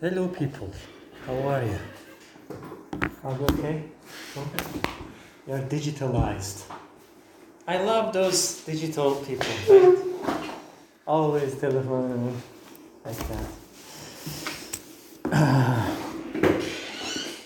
Hello, 0.00 0.28
people. 0.28 0.70
How 1.26 1.34
are 1.48 1.64
you? 1.64 1.76
Are 3.24 3.32
you 3.32 3.46
okay? 3.46 3.82
You're 5.44 5.58
digitalized. 5.58 6.62
I 7.66 7.82
love 7.82 8.12
those 8.12 8.60
digital 8.60 9.16
people. 9.16 9.48
Right? 9.68 9.98
Always 11.04 11.56
telephone 11.56 12.40
like 13.04 13.18
that. 13.26 13.44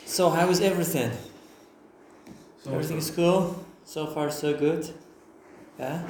so, 0.04 0.28
how 0.28 0.50
is 0.50 0.60
everything? 0.60 1.10
Everything 2.66 2.98
is 2.98 3.10
cool. 3.10 3.64
So 3.86 4.08
far, 4.08 4.30
so 4.30 4.52
good. 4.52 4.92
Yeah. 5.78 6.02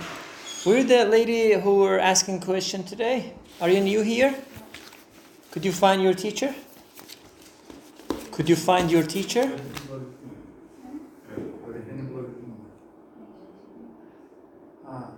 We're 0.66 0.82
the 0.82 1.04
lady 1.04 1.52
who 1.52 1.76
were 1.76 2.00
asking 2.00 2.40
question 2.40 2.82
today. 2.82 3.34
Are 3.60 3.68
you 3.68 3.80
new 3.80 4.02
here? 4.02 4.34
Could 5.52 5.66
you 5.66 5.72
find 5.72 6.02
your 6.02 6.14
teacher? 6.14 6.54
Could 8.30 8.48
you 8.48 8.56
find 8.56 8.90
your 8.90 9.02
teacher? 9.02 9.50
Öğretmeni 11.68 12.10
bulabildin 12.10 12.48
mi? 12.48 12.54
Ha. 14.86 15.10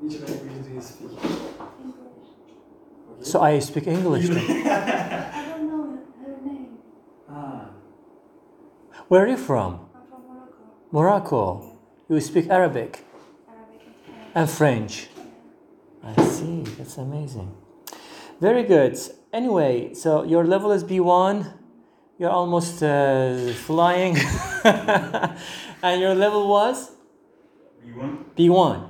Which 0.00 0.20
language 0.20 0.64
do 0.68 0.74
you 0.74 0.82
speak? 0.82 1.10
Okay. 3.10 3.24
So 3.24 3.40
I 3.42 3.60
speak 3.60 3.86
English. 3.86 4.28
then. 4.28 4.36
I 4.36 5.44
don't 5.48 5.68
know 5.68 5.98
her 6.24 6.36
name. 6.46 6.68
Ha. 7.28 7.70
Where 9.08 9.22
are 9.24 9.30
you 9.30 9.36
from? 9.36 9.72
I'm 9.72 10.06
from 10.08 10.22
Morocco. 10.92 11.60
Morocco. 11.60 11.62
You 12.08 12.20
speak 12.20 12.50
Arabic 12.50 13.04
Arabic 13.50 13.80
and 14.34 14.48
and 14.48 14.50
French. 14.50 15.08
I 16.02 16.22
see. 16.24 16.62
That's 16.78 16.96
amazing. 16.98 17.65
Very 18.40 18.64
good. 18.64 18.98
Anyway, 19.32 19.94
so 19.94 20.22
your 20.22 20.44
level 20.44 20.72
is 20.72 20.84
B1. 20.84 21.52
You're 22.18 22.30
almost 22.30 22.82
uh, 22.82 23.52
flying. 23.66 24.16
and 25.82 26.00
your 26.00 26.14
level 26.14 26.48
was 26.48 26.92
B1? 27.84 28.24
B1. 28.36 28.88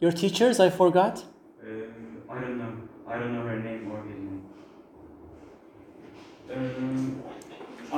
Your 0.00 0.12
teachers, 0.12 0.60
I 0.60 0.70
forgot. 0.70 1.24
Uh, 1.62 1.68
I 2.30 2.40
don't 2.40 2.58
know. 2.58 2.72
I 3.08 3.18
don't 3.18 3.32
know 3.34 3.42
her 3.42 3.58
name 3.60 3.90
or 3.90 4.02
his 4.02 4.18
name. 4.18 4.42
Um, 6.52 7.22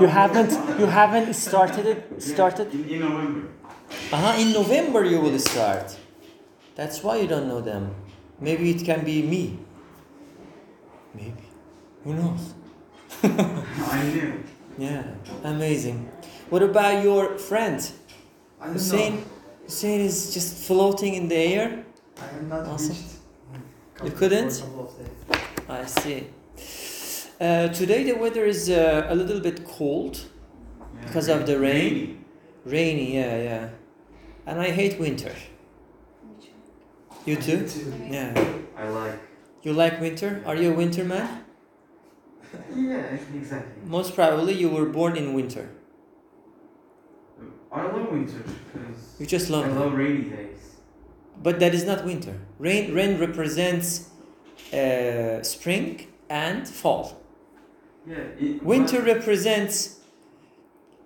You 0.00 0.06
haven't 0.06 0.52
you 0.78 0.86
haven't 0.86 1.34
started 1.34 1.84
it 1.86 1.98
Yeah, 2.12 2.18
started 2.34 2.72
in, 2.72 2.84
in 2.84 3.00
November. 3.00 3.48
Uh-huh, 4.12 4.40
in 4.42 4.52
November 4.52 5.04
you 5.04 5.20
will 5.20 5.38
start. 5.38 5.96
That's 6.76 7.02
why 7.02 7.16
you 7.16 7.26
don't 7.26 7.48
know 7.48 7.60
them. 7.60 7.94
Maybe 8.40 8.70
it 8.70 8.84
can 8.84 9.04
be 9.04 9.22
me. 9.22 9.58
Maybe. 11.14 11.44
Who 12.04 12.14
knows? 12.14 12.54
I 13.22 14.02
knew. 14.14 14.44
Yeah, 14.78 15.02
amazing. 15.44 16.08
What 16.50 16.62
about 16.62 17.02
your 17.02 17.36
friend? 17.38 17.80
I 18.60 18.64
don't 18.66 18.74
Hussein? 18.74 19.16
know. 19.16 19.22
Hussein 19.64 20.00
is 20.00 20.32
just 20.34 20.66
floating 20.66 21.14
in 21.14 21.28
the 21.28 21.36
air. 21.36 21.84
I 22.20 22.24
have 22.26 22.42
not 22.48 22.66
Awesome. 22.66 22.90
reached. 22.96 24.04
You 24.04 24.10
couldn't? 24.12 24.50
For 24.52 24.64
a 24.64 24.66
couple 24.68 24.88
of 24.88 24.98
days. 24.98 25.40
I 25.68 25.84
see. 25.84 26.26
Uh, 27.40 27.68
today 27.68 28.04
the 28.04 28.12
weather 28.14 28.44
is 28.46 28.68
uh, 28.70 29.06
a 29.08 29.14
little 29.14 29.40
bit 29.40 29.64
cold, 29.66 30.20
Yeah. 30.20 31.06
Because 31.06 31.28
of 31.28 31.46
the 31.46 31.58
rain? 31.58 31.92
Rainy. 31.94 32.16
rainy, 32.64 33.14
yeah, 33.14 33.42
yeah. 33.42 33.68
And 34.46 34.60
I 34.60 34.70
hate 34.70 34.98
winter. 34.98 35.32
Which 36.28 36.48
one? 36.50 37.20
You 37.26 37.36
too? 37.36 37.66
too. 37.68 37.92
Yeah. 38.10 38.32
I 38.76 38.88
like. 38.88 39.18
You 39.62 39.72
like 39.72 40.00
winter? 40.00 40.42
Are 40.46 40.54
you 40.56 40.72
a 40.72 40.74
winter 40.74 41.04
man? 41.04 41.44
Yeah, 42.74 43.18
exactly. 43.34 43.82
Most 43.84 44.14
probably 44.14 44.54
you 44.54 44.68
were 44.70 44.86
born 44.86 45.16
in 45.16 45.34
winter. 45.34 45.68
I 47.70 47.82
love 47.82 48.10
winter 48.10 48.42
because 48.72 49.16
You 49.20 49.26
just 49.26 49.50
love 49.50 49.66
it. 49.66 49.72
love 49.74 49.92
rainy 49.92 50.24
days. 50.30 50.76
But 51.42 51.60
that 51.60 51.74
is 51.74 51.84
not 51.84 52.04
winter. 52.04 52.34
Rain 52.58 52.94
rain 52.94 53.18
represents 53.20 54.08
uh, 54.72 55.42
spring 55.42 56.06
and 56.30 56.66
fall. 56.66 57.20
Yeah. 58.06 58.16
It, 58.40 58.62
Winter 58.62 58.98
but- 59.02 59.14
represents 59.16 60.00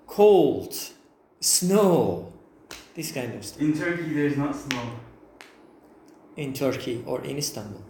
cold, 0.06 0.74
snow, 1.40 2.32
this 2.94 3.10
kind 3.12 3.34
of 3.34 3.44
stuff. 3.44 3.60
In 3.60 3.72
Turkey, 3.76 4.12
there's 4.14 4.36
not 4.36 4.54
snow. 4.54 4.84
In 6.36 6.52
Turkey 6.52 7.02
or 7.06 7.22
in 7.24 7.36
Istanbul. 7.38 7.82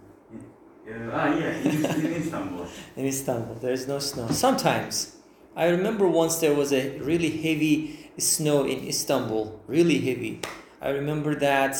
Ah, 0.85 1.33
yeah, 1.37 1.53
in, 1.53 1.85
in 2.05 2.13
Istanbul. 2.21 2.67
In 2.97 3.05
Istanbul, 3.05 3.55
there 3.55 3.71
is 3.71 3.87
no 3.87 3.99
snow. 3.99 4.27
Sometimes. 4.29 5.15
I 5.55 5.69
remember 5.69 6.07
once 6.07 6.39
there 6.39 6.53
was 6.55 6.73
a 6.73 6.97
really 6.99 7.29
heavy 7.29 8.09
snow 8.17 8.63
in 8.65 8.85
Istanbul, 8.87 9.61
really 9.67 9.99
heavy. 9.99 10.41
I 10.81 10.89
remember 10.89 11.35
that 11.35 11.77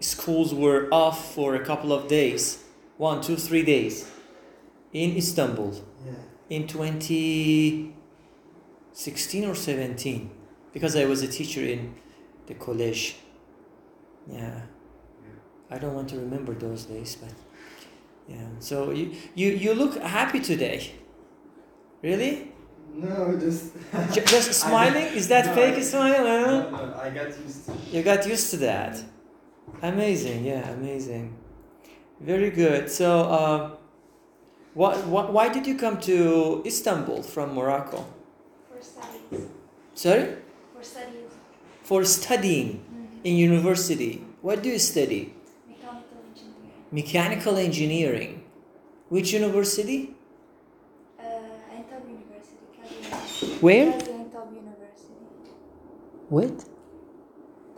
schools 0.00 0.52
were 0.52 0.88
off 0.92 1.32
for 1.34 1.54
a 1.54 1.64
couple 1.64 1.92
of 1.92 2.08
days 2.08 2.58
one, 2.98 3.20
two, 3.22 3.36
three 3.36 3.62
days 3.62 4.04
in 4.92 5.16
Istanbul 5.16 5.72
Yeah. 6.04 6.12
in 6.50 6.66
2016 6.66 9.44
or 9.44 9.54
17 9.54 10.30
because 10.72 10.94
I 10.96 11.04
was 11.06 11.22
a 11.22 11.28
teacher 11.28 11.62
in 11.62 11.94
the 12.46 12.54
college. 12.54 13.16
Yeah. 14.30 14.62
I 15.70 15.78
don't 15.78 15.94
want 15.94 16.08
to 16.10 16.16
remember 16.16 16.52
those 16.54 16.84
days, 16.84 17.16
but 17.16 17.30
yeah. 18.28 18.36
So 18.60 18.90
you, 18.90 19.12
you, 19.34 19.48
you 19.50 19.74
look 19.74 19.96
happy 20.00 20.40
today. 20.40 20.92
Really? 22.02 22.48
No, 22.94 23.38
just. 23.38 23.72
Just 24.12 24.52
smiling? 24.64 25.06
Is 25.14 25.28
that 25.28 25.46
No, 25.46 25.54
fake 25.54 25.74
I- 25.76 25.80
smile? 25.82 26.24
No, 26.24 26.70
Huh? 26.70 26.86
no, 26.86 27.00
I 27.00 27.10
got 27.10 27.28
used 27.28 27.66
to. 27.66 27.72
You 27.90 28.02
got 28.02 28.26
used 28.26 28.50
to 28.50 28.56
that. 28.58 29.02
Amazing, 29.82 30.44
yeah, 30.44 30.68
amazing. 30.70 31.34
Very 32.20 32.50
good. 32.50 32.90
So, 32.90 33.20
uh, 33.22 33.70
what, 34.74 35.06
what, 35.06 35.32
why 35.32 35.48
did 35.48 35.66
you 35.66 35.76
come 35.76 35.98
to 36.00 36.62
Istanbul 36.66 37.22
from 37.22 37.54
Morocco? 37.54 38.04
For 38.70 38.82
studies. 38.82 39.46
Sorry? 39.94 40.36
For 40.74 40.82
studies. 40.84 41.30
For 41.82 42.04
studying 42.04 42.68
Mm. 42.92 43.24
in 43.24 43.36
university. 43.36 44.24
What 44.42 44.62
do 44.62 44.68
you 44.68 44.78
study? 44.78 45.34
Mechanical 46.92 47.56
engineering. 47.56 48.44
Which 49.08 49.32
university? 49.32 50.14
Uh, 51.18 51.22
Antab 51.74 52.04
University. 52.06 53.46
Where? 53.62 53.92
Gaziantep 53.92 54.54
University. 54.54 55.14
What? 56.28 56.64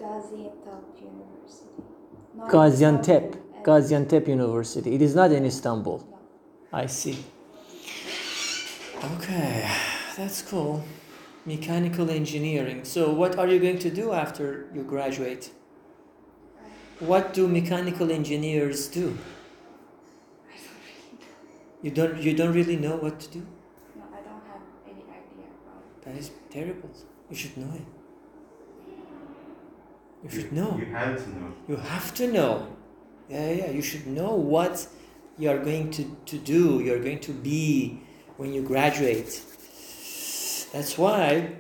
Gaziantep 0.01 1.01
University. 1.01 1.83
Not 2.37 2.51
Gaziantep. 2.51 3.37
Gaziantep 3.63 4.29
University. 4.29 4.95
It 4.97 5.03
is 5.03 5.15
not 5.15 5.31
in 5.31 5.45
Istanbul. 5.47 5.99
no. 6.11 6.19
I 6.73 6.87
see. 6.87 7.25
Okay, 9.17 9.71
that's 10.17 10.43
cool. 10.43 10.83
Mechanical 11.47 12.11
engineering. 12.11 12.85
So, 12.85 13.13
what 13.13 13.39
are 13.39 13.47
you 13.47 13.61
going 13.61 13.79
to 13.79 13.91
do 13.91 14.13
after 14.13 14.67
you 14.75 14.83
graduate? 14.83 15.51
What 17.01 17.35
do 17.35 17.49
mechanical 17.49 18.11
engineers 18.11 18.89
do? 18.89 19.19
I 20.49 20.57
don't 20.57 20.79
really 20.87 21.19
know. 21.19 21.27
You 21.83 21.91
don't 21.91 22.23
you 22.23 22.35
don't 22.35 22.55
really 22.55 22.77
know 22.77 22.97
what 22.97 23.21
to 23.21 23.31
do? 23.31 23.47
No, 23.97 24.05
I 24.13 24.21
don't 24.23 24.45
have 24.51 24.63
any 24.87 25.03
idea 25.03 25.47
about 25.61 25.83
it. 25.85 26.05
That 26.05 26.17
is 26.17 26.31
terrible. 26.51 26.91
You 27.31 27.37
should 27.37 27.57
know 27.57 27.73
it. 27.75 27.87
You 30.25 30.31
should 30.31 30.53
know. 30.53 30.77
You 30.79 30.87
have 30.87 31.25
to 31.25 31.31
know. 31.31 31.53
You 31.69 31.77
have 31.77 32.15
to 32.15 32.33
know. 32.33 32.69
Yeah, 33.29 33.51
yeah. 33.51 33.71
You 33.71 33.83
should 33.83 34.07
know 34.07 34.35
what 34.35 34.87
you 35.39 35.51
are 35.51 35.59
going 35.59 35.91
to, 35.91 36.05
to 36.27 36.39
do, 36.39 36.81
you're 36.81 37.01
going 37.01 37.21
to 37.21 37.33
be 37.33 38.01
when 38.37 38.53
you 38.53 38.63
graduate. 38.63 39.43
That's 40.73 40.97
why, 40.97 41.57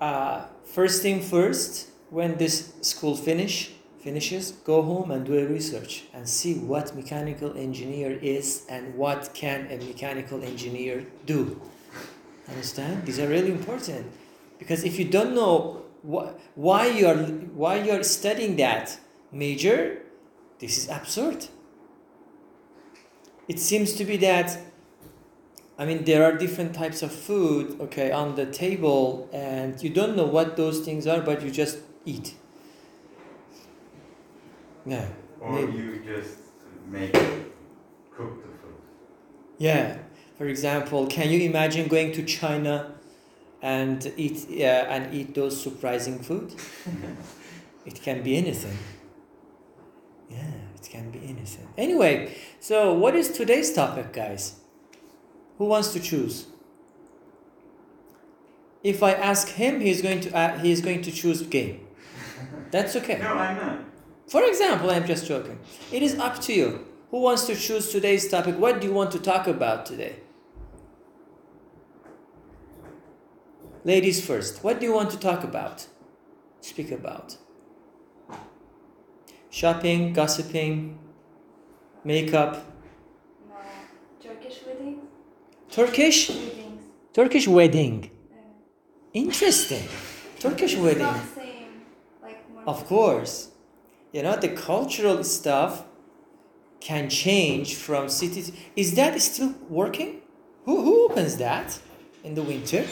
uh, 0.00 0.46
first 0.64 1.02
thing 1.02 1.20
first, 1.20 1.88
when 2.10 2.36
this 2.36 2.72
school 2.80 3.16
finish 3.16 3.72
finishes, 4.08 4.52
go 4.72 4.80
home 4.80 5.10
and 5.10 5.26
do 5.26 5.34
a 5.36 5.46
research 5.46 6.04
and 6.14 6.26
see 6.26 6.54
what 6.72 6.96
mechanical 6.96 7.50
engineer 7.66 8.12
is 8.36 8.64
and 8.74 8.94
what 8.94 9.20
can 9.34 9.58
a 9.70 9.76
mechanical 9.90 10.42
engineer 10.42 11.04
do. 11.26 11.60
Understand? 12.48 13.04
These 13.04 13.18
are 13.22 13.28
really 13.28 13.52
important 13.60 14.06
because 14.58 14.80
if 14.90 14.98
you 14.98 15.06
don't 15.16 15.34
know 15.34 15.82
wh- 16.12 16.30
why 16.66 16.86
you 16.98 17.06
are 17.12 17.20
why 17.62 17.74
you 17.84 17.92
are 17.96 18.02
studying 18.18 18.56
that 18.56 18.98
major, 19.30 19.78
this 20.58 20.78
is 20.78 20.88
absurd. 20.98 21.38
It 23.52 23.58
seems 23.60 23.92
to 23.98 24.04
be 24.10 24.16
that 24.28 24.48
I 25.80 25.84
mean 25.88 26.04
there 26.10 26.22
are 26.26 26.34
different 26.44 26.72
types 26.82 27.00
of 27.06 27.12
food 27.26 27.64
okay 27.86 28.08
on 28.22 28.36
the 28.40 28.46
table 28.64 29.28
and 29.34 29.70
you 29.84 29.90
don't 29.98 30.14
know 30.18 30.28
what 30.36 30.56
those 30.56 30.78
things 30.86 31.06
are 31.12 31.20
but 31.20 31.42
you 31.44 31.50
just 31.50 31.76
eat. 32.06 32.28
Yeah. 34.88 35.06
Or 35.40 35.52
Maybe. 35.52 35.72
you 35.76 36.02
just 36.04 36.38
make 36.88 37.12
cook 37.12 38.42
the 38.42 38.48
food. 38.58 38.80
Yeah. 39.58 39.98
For 40.38 40.46
example, 40.46 41.06
can 41.06 41.30
you 41.30 41.40
imagine 41.40 41.88
going 41.88 42.12
to 42.12 42.22
China 42.24 42.94
and 43.60 44.12
eat 44.16 44.46
uh, 44.50 44.94
and 44.94 45.14
eat 45.14 45.34
those 45.34 45.60
surprising 45.60 46.20
food? 46.20 46.54
it 47.86 48.00
can 48.00 48.22
be 48.22 48.36
anything. 48.36 48.78
Yeah, 50.30 50.52
it 50.74 50.88
can 50.88 51.10
be 51.10 51.18
anything. 51.18 51.68
Anyway, 51.76 52.36
so 52.60 52.94
what 52.94 53.14
is 53.14 53.30
today's 53.30 53.72
topic, 53.72 54.12
guys? 54.12 54.60
Who 55.58 55.66
wants 55.66 55.92
to 55.92 56.00
choose? 56.00 56.46
If 58.84 59.02
I 59.02 59.12
ask 59.12 59.48
him, 59.48 59.80
he's 59.80 60.00
going 60.00 60.20
to 60.20 60.36
uh, 60.36 60.58
he's 60.58 60.80
going 60.80 61.02
to 61.02 61.12
choose 61.12 61.42
game. 61.42 61.86
That's 62.70 62.96
okay. 62.96 63.18
No, 63.18 63.34
I'm 63.34 63.56
not. 63.56 63.78
For 64.28 64.44
example, 64.44 64.90
I'm 64.90 65.06
just 65.06 65.26
joking. 65.26 65.58
It 65.90 66.02
is 66.02 66.18
up 66.18 66.38
to 66.42 66.52
you. 66.52 66.86
Who 67.10 67.20
wants 67.20 67.46
to 67.46 67.56
choose 67.56 67.90
today's 67.90 68.28
topic? 68.28 68.58
What 68.58 68.80
do 68.80 68.86
you 68.86 68.92
want 68.92 69.10
to 69.12 69.18
talk 69.18 69.46
about 69.46 69.86
today? 69.86 70.16
Ladies 73.84 74.24
first. 74.24 74.62
What 74.62 74.80
do 74.80 74.86
you 74.86 74.92
want 74.92 75.10
to 75.12 75.18
talk 75.18 75.44
about? 75.44 75.86
Speak 76.60 76.90
about. 76.90 77.38
Shopping, 79.48 80.12
gossiping, 80.12 80.98
makeup, 82.04 82.66
No. 83.48 83.54
Turkish 84.22 84.60
wedding? 84.66 85.00
Turkish 85.70 86.28
Weddings. 86.28 86.82
Turkish 87.14 87.48
wedding. 87.48 88.10
Interesting. 89.14 89.88
Turkish 90.38 90.74
it's 90.74 90.82
wedding. 90.82 91.14
same. 91.34 91.86
Like. 92.22 92.44
Of 92.66 92.84
course. 92.86 93.50
You 94.12 94.22
know, 94.22 94.36
the 94.36 94.48
cultural 94.48 95.22
stuff 95.22 95.84
can 96.80 97.10
change 97.10 97.74
from 97.74 98.08
city 98.08 98.42
to... 98.42 98.52
Is 98.76 98.94
that 98.94 99.20
still 99.20 99.54
working? 99.68 100.22
Who, 100.64 100.82
who 100.82 101.04
opens 101.10 101.36
that 101.36 101.78
in 102.24 102.34
the 102.34 102.42
winter? 102.42 102.84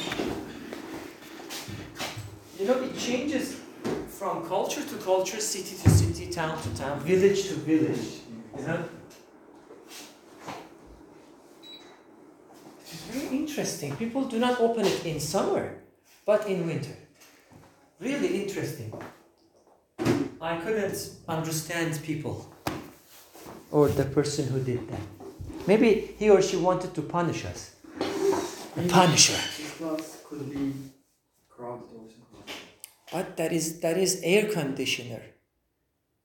You 2.58 2.66
know, 2.66 2.82
it 2.82 2.98
changes 2.98 3.60
from 4.08 4.46
culture 4.46 4.82
to 4.82 4.96
culture, 4.96 5.40
city 5.40 5.76
to 5.82 5.90
city, 5.90 6.30
town 6.30 6.60
to 6.62 6.76
town, 6.76 7.00
village 7.00 7.48
to 7.48 7.54
village. 7.54 8.20
You 8.58 8.66
know? 8.66 8.84
It 12.80 12.92
is 12.92 13.00
very 13.10 13.36
interesting. 13.36 13.96
People 13.96 14.24
do 14.24 14.38
not 14.38 14.60
open 14.60 14.84
it 14.84 15.06
in 15.06 15.20
summer, 15.20 15.78
but 16.24 16.46
in 16.46 16.66
winter. 16.66 16.96
Really 18.00 18.42
interesting. 18.42 18.92
I 20.46 20.56
couldn't 20.58 21.10
understand 21.26 21.98
people 22.04 22.36
or 23.72 23.88
the 23.88 24.04
person 24.04 24.46
who 24.46 24.60
did 24.60 24.88
that. 24.90 25.00
Maybe 25.66 26.14
he 26.18 26.30
or 26.30 26.40
she 26.40 26.56
wanted 26.56 26.94
to 26.94 27.02
punish 27.02 27.44
us. 27.44 27.74
A 28.76 28.88
punisher. 28.88 29.40
Class 29.78 30.22
could 30.24 30.48
be 30.52 30.72
crowded 31.48 31.90
or 31.98 32.06
something. 32.14 32.54
But 33.12 33.36
that 33.38 33.52
is 33.52 33.80
that 33.80 33.96
is 33.98 34.20
air 34.22 34.44
conditioner. 34.58 35.22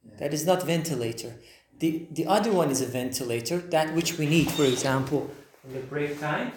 Yeah. 0.03 0.17
That 0.19 0.33
is 0.35 0.45
not 0.45 0.59
ventilator. 0.73 1.33
The 1.79 1.89
the 2.11 2.27
other 2.27 2.51
one 2.51 2.69
is 2.69 2.81
a 2.81 2.89
ventilator, 2.99 3.57
that 3.75 3.95
which 3.95 4.19
we 4.19 4.27
need, 4.27 4.51
for 4.51 4.65
example, 4.65 5.21
in 5.65 5.73
the 5.73 5.83
break 5.93 6.19
time. 6.19 6.51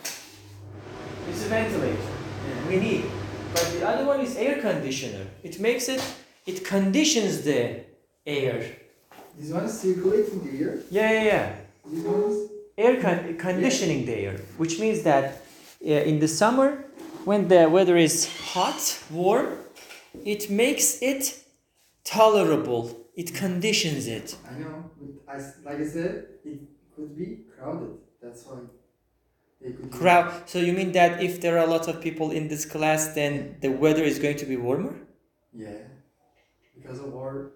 It's 1.30 1.46
a 1.46 1.48
ventilator. 1.48 2.10
We 2.68 2.76
need. 2.76 3.04
But 3.54 3.66
the 3.72 3.88
other 3.88 4.04
one 4.04 4.20
is 4.20 4.36
air 4.36 4.60
conditioner. 4.60 5.26
It 5.42 5.60
makes 5.60 5.88
it 5.88 6.02
it 6.46 6.64
conditions 6.64 7.42
the 7.42 7.80
air. 8.26 8.76
This 9.38 9.50
one 9.50 9.64
is 9.64 9.80
circulating 9.80 10.44
the 10.44 10.64
air. 10.64 10.78
Yeah, 10.90 11.10
yeah, 11.12 11.24
yeah. 11.24 11.54
This 11.86 12.04
one 12.04 12.22
is 12.30 12.50
air 12.78 13.00
con- 13.00 13.36
conditioning 13.36 14.06
the 14.06 14.14
air, 14.14 14.36
which 14.56 14.78
means 14.80 15.02
that 15.02 15.24
uh, 15.84 15.88
in 16.10 16.18
the 16.20 16.28
summer, 16.28 16.84
when 17.24 17.48
the 17.48 17.68
weather 17.68 17.96
is 17.96 18.28
hot, 18.52 18.98
warm, 19.10 19.48
it 20.24 20.50
makes 20.50 21.00
it 21.02 21.22
tolerable. 22.04 22.96
It 23.16 23.34
conditions 23.34 24.06
it. 24.06 24.36
I 24.48 24.58
know, 24.58 24.90
but 25.00 25.32
I, 25.34 25.36
like 25.64 25.80
I 25.80 25.86
said, 25.86 26.26
it 26.44 26.60
could 26.94 27.16
be 27.16 27.38
crowded. 27.56 27.96
That's 28.22 28.44
why 28.46 28.58
be- 28.60 29.88
Crowd. 29.90 30.48
So 30.48 30.58
you 30.58 30.72
mean 30.72 30.92
that 30.92 31.22
if 31.22 31.40
there 31.40 31.56
are 31.58 31.64
a 31.64 31.70
lot 31.70 31.88
of 31.88 32.00
people 32.00 32.30
in 32.32 32.48
this 32.48 32.64
class, 32.66 33.14
then 33.14 33.56
the 33.60 33.68
weather 33.70 34.02
is 34.02 34.18
going 34.18 34.36
to 34.38 34.46
be 34.46 34.56
warmer? 34.56 34.94
Yeah, 35.54 35.70
because 36.84 37.00
of 37.00 37.16
our 37.16 37.52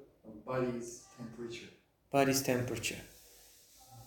body's 0.46 1.04
temperature. 1.18 1.66
Body's 2.10 2.40
temperature. 2.40 2.96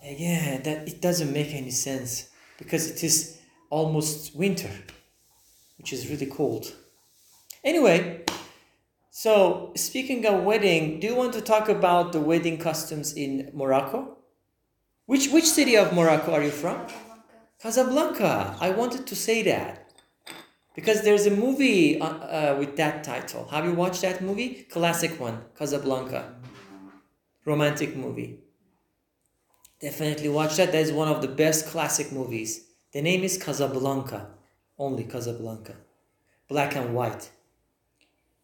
Again, 0.04 0.62
that 0.64 0.88
it 0.88 1.00
doesn't 1.00 1.32
make 1.32 1.54
any 1.54 1.70
sense 1.70 2.28
because 2.58 2.90
it 2.90 3.04
is 3.04 3.38
almost 3.70 4.34
winter, 4.34 4.70
which 5.78 5.92
is 5.92 6.08
really 6.08 6.26
cold. 6.26 6.74
Anyway, 7.62 8.24
so 9.10 9.72
speaking 9.76 10.26
of 10.26 10.42
wedding, 10.42 10.98
do 10.98 11.06
you 11.06 11.14
want 11.14 11.32
to 11.34 11.40
talk 11.40 11.68
about 11.68 12.12
the 12.12 12.20
wedding 12.20 12.58
customs 12.58 13.12
in 13.12 13.50
Morocco? 13.54 14.18
Which 15.06 15.28
which 15.30 15.44
city 15.44 15.76
of 15.76 15.92
Morocco 15.92 16.32
are 16.32 16.42
you 16.42 16.50
from? 16.50 16.78
Casablanca. 17.60 18.16
Casablanca. 18.18 18.56
I 18.60 18.70
wanted 18.70 19.06
to 19.06 19.14
say 19.14 19.42
that 19.42 19.81
because 20.74 21.02
there's 21.02 21.26
a 21.26 21.30
movie 21.30 22.00
uh, 22.00 22.06
uh, 22.06 22.56
with 22.58 22.76
that 22.76 23.04
title. 23.04 23.46
Have 23.48 23.64
you 23.64 23.72
watched 23.72 24.02
that 24.02 24.22
movie? 24.22 24.66
Classic 24.70 25.18
one, 25.20 25.42
Casablanca. 25.56 26.34
Romantic 27.44 27.96
movie. 27.96 28.38
Definitely 29.80 30.28
watch 30.28 30.56
that. 30.56 30.72
That 30.72 30.80
is 30.80 30.92
one 30.92 31.08
of 31.08 31.22
the 31.22 31.28
best 31.28 31.66
classic 31.66 32.12
movies. 32.12 32.68
The 32.92 33.02
name 33.02 33.24
is 33.24 33.42
Casablanca. 33.42 34.28
Only 34.78 35.04
Casablanca. 35.04 35.74
Black 36.48 36.76
and 36.76 36.94
white. 36.94 37.30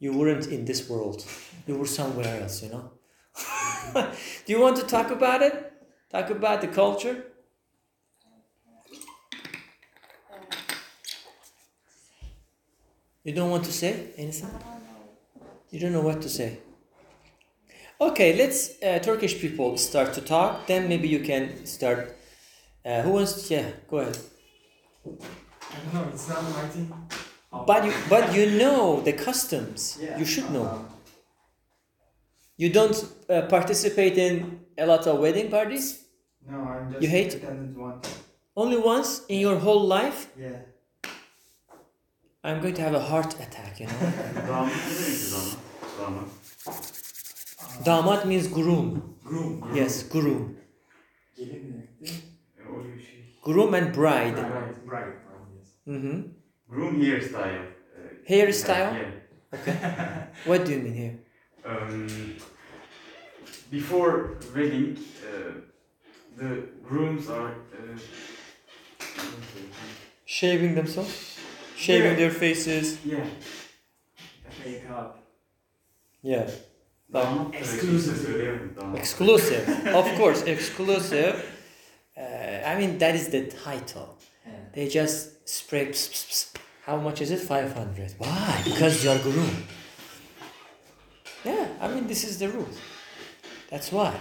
You 0.00 0.12
weren't 0.16 0.46
in 0.46 0.64
this 0.64 0.88
world. 0.88 1.24
You 1.66 1.76
were 1.76 1.86
somewhere 1.86 2.42
else, 2.42 2.62
you 2.62 2.70
know? 2.70 2.90
Do 4.46 4.52
you 4.52 4.60
want 4.60 4.76
to 4.76 4.82
talk 4.84 5.10
about 5.10 5.42
it? 5.42 5.72
Talk 6.10 6.30
about 6.30 6.60
the 6.60 6.68
culture? 6.68 7.26
You 13.28 13.34
don't 13.34 13.50
want 13.50 13.64
to 13.64 13.72
say 13.72 13.90
anything? 14.16 14.48
I 14.48 14.52
don't 14.52 14.62
know. 14.62 15.46
You 15.70 15.80
don't 15.80 15.92
know 15.92 16.00
what 16.00 16.22
to 16.22 16.30
say. 16.30 16.60
Okay, 18.00 18.34
let's 18.34 18.82
uh, 18.82 19.00
Turkish 19.00 19.38
people 19.38 19.76
start 19.76 20.14
to 20.14 20.22
talk. 20.22 20.66
Then 20.66 20.88
maybe 20.88 21.08
you 21.08 21.20
can 21.20 21.66
start. 21.66 22.16
Uh, 22.86 23.02
who 23.02 23.10
wants? 23.10 23.32
To, 23.48 23.54
yeah, 23.54 23.68
go 23.90 23.98
ahead. 23.98 24.16
I 25.04 25.10
don't 25.10 25.94
know, 25.94 26.08
it's 26.10 26.26
not 26.26 26.42
my 26.42 26.66
thing. 26.68 26.90
But 27.66 27.84
you, 27.84 27.92
but 28.08 28.34
you 28.34 28.44
know 28.62 29.02
the 29.02 29.12
customs. 29.12 29.98
Yeah. 30.00 30.18
You 30.18 30.24
should 30.24 30.50
know. 30.50 30.66
um, 30.66 30.88
You 32.56 32.70
don't 32.78 32.96
uh, 33.28 33.42
participate 33.56 34.16
in 34.16 34.60
a 34.78 34.86
lot 34.86 35.06
of 35.06 35.18
wedding 35.20 35.50
parties. 35.50 35.86
no, 36.50 36.56
I'm 36.60 36.92
just 36.92 37.02
You 37.02 37.08
hate- 37.10 37.42
one. 37.76 38.00
Only 38.56 38.78
once 38.78 39.10
in 39.28 39.38
your 39.46 39.58
whole 39.58 39.84
life. 39.98 40.18
Yeah. 40.44 40.60
I'm 42.44 42.60
going 42.60 42.74
to 42.74 42.82
have 42.82 42.94
a 42.94 43.00
heart 43.00 43.34
attack. 43.40 43.80
You 43.80 43.86
know. 43.86 43.92
Damat 44.48 44.70
ne 44.88 44.94
demek 44.98 45.20
damat? 45.32 45.58
Damat. 45.98 46.28
Damat 47.86 48.24
means 48.26 48.48
groom. 48.52 49.14
Groom. 49.24 49.74
Yes, 49.74 50.08
groom. 50.08 50.56
Gelin 51.36 51.72
demekti. 51.72 52.14
O 52.70 52.84
bir 52.84 53.00
şey. 53.02 53.34
Groom 53.44 53.74
and 53.74 53.94
bride. 53.94 54.36
Bride. 54.36 54.90
Bride. 54.90 55.16
Yes. 55.58 55.68
Mm-hmm. 55.86 56.22
Groom 56.68 57.00
hairstyle. 57.02 57.62
E, 58.26 58.34
Hairstyle? 58.36 58.94
Yeah. 58.94 60.26
What 60.44 60.66
do 60.66 60.72
you 60.72 60.82
mean 60.82 60.94
here? 60.94 61.14
Um, 61.64 62.08
before 63.72 64.38
wedding, 64.54 64.98
uh, 65.24 65.52
the 66.38 66.62
grooms 66.88 67.28
are. 67.30 67.50
Uh, 67.72 67.98
Shaving 70.26 70.74
themselves, 70.74 71.37
shaving 71.78 72.10
Yeah. 72.10 72.16
their 72.18 72.30
faces. 72.30 72.98
yeah. 73.04 73.24
Makeup. 74.64 75.18
Yeah. 76.22 76.50
Damat 77.12 77.52
da 77.52 77.58
Exclusive. 77.58 78.14
kimse 78.14 78.26
söyleyemedim. 78.26 78.96
Exclusive, 78.96 79.64
of 79.94 80.16
course, 80.18 80.42
exclusive. 80.52 81.34
Uh, 82.16 82.22
I 82.66 82.76
mean, 82.78 82.98
that 82.98 83.14
is 83.14 83.28
the 83.30 83.48
title. 83.48 84.08
Yeah. 84.46 84.52
They 84.74 84.88
just 84.88 85.28
spray. 85.48 85.86
Pss, 85.86 86.08
pss, 86.08 86.26
pss. 86.28 86.46
How 86.86 86.96
much 87.00 87.20
is 87.22 87.30
it? 87.30 87.40
Five 87.40 87.72
hundred. 87.74 88.10
Why? 88.18 88.62
Because 88.64 89.04
you're 89.04 89.18
groom. 89.22 89.56
Yeah, 91.44 91.66
I 91.80 91.88
mean, 91.94 92.06
this 92.06 92.24
is 92.24 92.38
the 92.38 92.48
rule. 92.48 92.68
That's 93.70 93.92
why 93.92 94.12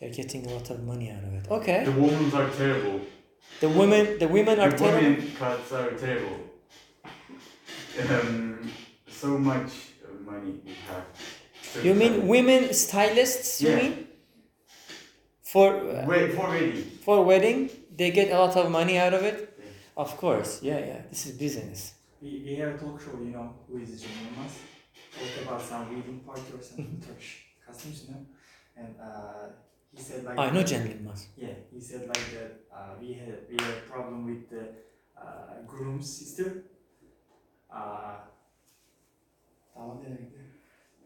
they're 0.00 0.14
getting 0.14 0.46
a 0.46 0.50
lot 0.54 0.70
of 0.70 0.82
money 0.84 1.10
out 1.10 1.24
of 1.24 1.34
it. 1.34 1.50
Okay. 1.50 1.84
The 1.84 1.90
women 1.92 2.32
are 2.34 2.50
terrible. 2.50 3.00
The 3.60 3.68
women, 3.68 4.18
the 4.18 4.28
women 4.28 4.58
are 4.60 4.70
the 4.70 4.76
terrible. 4.78 5.08
women 5.08 5.32
cuts 5.38 5.72
are 5.72 5.90
terrible. 5.92 6.36
Um, 8.00 8.70
so 9.08 9.38
much 9.38 9.72
money 10.24 10.60
we 10.64 10.72
have. 10.88 11.04
So 11.62 11.80
You 11.80 11.94
mean 11.94 12.12
terrible. 12.12 12.28
women 12.28 12.72
stylists? 12.74 13.60
You 13.62 13.68
Yeah. 13.70 13.76
mean 13.82 14.06
For 15.52 15.68
uh, 15.74 16.06
Wait, 16.08 16.32
for 16.32 16.48
wedding. 16.48 16.82
for 17.04 17.24
wedding, 17.24 17.68
they 17.98 18.10
get 18.10 18.30
a 18.32 18.38
lot 18.38 18.56
of 18.56 18.70
money 18.70 18.96
out 18.98 19.12
of 19.12 19.22
it. 19.22 19.38
Of 19.96 20.16
course, 20.16 20.62
yeah, 20.62 20.78
yeah. 20.78 21.00
This 21.10 21.26
is 21.26 21.32
business. 21.36 21.92
We, 22.22 22.42
we 22.46 22.54
have 22.56 22.74
a 22.74 22.78
talk 22.78 22.98
show, 23.02 23.12
you 23.20 23.32
know, 23.36 23.52
with 23.68 23.88
Cem 24.00 24.08
Yılmaz. 24.22 24.52
Talk 25.12 25.32
about 25.44 25.60
some 25.60 25.84
wedding 25.94 26.20
party 26.20 26.48
or 26.56 26.62
some 26.62 26.86
Turkish 27.06 27.32
customs, 27.66 28.04
you 28.08 28.14
know. 28.14 28.22
And 28.80 28.96
uh, 28.98 29.48
he 29.94 30.00
said 30.00 30.24
like 30.24 30.38
I 30.38 30.48
know 30.54 30.64
Cem 30.64 30.88
Yılmaz. 30.88 31.20
Yeah, 31.36 31.54
he 31.70 31.80
said 31.80 32.02
like 32.08 32.26
that 32.36 32.50
uh, 32.74 32.94
we 33.00 33.12
had 33.20 33.38
we 33.50 33.56
had 33.64 33.74
a 33.84 33.84
problem 33.92 34.24
with 34.30 34.48
the 34.48 34.64
uh, 35.20 35.60
groom's 35.66 36.08
sister. 36.20 36.64
Uh, 37.72 38.18
damat 39.76 39.96
ne 40.02 40.04
demekti? 40.04 40.38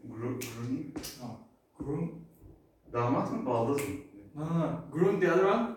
Gru, 0.03 0.39
groom. 0.39 0.93
No, 1.21 1.37
groom. 1.79 2.11
Damat 2.93 3.31
mı? 3.31 3.45
Baldız 3.45 3.77
mı? 3.77 3.95
No, 4.35 4.45
no, 4.45 4.59
no. 4.59 4.71
Groom, 4.91 5.19
the 5.21 5.31
other 5.33 5.43
one. 5.45 5.67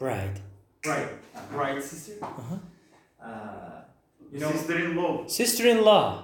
Bride. 0.00 0.40
Bride. 0.84 1.10
Uh, 1.34 1.58
bride 1.58 1.82
sister. 1.82 2.16
Uh-huh. 2.22 2.58
Uh, 3.20 3.84
you 4.32 4.40
know. 4.40 4.52
Sister-in-law. 4.52 5.28
Sister-in-law. 5.28 6.22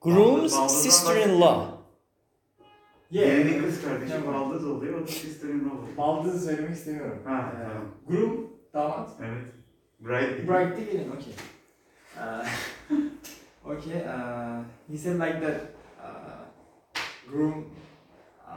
Groom's 0.00 0.52
Baldızdan 0.52 0.68
sister-in-law. 0.68 1.80
Yeah. 3.10 3.26
Gelinin 3.36 3.62
kız 3.62 3.82
kardeşi 3.84 4.12
Tamam. 4.12 4.34
baldız 4.34 4.66
oluyor, 4.66 4.98
o 5.00 5.02
da 5.02 5.06
sister-in-law 5.06 5.78
oluyor. 5.78 5.96
Baldızı 5.96 6.46
söylemek 6.46 6.76
istemiyorum. 6.76 7.22
Ha, 7.24 7.52
Ee, 7.56 7.62
tamam. 7.62 7.88
groom, 8.08 8.50
damat. 8.74 9.10
Evet. 9.20 9.44
Bride. 10.00 10.48
Bride 10.48 10.76
de 10.76 10.92
gelin, 10.92 11.10
okay. 12.90 13.00
Uh, 13.66 13.70
okay, 13.72 14.04
uh, 14.04 14.62
he 14.90 14.96
said 14.96 15.18
like 15.18 15.40
that 15.40 15.74
uh, 16.02 16.44
groom 17.28 17.70
uh, 18.46 18.52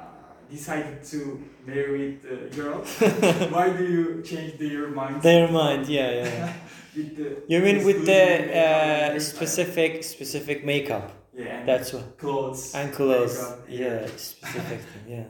decided 0.50 1.04
to 1.04 1.44
marry 1.66 2.18
the 2.18 2.50
girl. 2.56 2.80
Why 3.54 3.70
do 3.76 3.84
you 3.86 4.22
change 4.24 4.58
the, 4.58 4.68
your 4.68 4.90
mind? 4.90 5.22
Their 5.22 5.48
mind, 5.52 5.88
yeah, 5.88 6.12
yeah. 6.12 6.54
with 6.96 7.16
the 7.18 7.42
You 7.48 7.60
mean 7.62 7.84
with 7.84 8.06
the 8.06 8.24
uh, 8.58 9.20
specific 9.20 10.04
specific 10.04 10.66
makeup? 10.66 11.12
yeah, 11.34 11.60
and 11.60 11.68
That's 11.68 11.94
what. 11.94 12.18
clothes 12.18 12.74
And 12.76 12.94
clothes. 12.94 13.36
makeup, 13.36 13.66
Yeah, 13.70 14.08
specific 14.18 14.80
thing, 14.82 15.04
yeah. 15.08 15.26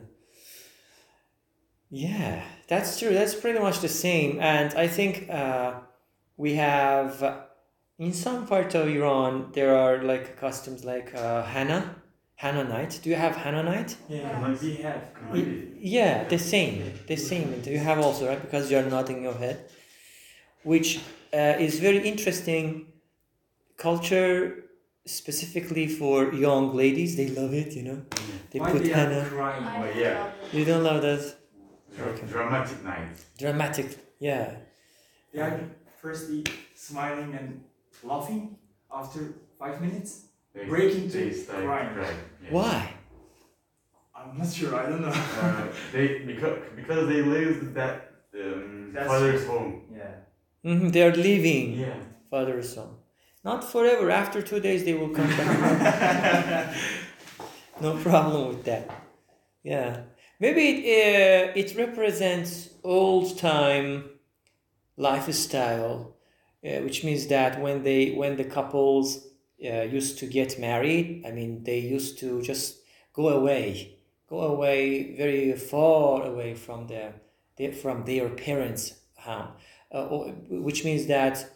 Yeah, 1.90 2.44
that's 2.68 2.98
true. 3.00 3.13
That's 3.13 3.36
pretty 3.36 3.60
much 3.60 3.80
the 3.80 3.90
same. 3.90 4.40
And 4.40 4.74
I 4.74 4.88
think 4.88 5.30
uh, 5.30 5.75
we 6.38 6.56
have, 6.56 7.22
uh, 7.22 7.42
in 8.00 8.14
some 8.14 8.48
parts 8.48 8.76
of 8.76 8.88
Iran, 8.88 9.50
there 9.54 9.76
are 9.76 10.04
like 10.04 10.38
customs 10.38 10.84
like 10.84 11.14
uh, 11.16 11.44
Hana, 11.44 11.96
Hana 12.36 12.64
night. 12.64 13.00
Do 13.04 13.10
you 13.10 13.16
have 13.16 13.36
Hana 13.36 13.64
night? 13.64 13.96
Yeah, 14.10 14.40
Nice. 14.40 14.62
we 14.62 14.76
have. 14.78 15.02
Really? 15.32 15.72
Yeah, 15.80 16.24
the 16.28 16.40
same. 16.40 16.94
The 17.08 17.16
same. 17.16 17.62
You 17.66 17.80
have 17.80 18.00
also, 18.00 18.28
right? 18.28 18.42
Because 18.42 18.70
you're 18.72 18.84
nodding 18.84 19.24
your 19.24 19.34
head. 19.36 19.70
Which 20.64 21.00
uh, 21.34 21.56
is 21.60 21.80
very 21.80 22.00
interesting 22.08 22.88
culture 23.78 24.64
specifically 25.06 25.88
for 25.88 26.34
young 26.34 26.76
ladies. 26.76 27.16
They 27.18 27.28
love 27.30 27.54
it, 27.54 27.74
you 27.74 27.84
know. 27.84 28.02
They 28.52 28.60
Why 28.60 28.72
put 28.72 28.84
they 28.84 28.92
are 28.94 28.96
henna. 28.96 29.26
crying? 29.30 29.64
I 29.66 29.82
But 29.82 29.96
yeah. 29.96 30.32
You 30.52 30.66
don't 30.66 30.84
love 30.84 31.02
that? 31.02 31.36
Dra- 31.96 32.18
Dramatic 32.28 32.84
night. 32.84 33.10
Dramatic. 33.38 33.98
Yeah. 34.20 34.56
They 35.34 35.42
are 35.42 35.60
firstly 36.02 36.44
smiling 36.76 37.34
and 37.36 37.64
laughing 38.03 38.57
after 38.93 39.33
five 39.60 39.81
minutes. 39.81 40.25
They, 40.53 40.65
Break 40.65 40.93
into 40.95 41.17
they 41.17 41.31
start 41.33 41.63
crying. 41.63 41.98
yeah. 42.00 42.13
Why? 42.50 42.93
I'm 44.15 44.38
not 44.38 44.51
sure. 44.53 44.75
I 44.75 44.88
don't 44.89 45.01
know. 45.01 45.10
Uh, 45.10 45.67
they 45.91 46.19
because 46.19 46.60
because 46.75 47.07
they 47.07 47.22
lose 47.22 47.74
that 47.74 48.12
um, 48.36 48.91
That's 48.93 49.07
father's 49.07 49.48
home. 49.48 49.81
yeah. 49.91 50.15
hmm 50.63 50.89
They 50.89 51.01
are 51.07 51.15
leaving 51.15 51.79
Yeah. 51.79 51.95
father's 52.29 52.75
home. 52.75 52.98
Not 53.43 53.63
forever. 53.63 54.10
After 54.12 54.41
two 54.41 54.60
days, 54.62 54.83
they 54.86 54.93
will 54.93 55.10
come 55.10 55.27
back. 55.27 56.74
no 57.81 57.98
problem 57.98 58.48
with 58.50 58.63
that. 58.65 58.89
Yeah. 59.63 60.01
Maybe 60.39 60.62
it, 60.69 60.79
uh, 60.86 61.51
it 61.62 61.75
represents 61.77 62.69
old 62.83 63.38
time 63.38 63.91
lifestyle, 64.98 66.15
uh, 66.65 66.79
which 66.82 67.03
means 67.03 67.27
that 67.27 67.62
when 67.62 67.84
they 67.84 68.12
when 68.12 68.38
the 68.38 68.43
couples 68.46 69.27
uh, 69.65 69.82
used 69.82 70.17
to 70.20 70.27
get 70.27 70.60
married, 70.60 71.24
I 71.25 71.32
mean 71.32 71.63
they 71.63 71.79
used 71.79 72.20
to 72.20 72.41
just 72.41 72.79
go 73.13 73.29
away, 73.29 73.98
go 74.27 74.41
away 74.41 75.15
very 75.15 75.53
far 75.53 76.24
away 76.24 76.55
from 76.55 76.88
their, 76.88 77.13
from 77.74 78.05
their 78.05 78.29
parents' 78.29 78.93
home, 79.17 79.50
uh, 79.93 80.08
or- 80.08 80.29
which 80.50 80.84
means 80.84 81.08
that 81.08 81.50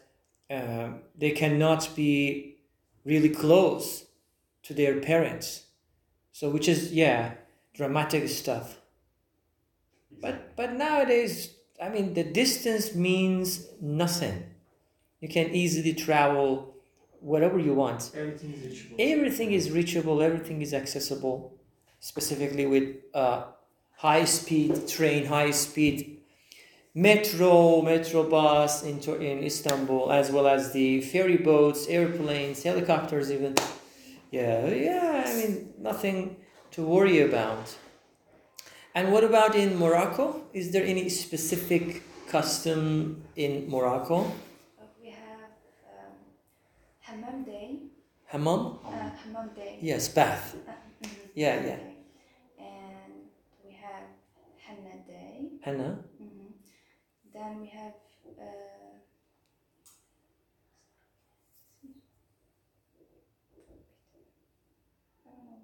um, 0.49 1.01
they 1.17 1.31
cannot 1.31 1.89
be 1.95 2.57
really 3.05 3.29
close 3.29 4.05
to 4.63 4.73
their 4.73 4.99
parents. 4.99 5.67
So 6.31 6.49
which 6.49 6.67
is 6.67 6.93
yeah 6.93 7.35
dramatic 7.73 8.29
stuff. 8.29 8.79
But 10.11 10.55
but 10.55 10.73
nowadays, 10.73 11.55
I 11.81 11.89
mean, 11.89 12.13
the 12.13 12.23
distance 12.23 12.93
means 12.95 13.67
nothing. 13.81 14.43
You 15.21 15.29
can 15.29 15.53
easily 15.55 15.93
travel 15.93 16.75
whatever 17.19 17.57
you 17.59 17.73
want. 17.73 18.11
Everything 18.15 18.53
is 18.53 18.61
reachable. 18.63 18.95
Everything 18.99 19.51
is 19.51 19.71
reachable. 19.71 20.21
Everything 20.21 20.61
is 20.61 20.73
accessible. 20.73 21.53
Specifically 21.99 22.65
with 22.67 22.95
uh, 23.13 23.45
high 23.97 24.25
speed 24.25 24.87
train, 24.87 25.25
high 25.25 25.51
speed 25.51 26.19
metro, 26.93 27.81
metro 27.81 28.23
bus 28.23 28.83
into 28.83 29.19
in 29.19 29.43
Istanbul, 29.43 30.11
as 30.11 30.31
well 30.31 30.47
as 30.47 30.73
the 30.73 31.01
ferry 31.01 31.37
boats, 31.37 31.87
airplanes, 31.87 32.63
helicopters, 32.63 33.31
even. 33.31 33.55
Yeah, 34.31 34.67
yeah. 34.67 35.23
I 35.25 35.33
mean, 35.35 35.73
nothing 35.79 36.37
to 36.71 36.83
worry 36.83 37.21
about. 37.21 37.75
And 38.93 39.11
what 39.11 39.23
about 39.23 39.55
in 39.55 39.77
Morocco? 39.77 40.41
Is 40.53 40.71
there 40.71 40.83
any 40.83 41.07
specific 41.09 42.01
custom 42.27 43.23
in 43.35 43.69
Morocco? 43.69 44.21
Uh, 44.21 44.85
we 44.99 45.09
have 45.09 45.51
um, 45.87 46.13
Hammam 47.25 47.43
Day. 47.43 47.79
Hammam? 48.25 48.79
Uh, 48.85 49.09
Hammam 49.23 49.49
Day. 49.55 49.79
Yes, 49.81 50.09
bath. 50.09 50.55
Uh, 50.55 50.71
mhm, 51.03 51.09
Yeah, 51.35 51.55
Hammam 51.55 51.67
yeah. 51.67 51.75
Day. 51.77 51.95
And 52.59 53.13
we 53.63 53.71
have 53.73 54.03
Henna 54.65 54.97
Day. 55.07 55.49
Henna. 55.61 55.99
hmm 56.19 56.51
Then 57.33 57.61
we 57.61 57.67
have. 57.67 57.93
Uh, 58.39 58.41
I 65.25 65.29
don't 65.29 65.45
know 65.45 65.57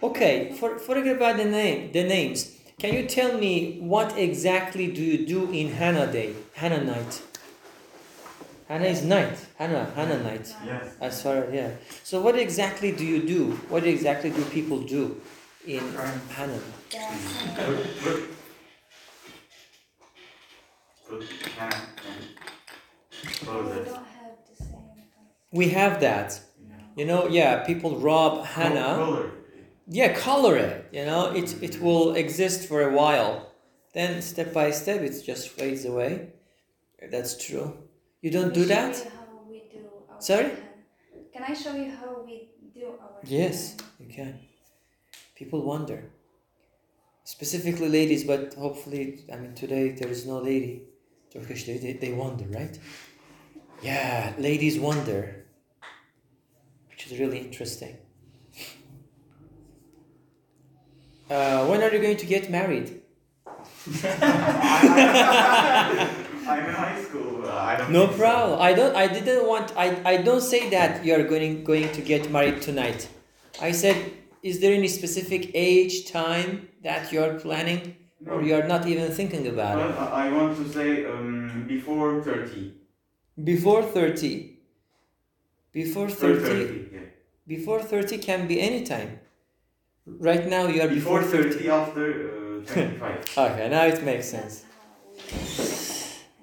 what 0.00 0.10
Okay, 0.10 0.52
for, 0.58 0.78
forget 0.78 1.16
about 1.16 1.36
the 1.36 1.44
name, 1.44 1.92
the 1.92 2.04
names. 2.04 2.56
Can 2.78 2.94
you 2.94 3.06
tell 3.06 3.36
me 3.38 3.78
what 3.80 4.16
exactly 4.18 4.86
do 4.90 5.02
you 5.02 5.26
do 5.26 5.50
in 5.52 5.72
Hannah 5.72 6.10
Day, 6.10 6.34
Hannah 6.54 6.82
night? 6.84 7.22
Hannah 8.70 8.84
is 8.84 9.02
night, 9.02 9.36
Hannah, 9.58 9.90
Hannah 9.96 10.22
night. 10.22 10.54
Yes. 10.64 10.94
As 11.00 11.20
far 11.24 11.38
as 11.42 11.52
yeah. 11.52 11.70
So 12.04 12.20
what 12.20 12.38
exactly 12.38 12.92
do 12.92 13.04
you 13.04 13.20
do? 13.20 13.50
What 13.68 13.84
exactly 13.84 14.30
do 14.30 14.44
people 14.44 14.78
do 14.78 15.20
in. 15.66 15.82
Hannah? 16.36 16.60
We 25.50 25.70
have 25.70 26.00
that. 26.00 26.40
You 26.94 27.06
know, 27.06 27.26
yeah, 27.26 27.64
people 27.64 27.98
rob 27.98 28.44
Hannah. 28.44 29.32
Yeah, 29.88 30.12
color 30.12 30.56
it. 30.56 30.86
You 30.92 31.06
know, 31.06 31.32
it 31.34 31.60
it 31.60 31.82
will 31.82 32.14
exist 32.14 32.68
for 32.68 32.82
a 32.82 32.92
while. 32.92 33.50
Then 33.94 34.22
step 34.22 34.52
by 34.52 34.70
step, 34.70 35.00
it 35.00 35.20
just 35.26 35.48
fades 35.48 35.84
away. 35.84 36.28
That's 37.10 37.36
true. 37.36 37.89
You 38.22 38.30
don't 38.30 38.52
do 38.52 38.64
that? 38.66 38.96
show 38.96 39.04
you 39.04 39.10
how 39.10 39.48
we 39.48 39.62
do 39.72 39.80
Sorry? 40.18 40.44
hen? 40.44 40.56
Can 41.32 41.42
I 41.42 41.54
show 41.54 41.74
you 41.74 41.90
how 41.90 42.22
we 42.24 42.50
do 42.74 42.86
our 43.00 43.18
Yes, 43.24 43.70
hen? 43.70 43.78
you 44.00 44.14
can. 44.14 44.38
People 45.34 45.62
wonder. 45.62 46.04
Specifically 47.24 47.88
ladies, 47.88 48.24
but 48.24 48.54
hopefully, 48.54 49.24
I 49.32 49.36
mean, 49.36 49.54
today 49.54 49.90
there 49.92 50.08
is 50.10 50.26
no 50.26 50.38
lady. 50.38 50.82
Turkish 51.32 51.66
lady, 51.68 51.92
they, 51.92 52.08
they 52.08 52.12
wonder, 52.12 52.44
right? 52.46 52.78
Yeah, 53.82 54.34
ladies 54.38 54.78
wonder. 54.78 55.46
Which 56.90 57.06
is 57.06 57.18
really 57.18 57.38
interesting. 57.38 57.96
Uh, 61.30 61.64
when 61.66 61.80
are 61.82 61.90
you 61.90 62.00
going 62.02 62.16
to 62.16 62.26
get 62.26 62.50
married? 62.50 63.00
I'm 66.48 66.64
in 66.66 66.74
high 66.74 67.02
school. 67.02 67.44
Uh, 67.44 67.52
I 67.52 67.76
don't. 67.76 67.92
No 67.92 68.06
think 68.06 68.12
so. 68.12 68.18
problem. 68.18 68.60
I 68.60 68.72
don't. 68.72 68.96
I 68.96 69.06
didn't 69.06 69.46
want. 69.46 69.72
I. 69.76 70.00
I 70.04 70.16
don't 70.18 70.40
say 70.40 70.70
that 70.70 71.04
you 71.04 71.14
are 71.14 71.24
going 71.24 71.64
going 71.64 71.90
to 71.92 72.00
get 72.00 72.30
married 72.30 72.60
tonight. 72.62 73.08
I 73.60 73.72
said 73.72 73.96
is 74.42 74.60
there 74.60 74.72
any 74.72 74.88
specific 74.88 75.50
age, 75.54 76.10
time 76.10 76.68
that 76.82 77.12
you're 77.12 77.34
planning, 77.40 77.96
or 78.26 78.42
you're 78.42 78.66
not 78.66 78.86
even 78.86 79.10
thinking 79.12 79.46
about 79.46 79.76
Well, 79.76 79.90
it? 79.90 79.96
I 80.24 80.32
want 80.32 80.56
to 80.56 80.68
say 80.72 81.04
um, 81.04 81.64
before 81.68 82.22
30. 82.22 82.72
Before 83.44 83.82
30. 83.82 84.58
Before 85.72 86.08
30. 86.08 86.40
30, 86.40 86.88
yeah. 86.92 87.00
Before 87.46 87.80
30 87.82 88.18
can 88.18 88.46
be 88.48 88.60
any 88.60 88.82
time. 88.84 89.20
Right 90.06 90.46
now 90.48 90.66
you 90.66 90.80
are 90.82 90.88
Before 90.88 91.20
before, 91.20 91.42
30, 91.42 91.68
after 91.68 92.60
uh, 92.62 92.72
25. 92.72 93.38
Okay, 93.38 93.68
now 93.68 93.84
it 93.84 94.02
makes 94.02 94.28
sense. 94.28 94.64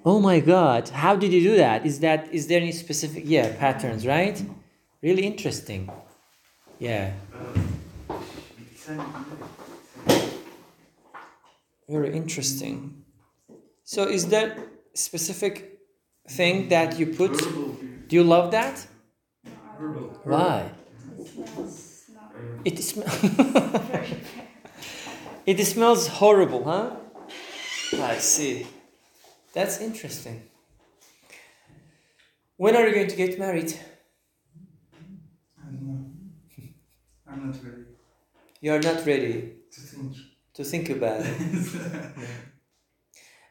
That's 0.08 0.20
how 0.20 0.34
we 0.34 0.38
Oh 0.38 0.38
my 0.38 0.40
god, 0.40 0.90
how 0.90 1.16
did 1.16 1.34
you 1.34 1.42
do 1.42 1.58
that? 1.58 1.86
Is 1.86 2.00
that 2.00 2.30
is 2.32 2.48
there 2.48 2.62
any 2.62 2.72
specific 2.72 3.24
yeah, 3.26 3.56
patterns, 3.60 4.06
right? 4.06 4.42
Really 5.02 5.26
interesting. 5.26 5.90
Yeah, 6.80 7.12
very 11.90 12.16
interesting. 12.16 13.04
So 13.84 14.04
is 14.04 14.28
that 14.28 14.58
specific 14.94 15.80
thing 16.30 16.70
that 16.70 17.00
you 17.00 17.08
put? 17.08 17.38
Do 18.08 18.16
you 18.16 18.24
love 18.24 18.52
that? 18.52 18.88
Why? 20.24 20.70
it 21.20 21.28
smells 21.28 22.04
not 22.14 22.32
It 22.66 22.80
sm- 22.80 23.02
very 23.02 24.08
bad. 24.08 24.08
it 25.46 25.66
smells 25.66 26.08
horrible, 26.08 26.64
huh? 26.64 26.92
I 28.02 28.18
see. 28.18 28.68
That's 29.58 29.82
interesting. 29.82 30.44
When 32.58 32.76
are 32.76 32.88
you 32.88 32.94
going 32.94 33.08
to 33.08 33.16
get 33.16 33.40
married? 33.40 33.74
I 35.60 35.66
don't 35.66 35.82
know. 35.82 36.06
I'm 37.28 37.48
not 37.48 37.56
ready 37.64 37.86
You're 38.62 38.84
not 38.84 39.04
ready 39.04 39.54
to 39.72 39.82
think. 39.82 40.14
to 40.54 40.64
think 40.64 40.90
about 40.92 41.22
it. 41.26 41.42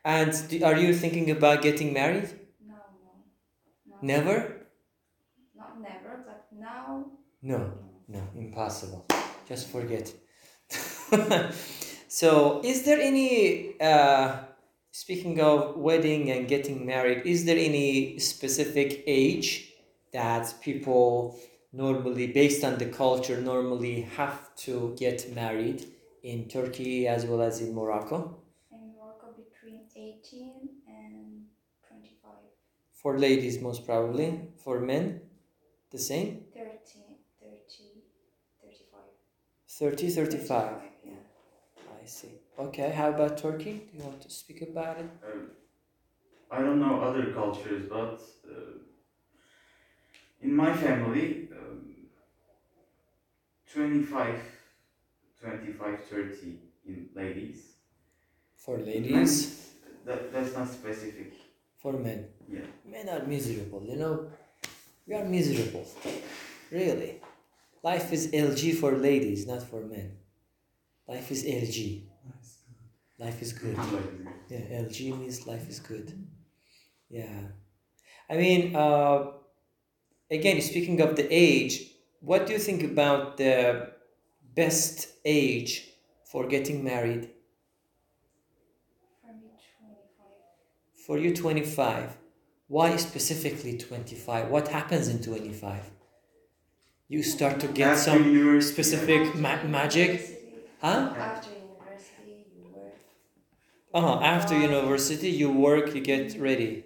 And 0.05 0.33
do, 0.49 0.63
are 0.65 0.77
you 0.77 0.95
thinking 0.95 1.29
about 1.33 1.63
getting 1.63 1.93
married? 1.93 2.29
No, 2.65 2.75
no. 3.03 3.11
Not, 3.89 4.03
Never? 4.05 4.69
Not 5.57 5.81
never, 5.83 6.23
but 6.25 6.47
now. 6.57 7.07
No, 7.43 7.59
No. 7.59 7.73
no, 8.07 8.23
impossible. 8.37 9.07
Just 9.49 9.67
forget. 9.73 10.13
so, 12.09 12.61
is 12.63 12.85
there 12.85 13.01
any, 13.01 13.75
uh, 13.81 14.45
speaking 15.03 15.38
of 15.43 15.76
wedding 15.76 16.31
and 16.31 16.49
getting 16.49 16.87
married, 16.87 17.26
is 17.26 17.45
there 17.45 17.59
any 17.59 18.19
specific 18.19 19.05
age 19.07 19.71
that 20.11 20.55
people 20.62 21.38
normally, 21.71 22.26
based 22.29 22.65
on 22.65 22.79
the 22.79 22.87
culture, 22.87 23.38
normally 23.38 24.00
have 24.17 24.57
to 24.57 24.97
get 24.99 25.35
married 25.35 25.85
in 26.23 26.49
Turkey 26.49 27.07
as 27.07 27.26
well 27.26 27.43
as 27.43 27.61
in 27.61 27.75
Morocco? 27.75 28.38
In 28.73 28.95
Morocco, 28.97 29.35
between 29.37 29.81
18 29.95 30.71
and 30.88 31.45
25. 31.87 32.33
For 32.95 33.19
ladies, 33.19 33.61
most 33.61 33.85
probably. 33.85 34.49
For 34.65 34.81
men, 34.81 35.21
the 35.91 35.99
same? 35.99 36.45
30, 36.55 36.71
30, 37.43 37.50
35. 38.62 39.00
30, 39.69 40.09
35. 40.09 40.73
Yeah. 41.05 41.12
I 42.03 42.07
see. 42.07 42.46
Okay, 42.59 42.91
how 42.91 43.11
about 43.11 43.37
Turkey? 43.39 43.83
Do 43.93 43.99
you 43.99 44.05
want 44.05 44.23
to 44.23 44.31
speak 44.31 44.63
about 44.63 44.99
it? 44.99 45.11
Um, 45.25 45.51
I 46.51 46.61
don't 46.61 46.81
know 46.81 47.01
other 47.01 47.33
cultures, 47.33 47.85
but 47.89 48.21
uh, 48.51 48.79
in 50.41 50.55
my 50.55 50.73
family, 50.73 51.49
um, 51.53 51.95
25, 53.75 54.41
25, 55.41 56.05
30 56.05 56.59
in 56.87 57.09
ladies. 57.15 57.63
For 58.57 58.79
ladies, 58.79 59.63
That, 60.07 60.33
that's 60.33 60.55
not 60.55 60.69
specific. 60.69 61.33
for 61.77 61.92
men. 61.92 62.27
Yeah. 62.49 62.61
Men 62.85 63.09
are 63.09 63.25
miserable, 63.27 63.83
you 63.85 63.97
know. 63.97 64.31
We 65.07 65.14
are 65.14 65.25
miserable. 65.25 65.85
Really. 66.71 67.21
Life 67.83 68.12
is 68.12 68.29
LG 68.33 68.77
for 68.77 68.92
ladies, 68.92 69.47
not 69.47 69.62
for 69.62 69.81
men. 69.83 70.16
Life 71.07 71.31
is 71.31 71.45
LG. 71.45 72.06
Life 73.18 73.42
is 73.42 73.52
good. 73.52 73.76
Yeah, 74.48 74.61
LG 74.70 75.12
means 75.12 75.46
life 75.46 75.68
is 75.68 75.81
good. 75.81 76.26
Yeah. 77.09 77.48
I 78.31 78.37
mean, 78.37 78.76
uh, 78.76 79.33
again, 80.31 80.61
speaking 80.61 81.00
of 81.00 81.16
the 81.16 81.26
age, 81.31 81.90
what 82.20 82.46
do 82.46 82.52
you 82.52 82.59
think 82.59 82.83
about 82.83 83.37
the 83.37 83.92
best 84.55 85.09
age 85.24 85.90
for 86.24 86.46
getting 86.46 86.85
married? 86.85 87.31
For 89.20 89.33
me, 89.33 89.50
25. 89.61 90.33
For 91.07 91.18
you, 91.18 91.35
25. 91.35 92.16
Why 92.68 92.96
specifically 92.96 93.76
25? 93.79 94.48
What 94.50 94.68
happens 94.68 95.09
in 95.09 95.22
25? 95.22 95.90
You 97.09 97.22
start 97.22 97.61
to 97.61 97.68
get 97.68 97.88
After 97.98 98.02
some 98.02 98.61
specific 98.61 99.35
ma- 99.35 99.62
magic? 99.64 100.11
Huh? 100.81 101.14
After 101.16 101.50
university, 101.50 101.50
you 101.50 101.55
work. 101.55 101.56
Uh-huh. 103.96 104.20
After 104.22 104.54
university, 104.59 105.30
you 105.30 105.50
work, 105.50 105.94
you 105.94 106.02
get 106.02 106.38
ready. 106.38 106.85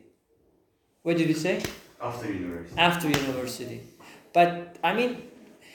What 1.03 1.17
did 1.17 1.27
you 1.27 1.35
say? 1.35 1.61
After 2.01 2.33
university. 2.33 2.79
After 2.79 3.09
university. 3.09 3.81
But 4.33 4.77
I 4.85 4.95
mean, 4.95 5.23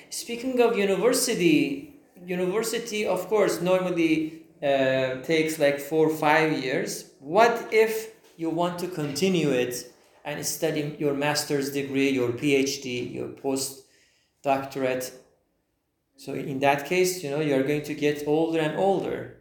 speaking 0.09 0.61
of 0.61 0.77
university, 0.77 1.93
university, 2.25 3.05
of 3.05 3.27
course, 3.27 3.59
normally 3.59 4.43
uh, 4.63 5.23
takes 5.23 5.59
like 5.59 5.77
four 5.81 6.07
or 6.07 6.15
five 6.15 6.53
years. 6.63 7.11
What 7.19 7.67
if 7.69 8.11
you 8.37 8.49
want 8.49 8.79
to 8.79 8.87
continue 8.87 9.49
it 9.49 9.91
and 10.23 10.45
study 10.45 10.95
your 10.99 11.13
master's 11.13 11.73
degree, 11.73 12.11
your 12.11 12.29
PhD, 12.29 13.13
your 13.13 13.27
postdoctorate? 13.27 15.11
So 16.15 16.33
in 16.33 16.59
that 16.59 16.85
case, 16.85 17.21
you 17.21 17.29
know, 17.29 17.41
you're 17.41 17.63
going 17.63 17.83
to 17.83 17.93
get 17.93 18.23
older 18.25 18.61
and 18.61 18.79
older. 18.79 19.34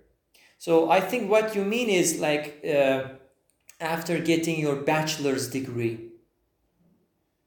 So 0.65 0.91
I 0.91 1.01
think 1.11 1.31
what 1.31 1.55
you 1.55 1.63
mean 1.63 1.91
is 1.91 2.21
like 2.21 2.65
uh, 2.65 3.01
after 3.81 4.19
getting 4.19 4.59
your 4.59 4.77
bachelor's 4.77 5.51
degree, 5.51 5.95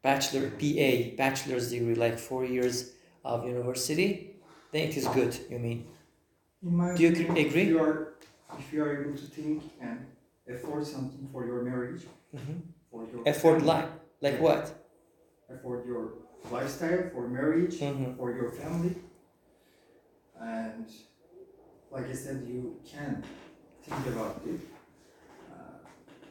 bachelor 0.03 0.51
BA, 0.60 1.15
bachelor's 1.17 1.71
degree, 1.71 1.95
like 1.95 2.19
four 2.19 2.45
years 2.45 2.91
of 3.25 3.47
university, 3.47 4.36
then 4.71 4.82
it 4.89 4.95
is 4.97 5.08
good. 5.08 5.36
You 5.49 5.58
mean? 5.58 5.88
Do 6.62 7.01
you 7.06 7.10
opinion, 7.10 7.38
agree-? 7.47 7.62
If 7.63 7.69
you 7.69 7.80
are, 7.82 8.13
if 8.60 8.71
you 8.71 8.84
are 8.84 8.91
able 9.01 9.17
to 9.17 9.27
think 9.38 9.63
and 9.82 10.06
afford 10.47 10.86
something 10.86 11.27
for 11.32 11.43
your 11.43 11.63
marriage, 11.63 12.03
for 12.91 13.01
your 13.12 13.23
Afford 13.25 13.62
family, 13.62 13.73
life, 13.73 13.89
like 14.21 14.36
Yeah. 14.36 14.47
what? 14.47 14.63
afford 15.49 15.88
your 15.88 16.03
lifestyle, 16.51 17.10
for 17.13 17.27
marriage, 17.27 17.75
Mhm. 17.82 18.15
for 18.17 18.30
your 18.39 18.51
family, 18.51 18.93
and 20.39 20.86
like 21.91 22.10
I 22.10 22.13
said, 22.13 22.45
you 22.47 22.80
can 22.89 23.23
think 23.84 24.06
about 24.08 24.41
it. 24.45 24.60
Uh, 25.52 25.78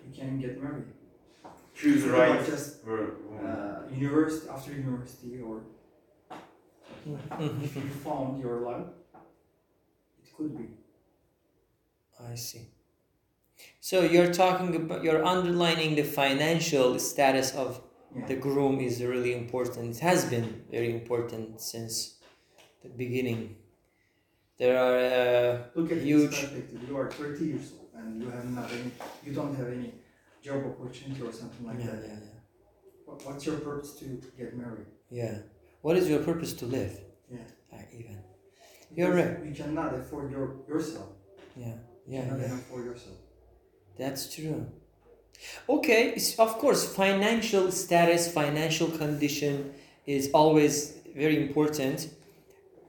you 0.07 0.15
can 0.19 0.39
get 0.41 0.63
married. 0.63 0.85
Choose 1.75 2.05
Not 2.05 2.19
right 2.19 2.47
just 2.47 2.83
for 2.83 3.17
uh, 3.45 3.93
university 3.95 4.49
after 4.49 4.73
university 4.73 5.41
or 5.41 5.63
if 7.39 7.77
you 7.77 7.83
found 8.05 8.41
your 8.41 8.61
love, 8.61 8.89
it 10.23 10.37
could 10.37 10.57
be. 10.57 10.65
I 12.31 12.35
see. 12.35 12.63
So 13.81 14.03
you're 14.03 14.33
talking 14.33 14.75
about 14.75 15.05
you're 15.05 15.25
underlining 15.25 15.95
the 15.97 16.03
financial 16.03 16.99
status 16.99 17.55
of 17.55 17.81
Yeah. 18.17 18.27
the 18.31 18.37
groom 18.47 18.81
is 18.81 19.03
really 19.03 19.35
important. 19.43 19.97
It 19.97 20.01
has 20.01 20.25
been 20.25 20.49
very 20.71 20.91
important 21.01 21.61
since 21.61 21.93
the 22.83 22.89
beginning. 22.89 23.57
There 24.59 24.77
are 24.79 24.97
uh, 24.97 25.63
Look 25.75 25.93
at 25.93 25.99
Huge. 25.99 26.31
this 26.31 26.41
perspective. 26.41 26.81
You 26.89 26.97
are 26.97 27.11
30 27.11 27.45
years 27.45 27.73
old 27.79 27.91
and 27.95 28.23
you 28.23 28.31
have 28.31 28.49
not 28.51 28.71
any, 28.73 28.91
you 29.25 29.33
don't 29.33 29.55
have 29.55 29.69
any 29.69 29.93
job 30.43 30.65
opportunity 30.65 31.21
or 31.23 31.33
something 31.33 31.67
like 31.67 31.79
yeah, 31.81 31.87
that. 31.87 32.03
yeah, 32.03 32.15
yeah. 32.15 32.41
What, 33.05 33.25
what's 33.27 33.45
your 33.45 33.57
purpose 33.59 33.93
to 34.01 34.21
get 34.39 34.57
married? 34.57 34.87
Yeah. 35.11 35.39
What 35.83 35.97
is 35.97 36.09
your 36.09 36.21
purpose 36.21 36.53
to 36.55 36.67
live? 36.67 36.99
Yeah. 37.31 37.39
Uh, 37.73 37.77
even. 37.93 38.19
You're 38.95 39.15
right. 39.15 39.45
You 39.45 39.55
cannot 39.55 39.95
afford 39.95 40.31
your 40.31 40.57
yourself. 40.69 41.11
Yeah. 41.57 41.67
You 41.67 42.15
Yeah. 42.15 42.21
cannot 42.25 42.41
yeah. 42.41 42.55
afford 42.55 42.85
yourself. 42.87 43.17
That's 43.99 44.35
true. 44.35 44.67
Okay, 45.69 46.09
it's- 46.09 46.39
of 46.39 46.57
course, 46.59 46.83
financial 46.95 47.71
status, 47.71 48.33
financial 48.33 48.89
condition 48.89 49.75
is 50.07 50.31
always 50.33 50.95
very 51.15 51.37
important. 51.47 52.09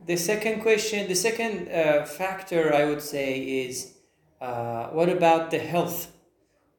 The 0.08 0.18
second 0.18 0.62
question, 0.62 1.08
the 1.08 1.16
second 1.16 1.70
uh, 1.70 2.06
factor 2.06 2.74
I 2.74 2.86
would 2.86 3.02
say 3.02 3.40
is 3.66 3.94
uh, 4.42 4.88
what 4.88 5.10
about 5.10 5.52
the 5.52 5.60
health? 5.60 6.14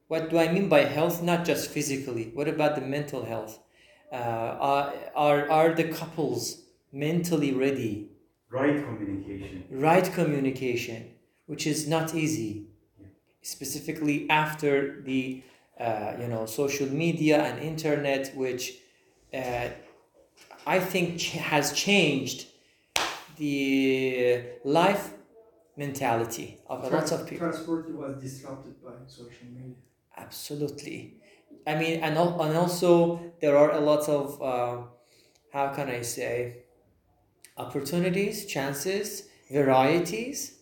What 0.08 0.30
do 0.30 0.38
I 0.38 0.52
mean 0.52 0.68
by 0.68 0.84
health? 0.84 1.22
Not 1.22 1.44
just 1.44 1.70
physically. 1.70 2.30
What 2.34 2.48
about 2.48 2.76
the 2.76 2.82
mental 2.82 3.24
health? 3.24 3.58
Uh, 4.12 4.16
are, 4.16 4.94
are, 5.14 5.50
are 5.50 5.74
the 5.74 5.84
couples 5.88 6.62
mentally 6.92 7.52
ready 7.52 8.10
right 8.50 8.84
communication. 8.84 9.64
right 9.70 10.12
communication, 10.12 11.10
which 11.46 11.66
is 11.66 11.88
not 11.88 12.14
easy, 12.14 12.68
specifically 13.42 14.28
after 14.30 15.02
the 15.02 15.42
uh, 15.80 16.14
you 16.20 16.28
know 16.28 16.46
social 16.46 16.88
media 16.88 17.42
and 17.44 17.60
internet, 17.60 18.34
which 18.36 18.78
uh, 19.34 19.68
I 20.66 20.80
think 20.80 21.18
ch- 21.18 21.32
has 21.32 21.72
changed 21.72 22.47
the 23.38 24.42
life 24.64 25.14
mentality 25.76 26.58
of 26.66 26.84
a 26.84 26.88
lot 26.88 27.12
of 27.12 27.26
people. 27.26 27.48
Transport 27.48 27.90
was 27.90 28.20
disrupted 28.22 28.82
by 28.82 28.94
social 29.06 29.46
media. 29.52 29.74
Absolutely. 30.16 31.14
I 31.66 31.74
mean, 31.76 32.00
and, 32.00 32.16
and 32.18 32.56
also 32.56 33.20
there 33.40 33.56
are 33.56 33.72
a 33.72 33.80
lot 33.80 34.08
of, 34.08 34.40
uh, 34.42 34.82
how 35.52 35.72
can 35.74 35.88
I 35.88 36.02
say, 36.02 36.64
opportunities, 37.56 38.46
chances, 38.46 39.28
varieties 39.50 40.58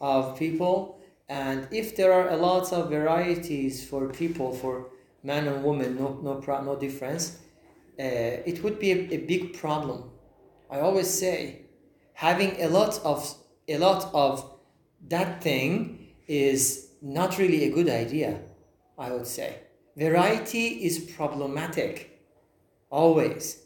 of 0.00 0.38
people. 0.38 1.00
And 1.28 1.68
if 1.72 1.96
there 1.96 2.12
are 2.12 2.30
a 2.30 2.36
lot 2.36 2.72
of 2.72 2.90
varieties 2.90 3.86
for 3.88 4.08
people, 4.08 4.52
for 4.52 4.90
man 5.22 5.48
and 5.48 5.64
woman, 5.64 5.96
no, 5.96 6.20
no, 6.22 6.36
pro- 6.36 6.62
no 6.62 6.76
difference, 6.76 7.38
uh, 7.98 8.42
it 8.50 8.62
would 8.62 8.78
be 8.78 8.92
a, 8.92 8.96
a 9.14 9.18
big 9.18 9.54
problem. 9.58 10.10
I 10.70 10.80
always 10.80 11.08
say, 11.08 11.63
having 12.14 12.60
a 12.62 12.68
lot 12.68 13.00
of 13.04 13.34
a 13.68 13.78
lot 13.78 14.10
of 14.14 14.58
that 15.08 15.42
thing 15.42 16.14
is 16.26 16.88
not 17.02 17.38
really 17.38 17.64
a 17.64 17.70
good 17.70 17.88
idea. 17.88 18.40
I 18.98 19.12
would 19.12 19.26
say 19.26 19.58
variety 19.96 20.84
is 20.84 20.98
problematic, 21.16 22.22
always. 22.90 23.60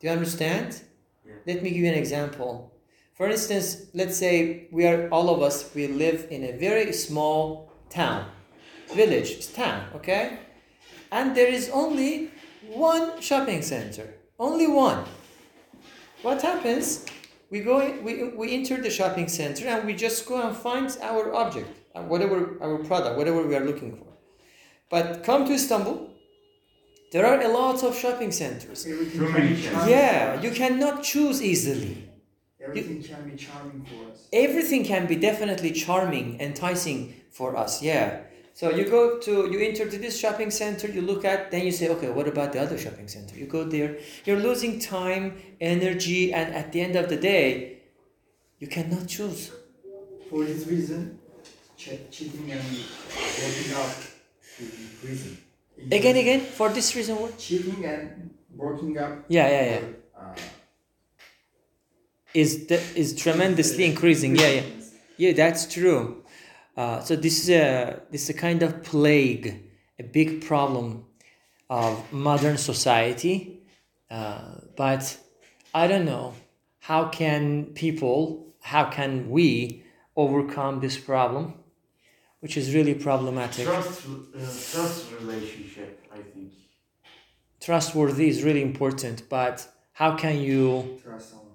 Do 0.00 0.06
you 0.06 0.12
understand? 0.12 0.82
Yeah. 1.26 1.34
Let 1.46 1.62
me 1.62 1.70
give 1.70 1.78
you 1.78 1.88
an 1.88 1.98
example. 1.98 2.72
For 3.14 3.28
instance, 3.28 3.86
let's 3.94 4.16
say 4.16 4.68
we 4.72 4.86
are 4.86 5.08
all 5.10 5.30
of 5.30 5.40
us 5.40 5.70
we 5.74 5.86
live 5.86 6.26
in 6.30 6.44
a 6.44 6.52
very 6.52 6.92
small 6.92 7.72
town, 7.88 8.26
village, 8.92 9.52
town, 9.52 9.88
okay? 9.94 10.40
And 11.12 11.34
there 11.34 11.46
is 11.46 11.70
only 11.70 12.30
one 12.68 13.20
shopping 13.20 13.62
center, 13.62 14.14
only 14.38 14.66
one. 14.66 15.04
What 16.22 16.42
happens? 16.42 17.06
We 17.50 17.60
go, 17.60 17.80
in- 17.80 18.02
we, 18.04 18.24
we 18.30 18.52
enter 18.54 18.80
the 18.80 18.90
shopping 18.90 19.28
center 19.28 19.66
and 19.68 19.86
we 19.86 19.94
just 19.94 20.26
go 20.26 20.40
and 20.46 20.56
find 20.56 20.88
our 21.02 21.34
object, 21.34 21.68
uh, 21.94 22.02
whatever 22.02 22.56
our 22.60 22.78
product, 22.84 23.16
whatever 23.16 23.46
we 23.46 23.54
are 23.54 23.64
looking 23.64 23.96
for. 23.96 24.06
But 24.90 25.22
come 25.24 25.44
to 25.46 25.52
Istanbul, 25.52 26.10
there 27.12 27.26
are 27.26 27.40
a 27.40 27.48
lot 27.48 27.82
of 27.84 27.96
shopping 27.96 28.32
centers. 28.32 28.84
Too 28.84 28.96
many 29.32 29.54
be 29.54 29.62
chances. 29.62 29.64
charming. 29.70 29.90
Yeah, 29.90 30.40
you 30.40 30.50
cannot 30.50 31.02
choose 31.02 31.42
easily. 31.42 32.08
Everything 32.60 33.02
can 33.02 33.28
be 33.28 33.36
charming 33.36 33.84
for 33.84 34.10
us. 34.10 34.28
Everything 34.32 34.84
can 34.84 35.06
be 35.06 35.16
definitely 35.16 35.70
charming, 35.72 36.40
enticing 36.40 37.14
for 37.30 37.56
us. 37.56 37.82
Yeah. 37.82 38.20
So 38.54 38.70
you 38.70 38.84
go 38.88 39.18
to, 39.18 39.50
you 39.50 39.58
enter 39.58 39.90
to 39.90 39.98
this 39.98 40.16
shopping 40.16 40.50
center, 40.52 40.86
you 40.86 41.02
look 41.02 41.24
at, 41.24 41.50
then 41.50 41.66
you 41.66 41.72
say, 41.72 41.88
okay, 41.88 42.08
what 42.08 42.28
about 42.28 42.52
the 42.52 42.60
other 42.60 42.78
shopping 42.78 43.08
center? 43.08 43.36
You 43.36 43.46
go 43.46 43.64
there, 43.64 43.98
you're 44.24 44.38
losing 44.38 44.78
time, 44.78 45.42
energy, 45.60 46.32
and 46.32 46.54
at 46.54 46.70
the 46.72 46.80
end 46.80 46.94
of 46.94 47.08
the 47.08 47.16
day, 47.16 47.78
you 48.60 48.68
cannot 48.68 49.08
choose. 49.08 49.50
For 50.30 50.44
this 50.44 50.66
reason, 50.68 51.18
che- 51.76 52.02
cheating 52.12 52.52
and 52.52 52.62
working 53.42 53.72
out 53.74 53.96
should 54.56 54.70
be 54.70 54.86
prison. 55.02 55.38
Again, 55.90 56.16
again, 56.16 56.40
for 56.40 56.68
this 56.68 56.94
reason, 56.94 57.16
what? 57.20 57.36
Cheating 57.36 57.84
and 57.84 58.30
working 58.54 58.96
up. 58.98 59.24
Yeah, 59.28 59.48
yeah, 59.50 59.70
yeah. 59.70 59.80
Uh, 60.16 60.34
Is 62.32 62.66
the, 62.66 62.80
is 62.96 63.14
tremendously 63.16 63.84
increasing. 63.84 64.36
Yeah, 64.36 64.48
yeah. 64.48 64.62
Yeah, 65.16 65.32
that's 65.32 65.72
true. 65.72 66.23
Uh, 66.76 67.00
so 67.00 67.14
this 67.16 67.42
is 67.42 67.50
a 67.50 68.00
this 68.10 68.24
is 68.24 68.30
a 68.30 68.34
kind 68.34 68.62
of 68.62 68.82
plague, 68.82 69.62
a 69.98 70.02
big 70.02 70.44
problem 70.44 71.04
of 71.70 72.12
modern 72.12 72.56
society. 72.56 73.62
Uh, 74.10 74.60
but 74.76 75.18
I 75.72 75.86
don't 75.86 76.04
know 76.04 76.34
how 76.80 77.08
can 77.08 77.66
people, 77.74 78.54
how 78.60 78.84
can 78.84 79.30
we 79.30 79.82
overcome 80.16 80.80
this 80.80 80.98
problem, 80.98 81.54
which 82.40 82.56
is 82.56 82.74
really 82.74 82.94
problematic. 82.94 83.66
Trust, 83.66 84.06
uh, 84.06 84.38
trust 84.38 85.12
relationship, 85.20 86.06
I 86.12 86.18
think. 86.18 86.52
Trustworthy 87.60 88.28
is 88.28 88.42
really 88.42 88.62
important, 88.62 89.28
but 89.28 89.66
how 89.92 90.16
can 90.16 90.38
you, 90.38 91.00
trust 91.02 91.30
someone. 91.30 91.48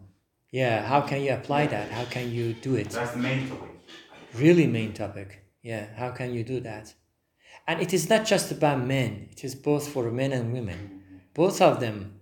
yeah, 0.52 0.86
how 0.86 1.02
can 1.02 1.22
you 1.22 1.34
apply 1.34 1.68
that? 1.68 1.92
How 1.92 2.06
can 2.06 2.32
you 2.32 2.54
do 2.54 2.76
it? 2.76 2.90
That's 2.90 3.12
the 3.12 3.20
main 3.20 3.48
topic. 3.48 3.79
Really 4.36 4.68
main 4.68 4.94
topic. 4.94 5.44
Yeah 5.62 5.88
how 5.96 6.12
can 6.12 6.34
you 6.34 6.44
do 6.44 6.60
that? 6.62 6.94
And 7.68 7.82
it 7.82 7.94
is 7.94 8.10
not 8.10 8.26
just 8.26 8.52
about 8.52 8.80
men. 8.86 9.30
It 9.32 9.44
is 9.44 9.54
both 9.56 9.88
for 9.88 10.12
men 10.12 10.32
and 10.32 10.54
women. 10.54 11.02
Both 11.34 11.62
of 11.62 11.80
them 11.80 12.20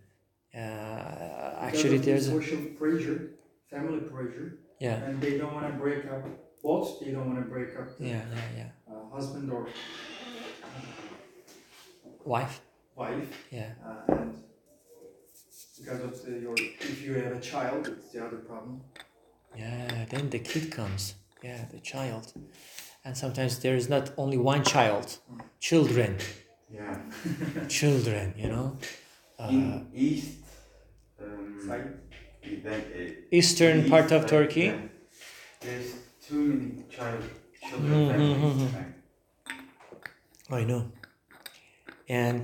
uh, 0.57 1.55
actually 1.59 1.97
there's 1.99 2.27
a, 2.27 2.31
social 2.31 2.65
pressure, 2.79 3.31
family 3.69 3.99
pressure, 3.99 4.57
yeah. 4.79 4.95
and 5.03 5.21
they 5.21 5.37
don't 5.37 5.53
want 5.53 5.67
to 5.67 5.73
break 5.73 6.05
up. 6.05 6.25
Both 6.63 6.99
they 6.99 7.11
don't 7.11 7.27
want 7.27 7.39
to 7.43 7.49
break 7.49 7.77
up 7.77 7.95
the 7.97 8.07
yeah 8.07 8.21
yeah 8.33 8.57
yeah. 8.57 8.93
uh, 8.93 9.09
husband 9.13 9.51
or 9.51 9.67
wife. 12.25 12.61
wife, 12.95 13.45
yeah. 13.51 13.71
Uh, 13.85 14.13
and 14.13 14.43
because 15.77 16.01
of 16.01 16.25
the, 16.25 16.39
your 16.39 16.55
if 16.57 17.05
you 17.05 17.13
have 17.13 17.33
a 17.33 17.39
child, 17.39 17.87
it's 17.87 18.11
the 18.11 18.25
other 18.25 18.37
problem. 18.37 18.81
yeah 19.55 20.05
then 20.09 20.29
the 20.29 20.39
kid 20.39 20.71
comes 20.71 21.15
yeah 21.47 21.65
the 21.71 21.79
child 21.79 22.33
and 23.05 23.17
sometimes 23.17 23.59
there 23.59 23.75
is 23.75 23.89
not 23.89 24.11
only 24.17 24.37
one 24.37 24.63
child 24.63 25.07
children 25.59 26.17
Yeah. 26.69 26.97
children 27.79 28.33
you 28.37 28.49
know 28.49 28.77
uh, 29.39 29.49
In 29.49 29.87
East, 29.93 30.39
um, 31.21 31.59
Side. 31.67 31.87
eastern 33.31 33.79
East, 33.79 33.89
part 33.89 34.11
of 34.11 34.21
like, 34.21 34.29
turkey 34.29 34.65
yeah, 34.67 34.87
there's 35.61 35.91
too 36.27 36.43
many 36.59 36.83
child 36.95 37.23
children 37.67 37.91
Mhm, 37.91 38.17
families. 38.17 38.63
mhm. 38.63 38.93
I 40.49 40.63
know. 40.63 40.91
And 42.09 42.43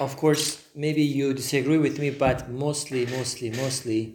of 0.00 0.16
course, 0.16 0.64
maybe 0.74 1.02
you 1.02 1.34
disagree 1.34 1.78
with 1.78 1.98
me, 1.98 2.10
but 2.10 2.50
mostly, 2.50 3.06
mostly, 3.06 3.50
mostly, 3.50 4.14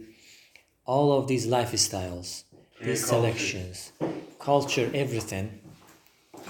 all 0.86 1.12
of 1.18 1.28
these 1.28 1.46
lifestyles, 1.48 2.44
these 2.80 3.04
culture. 3.04 3.36
selections, 3.38 3.92
culture, 4.38 4.90
everything 4.94 5.60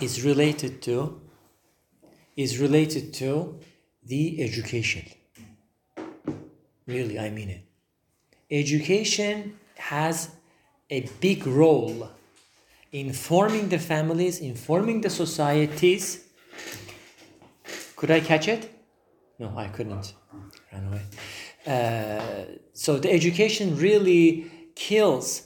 is 0.00 0.24
related 0.24 0.82
to 0.82 1.20
is 2.36 2.58
related 2.58 3.14
to 3.14 3.58
the 4.04 4.42
education. 4.42 5.04
Really, 6.86 7.18
I 7.18 7.30
mean 7.30 7.50
it. 7.50 7.62
Education 8.50 9.58
has 9.76 10.30
a 10.90 11.00
big 11.20 11.46
role 11.46 12.10
in 12.92 13.12
forming 13.12 13.68
the 13.68 13.78
families, 13.78 14.40
in 14.40 14.54
forming 14.54 15.00
the 15.00 15.10
societies. 15.10 16.24
Could 17.96 18.10
I 18.10 18.20
catch 18.20 18.46
it? 18.48 18.72
No, 19.38 19.52
I 19.56 19.68
couldn't. 19.68 20.14
Ran 20.72 20.86
away. 20.88 21.02
Uh, 21.66 22.44
so 22.72 22.98
the 22.98 23.10
education 23.10 23.76
really 23.76 24.50
kills 24.74 25.45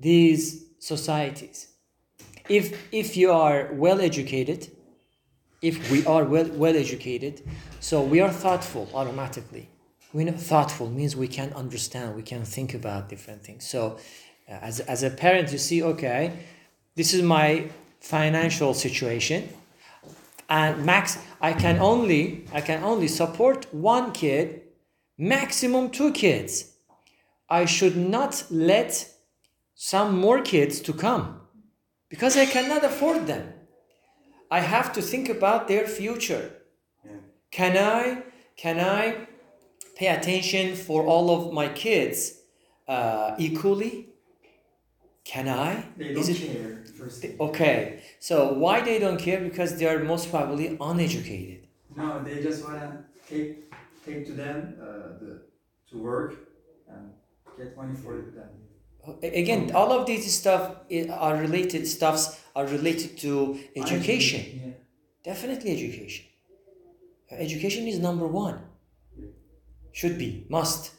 these 0.00 0.66
societies. 0.78 1.68
If 2.48 2.92
if 2.92 3.16
you 3.16 3.30
are 3.32 3.70
well 3.72 4.00
educated, 4.00 4.70
if 5.60 5.90
we 5.90 6.04
are 6.06 6.24
well 6.24 6.48
well 6.54 6.76
educated, 6.76 7.42
so 7.80 8.02
we 8.02 8.20
are 8.20 8.30
thoughtful 8.30 8.88
automatically. 8.94 9.68
We 10.12 10.24
know 10.24 10.32
thoughtful 10.32 10.88
means 10.88 11.14
we 11.14 11.28
can 11.28 11.52
understand, 11.52 12.16
we 12.16 12.22
can 12.22 12.44
think 12.44 12.72
about 12.74 13.10
different 13.10 13.44
things. 13.44 13.66
So, 13.68 13.98
uh, 14.48 14.52
as 14.52 14.80
as 14.80 15.02
a 15.02 15.10
parent, 15.10 15.52
you 15.52 15.58
see, 15.58 15.82
okay, 15.82 16.32
this 16.94 17.12
is 17.12 17.22
my 17.22 17.68
financial 18.00 18.72
situation, 18.72 19.48
and 20.48 20.86
max, 20.86 21.18
I 21.40 21.52
can 21.52 21.78
only 21.78 22.46
I 22.52 22.62
can 22.62 22.82
only 22.82 23.08
support 23.08 23.66
one 23.74 24.12
kid, 24.12 24.62
maximum 25.18 25.90
two 25.90 26.12
kids. 26.12 26.72
I 27.50 27.66
should 27.66 27.96
not 27.96 28.44
let 28.50 29.17
some 29.80 30.18
more 30.18 30.42
kids 30.42 30.80
to 30.80 30.92
come 30.92 31.40
because 32.08 32.36
I 32.36 32.46
cannot 32.46 32.82
afford 32.82 33.28
them. 33.28 33.52
I 34.50 34.58
have 34.58 34.92
to 34.94 35.00
think 35.00 35.28
about 35.28 35.68
their 35.68 35.86
future. 35.86 36.50
Yeah. 37.04 37.12
Can 37.52 37.76
I 37.76 38.24
can 38.56 38.80
I 38.80 39.28
pay 39.96 40.08
attention 40.08 40.74
for 40.74 41.06
all 41.06 41.30
of 41.30 41.52
my 41.52 41.68
kids 41.68 42.40
uh, 42.88 43.36
equally? 43.38 44.08
Can 45.24 45.48
I? 45.48 45.84
They 45.96 46.12
don't 46.12 46.28
it 46.28 46.38
care. 46.38 46.84
Okay? 47.38 48.02
So 48.18 48.54
why 48.54 48.80
they 48.80 48.98
don't 48.98 49.20
care? 49.20 49.40
Because 49.40 49.78
they 49.78 49.86
are 49.86 50.00
most 50.02 50.30
probably 50.30 50.76
uneducated. 50.80 51.68
no, 51.96 52.20
they 52.24 52.42
just 52.42 52.64
wanna 52.64 53.04
take 53.30 53.70
take 54.04 54.26
to 54.26 54.32
them 54.32 54.74
uh, 54.82 54.86
the 55.20 55.42
to 55.90 55.98
work 55.98 56.34
and 56.90 57.12
get 57.56 57.76
money 57.76 57.94
for 57.94 58.14
them. 58.38 58.50
Again, 59.22 59.72
all 59.74 59.92
of 59.92 60.06
these 60.06 60.32
stuff 60.32 60.76
are 61.10 61.36
related. 61.36 61.86
Stuffs 61.86 62.40
are 62.54 62.66
related 62.66 63.16
to 63.18 63.58
education. 63.76 64.42
Yeah. 64.44 65.32
Definitely 65.32 65.72
education. 65.72 66.24
Education 67.30 67.86
is 67.86 67.98
number 67.98 68.26
one. 68.26 68.60
Should 69.92 70.18
be, 70.18 70.46
must. 70.48 70.92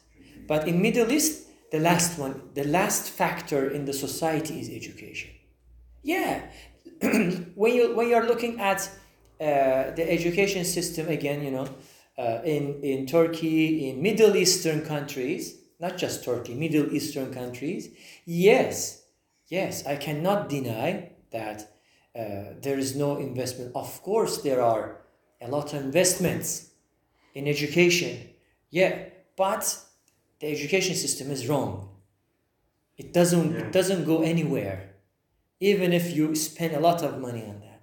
But 0.48 0.68
in 0.68 0.82
Middle 0.82 1.12
East, 1.12 1.48
the 1.72 1.80
last 1.80 2.18
one, 2.18 2.42
the 2.54 2.66
last 2.66 3.10
factor 3.10 3.70
in 3.70 3.86
the 3.86 3.94
society 3.94 4.60
is 4.60 4.70
education. 4.70 5.32
Yeah, 6.04 6.42
when 7.56 7.74
you 7.74 7.96
when 7.96 8.10
you're 8.10 8.26
looking 8.26 8.60
at 8.60 8.90
uh, 9.40 9.92
the 9.98 10.06
education 10.10 10.66
system 10.66 11.08
again, 11.08 11.44
you 11.44 11.52
know, 11.52 11.68
uh, 12.18 12.42
in 12.44 12.82
in 12.82 13.06
Turkey, 13.06 13.90
in 13.90 14.02
Middle 14.02 14.36
Eastern 14.36 14.86
countries, 14.86 15.56
not 15.80 15.98
just 15.98 16.24
Turkey, 16.24 16.56
Middle 16.56 16.94
Eastern 16.94 17.34
countries, 17.34 17.90
yes, 18.26 19.04
yes, 19.48 19.86
I 19.86 19.96
cannot 19.96 20.50
deny 20.50 21.12
that 21.32 21.72
uh, 22.16 22.54
there 22.62 22.78
is 22.78 22.96
no 22.96 23.18
investment. 23.18 23.72
Of 23.76 24.02
course, 24.02 24.42
there 24.42 24.62
are 24.62 25.02
a 25.42 25.48
lot 25.48 25.74
of 25.74 25.84
investments 25.84 26.72
in 27.34 27.48
education. 27.48 28.30
Yeah, 28.72 29.06
but 29.38 29.64
the 30.40 30.48
education 30.48 30.96
system 30.96 31.32
is 31.32 31.48
wrong. 31.48 31.90
It 32.98 33.14
doesn't 33.14 33.54
Yeah. 33.54 33.60
it 33.62 33.72
doesn't 33.72 34.06
go 34.06 34.22
anywhere, 34.22 34.96
even 35.60 35.94
if 35.94 36.16
you 36.16 36.36
spend 36.36 36.76
a 36.76 36.80
lot 36.80 37.02
of 37.04 37.20
money 37.20 37.44
on 37.46 37.60
that. 37.62 37.82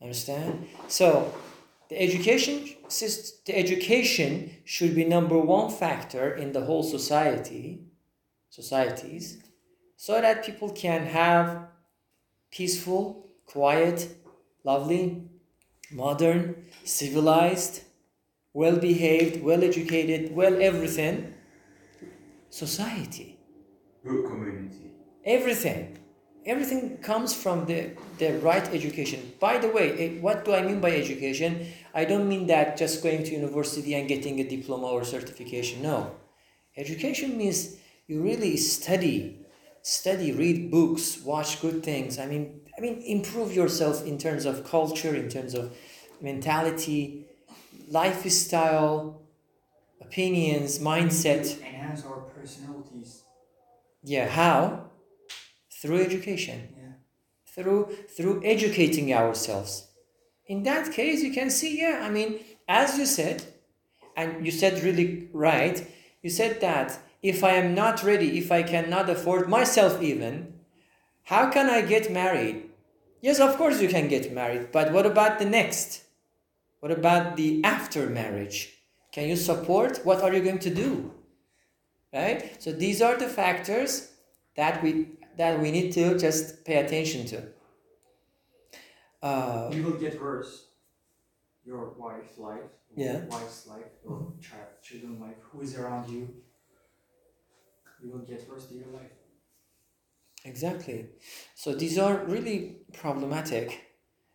Understand? 0.00 0.66
So 0.88 1.32
the 1.92 2.02
education 2.02 2.68
the 3.46 3.54
education 3.54 4.50
should 4.64 4.94
be 4.94 5.04
number 5.04 5.38
one 5.38 5.70
factor 5.70 6.34
in 6.34 6.52
the 6.52 6.64
whole 6.64 6.82
society, 6.82 7.80
societies, 8.48 9.38
so 9.96 10.20
that 10.20 10.44
people 10.44 10.70
can 10.70 11.06
have 11.06 11.66
peaceful, 12.50 13.28
quiet, 13.46 14.16
lovely, 14.64 15.22
modern, 15.90 16.64
civilized, 16.84 17.82
well 18.52 18.76
behaved, 18.76 19.42
well 19.42 19.62
educated, 19.62 20.34
well 20.34 20.60
everything 20.60 21.34
society. 22.50 23.38
Good 24.04 24.24
community. 24.26 24.92
Everything. 25.24 25.98
Everything 26.44 26.98
comes 26.98 27.32
from 27.32 27.66
the, 27.66 27.90
the 28.18 28.32
right 28.38 28.66
education. 28.74 29.32
By 29.38 29.58
the 29.58 29.68
way, 29.68 29.86
eh, 29.98 30.20
what 30.20 30.44
do 30.44 30.52
I 30.52 30.62
mean 30.62 30.80
by 30.80 30.90
education? 30.90 31.66
I 31.94 32.04
don't 32.04 32.28
mean 32.28 32.46
that 32.46 32.76
just 32.76 33.02
going 33.02 33.24
to 33.24 33.32
university 33.32 33.94
and 33.94 34.08
getting 34.08 34.40
a 34.40 34.44
diploma 34.48 34.86
or 34.86 35.04
certification. 35.04 35.82
No. 35.82 36.12
Education 36.76 37.36
means 37.36 37.76
you 38.06 38.22
really 38.22 38.56
study, 38.56 39.38
study, 39.82 40.32
read 40.32 40.70
books, 40.70 41.20
watch 41.22 41.60
good 41.60 41.82
things. 41.82 42.18
I 42.18 42.26
mean, 42.26 42.60
I 42.76 42.80
mean, 42.80 43.02
improve 43.02 43.54
yourself 43.54 44.06
in 44.06 44.16
terms 44.18 44.46
of 44.46 44.64
culture, 44.64 45.14
in 45.14 45.28
terms 45.28 45.54
of 45.54 45.76
mentality, 46.20 47.26
lifestyle, 47.88 49.20
opinions, 50.00 50.78
mindset. 50.78 51.58
Enhance 51.58 52.04
our 52.06 52.20
personalities. 52.20 53.22
Yeah, 54.02 54.28
how? 54.28 54.90
Through 55.70 56.00
education. 56.02 56.68
Yeah. 56.76 56.92
Through 57.54 57.96
through 58.16 58.42
educating 58.44 59.12
ourselves. 59.12 59.88
In 60.52 60.64
that 60.64 60.92
case, 60.92 61.22
you 61.22 61.32
can 61.32 61.48
see, 61.48 61.80
yeah, 61.80 62.00
I 62.02 62.10
mean, 62.10 62.38
as 62.68 62.98
you 62.98 63.06
said, 63.06 63.42
and 64.14 64.44
you 64.44 64.52
said 64.52 64.84
really 64.84 65.30
right, 65.32 65.82
you 66.20 66.28
said 66.28 66.60
that 66.60 66.98
if 67.22 67.42
I 67.42 67.52
am 67.52 67.74
not 67.74 68.02
ready, 68.02 68.36
if 68.36 68.52
I 68.52 68.62
cannot 68.62 69.08
afford 69.08 69.48
myself 69.48 70.02
even, 70.02 70.52
how 71.22 71.48
can 71.48 71.70
I 71.70 71.80
get 71.80 72.12
married? 72.12 72.68
Yes, 73.22 73.40
of 73.40 73.56
course 73.56 73.80
you 73.80 73.88
can 73.88 74.08
get 74.08 74.34
married, 74.34 74.72
but 74.72 74.92
what 74.92 75.06
about 75.06 75.38
the 75.38 75.46
next? 75.46 76.02
What 76.80 76.92
about 76.92 77.38
the 77.38 77.64
after 77.64 78.10
marriage? 78.10 78.74
Can 79.10 79.30
you 79.30 79.36
support? 79.36 80.04
What 80.04 80.20
are 80.20 80.34
you 80.34 80.42
going 80.42 80.64
to 80.66 80.74
do? 80.74 81.14
Right? 82.12 82.62
So 82.62 82.72
these 82.72 83.00
are 83.00 83.16
the 83.16 83.28
factors 83.40 84.10
that 84.56 84.82
we 84.82 85.12
that 85.38 85.58
we 85.62 85.70
need 85.70 85.92
to 85.92 86.18
just 86.18 86.66
pay 86.66 86.76
attention 86.84 87.24
to. 87.28 87.42
Uh, 89.22 89.70
You 89.72 89.82
will 89.84 89.98
get 89.98 90.20
worse. 90.20 90.68
Your 91.64 91.90
wife's 91.96 92.38
life. 92.38 92.70
Yeah. 92.96 93.12
Your 93.18 93.26
wife's 93.26 93.66
life. 93.66 93.90
Your 94.04 94.32
child, 94.40 94.68
children's 94.82 95.20
life. 95.20 95.36
Who 95.50 95.60
is 95.62 95.76
around 95.76 96.10
you. 96.10 96.28
You 98.02 98.10
will 98.10 98.26
get 98.32 98.48
worse 98.48 98.68
in 98.70 98.78
your 98.78 98.88
life. 98.88 99.12
Exactly. 100.44 101.06
So 101.54 101.72
these 101.72 101.98
are 101.98 102.16
really 102.24 102.78
problematic, 102.92 103.80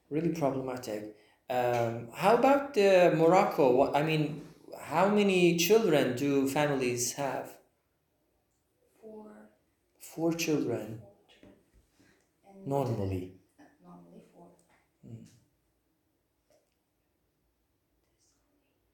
really 0.09 0.29
problematic. 0.29 1.15
Um, 1.49 2.07
how 2.13 2.35
about 2.37 2.73
the 2.73 3.13
Morocco? 3.15 3.75
What 3.75 3.95
I 3.95 4.03
mean, 4.03 4.41
how 4.79 5.09
many 5.09 5.57
children 5.57 6.15
do 6.15 6.47
families 6.47 7.13
have? 7.13 7.57
Four. 9.01 9.31
Four 9.99 10.33
children 10.33 11.01
And 12.47 12.65
normally. 12.67 13.33
uh, 13.59 13.63
normally 13.83 14.21
four. 14.33 14.47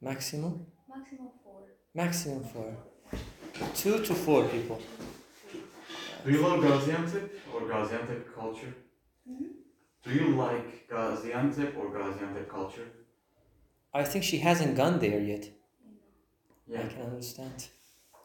Maximum? 0.03 0.65
Maximum 0.89 1.29
four. 1.43 1.61
Maximum 1.95 2.43
four. 2.43 2.75
Two 3.75 3.99
to 4.03 4.13
four 4.13 4.43
people. 4.49 4.81
Do 6.25 6.31
you 6.31 6.41
love 6.41 6.59
Gaziantep 6.59 7.29
or 7.53 7.61
Gaziantep 7.61 8.21
culture? 8.35 8.73
Mhm. 9.29 9.49
Do 10.03 10.09
you 10.19 10.27
like 10.45 10.89
Gaziantep 10.89 11.77
or 11.77 11.85
Gaziantep 11.97 12.47
culture? 12.49 12.87
I 13.93 14.03
think 14.03 14.23
she 14.23 14.39
hasn't 14.39 14.75
gone 14.75 14.99
there 14.99 15.19
yet. 15.21 15.45
Yeah. 16.67 16.83
I 16.83 16.87
can 16.87 17.01
understand. 17.03 17.67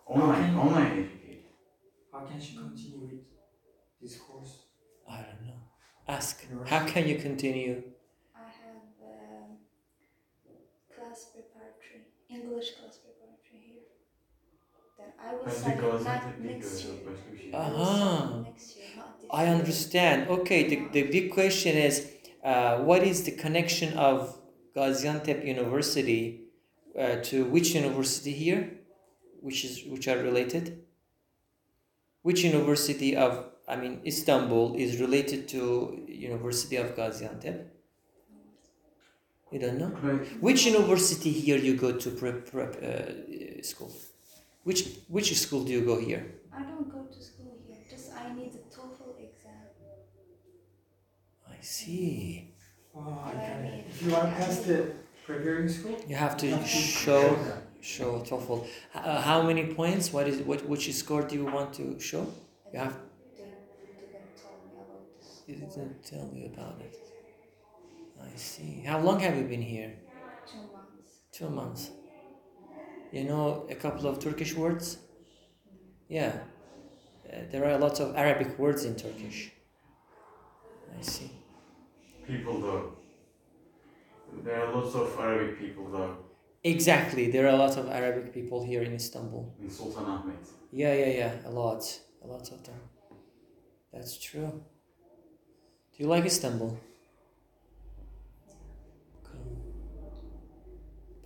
Online, 0.07 0.57
online 0.57 0.93
education. 1.05 1.53
How 2.13 2.21
can 2.27 2.41
she 2.41 2.57
continue 2.57 3.01
with 3.07 3.21
this 4.01 4.17
course? 4.19 4.55
I 5.09 5.19
don't 5.27 5.43
know. 5.47 5.61
Ask. 6.09 6.47
How 6.65 6.87
can 6.87 7.07
you 7.09 7.17
continue? 7.19 7.83
I 8.35 8.49
have 8.65 8.89
um, 9.15 9.59
class 10.95 11.31
preparatory, 11.33 12.03
English 12.49 12.71
class 12.77 12.99
preparatory 13.05 13.61
here. 13.69 13.85
Then 14.99 15.11
I 15.27 15.35
will 15.35 15.45
Bence 15.45 15.59
study 15.59 15.81
Gaziantep 15.81 16.39
not 16.39 16.45
değil 16.45 16.55
next 16.55 16.85
year. 16.85 16.97
başka 17.07 17.33
bir 17.33 17.39
şey. 17.39 17.49
I 17.49 17.53
will 17.53 17.81
Aha. 17.81 18.27
study 18.27 18.51
next 18.51 18.77
year, 18.77 18.89
I 19.31 19.45
understand. 19.61 20.29
Okay, 20.29 20.69
the, 20.71 20.77
the 20.93 21.13
big 21.13 21.31
question 21.35 21.77
is 21.77 22.07
uh, 22.45 22.79
what 22.89 23.07
is 23.07 23.25
the 23.25 23.37
connection 23.37 23.99
of 23.99 24.37
Gaziantep 24.77 25.47
University 25.57 26.41
uh, 26.99 27.23
to 27.31 27.37
which 27.45 27.75
university 27.75 28.33
here? 28.33 28.71
Which 29.43 29.65
is 29.65 29.85
which 29.93 30.09
are 30.09 30.23
related? 30.23 30.65
Which 32.23 32.45
university 32.45 33.17
of 33.17 33.33
I 33.69 33.77
mean 33.77 34.01
Istanbul 34.07 34.75
is 34.77 35.01
related 35.01 35.49
to 35.49 35.61
University 36.09 36.77
of 36.77 36.87
Gaziantep? 36.97 37.57
You 39.53 39.59
don't 39.59 39.79
know? 39.79 39.89
Ben 40.03 40.19
Which 40.41 40.67
university 40.67 41.31
here 41.33 41.57
you 41.59 41.75
go 41.77 41.93
to 41.93 42.11
prep, 42.11 42.51
prep 42.51 42.73
uh, 42.83 43.63
school? 43.63 43.93
Which 44.65 44.81
which 45.09 45.35
school 45.39 45.65
do 45.65 45.73
you 45.73 45.83
go 45.83 45.99
here? 45.99 46.23
I 46.55 46.63
don't 46.63 46.89
go 46.91 47.01
to 47.15 47.23
school 47.23 47.57
here. 47.67 47.79
Just 47.91 48.13
I 48.15 48.35
need 48.35 48.53
the 48.53 48.59
TOEFL 48.75 49.13
exam. 49.27 49.65
I 51.51 51.57
see. 51.63 52.55
Oh, 52.95 53.23
I 53.25 53.33
can. 53.33 53.85
If 53.89 54.03
you 54.03 54.11
want 54.13 54.29
to 54.31 54.37
pass 54.37 54.59
the 54.69 54.93
preparing 55.27 55.69
school, 55.69 55.97
You 56.07 56.17
have 56.17 56.37
to 56.39 56.47
you 56.47 56.67
show 56.67 57.23
show 57.81 58.21
TOEFL. 58.21 58.67
Uh, 58.95 59.23
how 59.23 59.41
many 59.43 59.65
points? 59.73 60.13
What 60.13 60.29
is 60.29 60.43
what? 60.43 60.69
Which 60.69 60.93
score 60.93 61.23
do 61.23 61.35
you 61.37 61.47
want 61.47 61.73
to 61.81 61.99
show? 61.99 62.27
You 62.73 62.81
have 62.81 62.97
They 63.39 63.45
didn't 63.45 64.37
tell 64.37 64.57
me 64.67 64.77
about 64.85 65.03
this. 65.17 65.43
you 65.47 65.55
didn't 65.57 66.05
tell 66.05 66.27
me 66.35 66.43
about 66.53 66.77
it. 66.87 66.95
I 68.23 68.37
see. 68.37 68.83
How 68.87 69.01
long 69.01 69.21
have 69.21 69.37
you 69.37 69.45
been 69.45 69.63
here? 69.63 69.95
Two 70.51 70.59
months. 70.73 71.13
Two 71.33 71.51
months. 71.51 71.91
You 73.13 73.25
know 73.25 73.67
a 73.71 73.75
couple 73.75 74.07
of 74.07 74.19
Turkish 74.19 74.55
words? 74.55 74.99
Yeah. 76.09 76.33
Uh, 77.31 77.39
there 77.51 77.65
are 77.65 77.73
a 77.73 77.79
lot 77.79 78.01
of 78.01 78.17
Arabic 78.17 78.59
words 78.59 78.85
in 78.85 78.97
Turkish. 78.97 79.53
I 80.99 81.03
see. 81.03 81.31
people 82.27 82.61
though. 82.61 82.93
There 84.45 84.63
are 84.63 84.75
lots 84.75 84.95
of 84.95 85.19
Arabic 85.19 85.59
people 85.59 85.91
though 85.91 86.17
Exactly. 86.65 87.31
There 87.31 87.47
are 87.47 87.55
a 87.55 87.57
lot 87.57 87.77
of 87.79 87.89
Arabic 87.89 88.35
people 88.35 88.65
here 88.65 88.83
in 88.83 88.93
Istanbul. 88.95 89.55
in 89.61 89.69
Sultanahmet. 89.69 90.45
Yeah, 90.73 90.93
yeah, 90.95 91.11
yeah. 91.21 91.33
A 91.47 91.51
lot. 91.51 91.83
A 92.25 92.27
lot 92.27 92.51
of 92.51 92.65
them. 92.65 92.81
That's 93.93 94.19
true. 94.19 94.53
Do 95.93 96.03
you 96.03 96.09
like 96.09 96.25
Istanbul? 96.27 96.79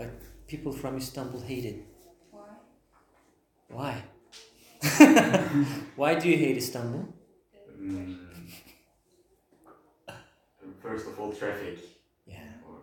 But 0.03 0.11
people 0.49 0.73
from 0.73 0.97
Istanbul 0.97 1.41
hate 1.43 1.65
it. 1.65 1.79
Why? 2.33 2.49
Why? 3.69 4.03
Why 5.97 6.15
do 6.17 6.29
you 6.29 6.37
hate 6.37 6.57
Istanbul? 6.57 7.07
Mm. 7.81 8.19
First 10.83 11.07
of 11.07 11.21
all, 11.21 11.33
traffic. 11.33 11.79
Yeah, 12.27 12.39
Or, 12.69 12.79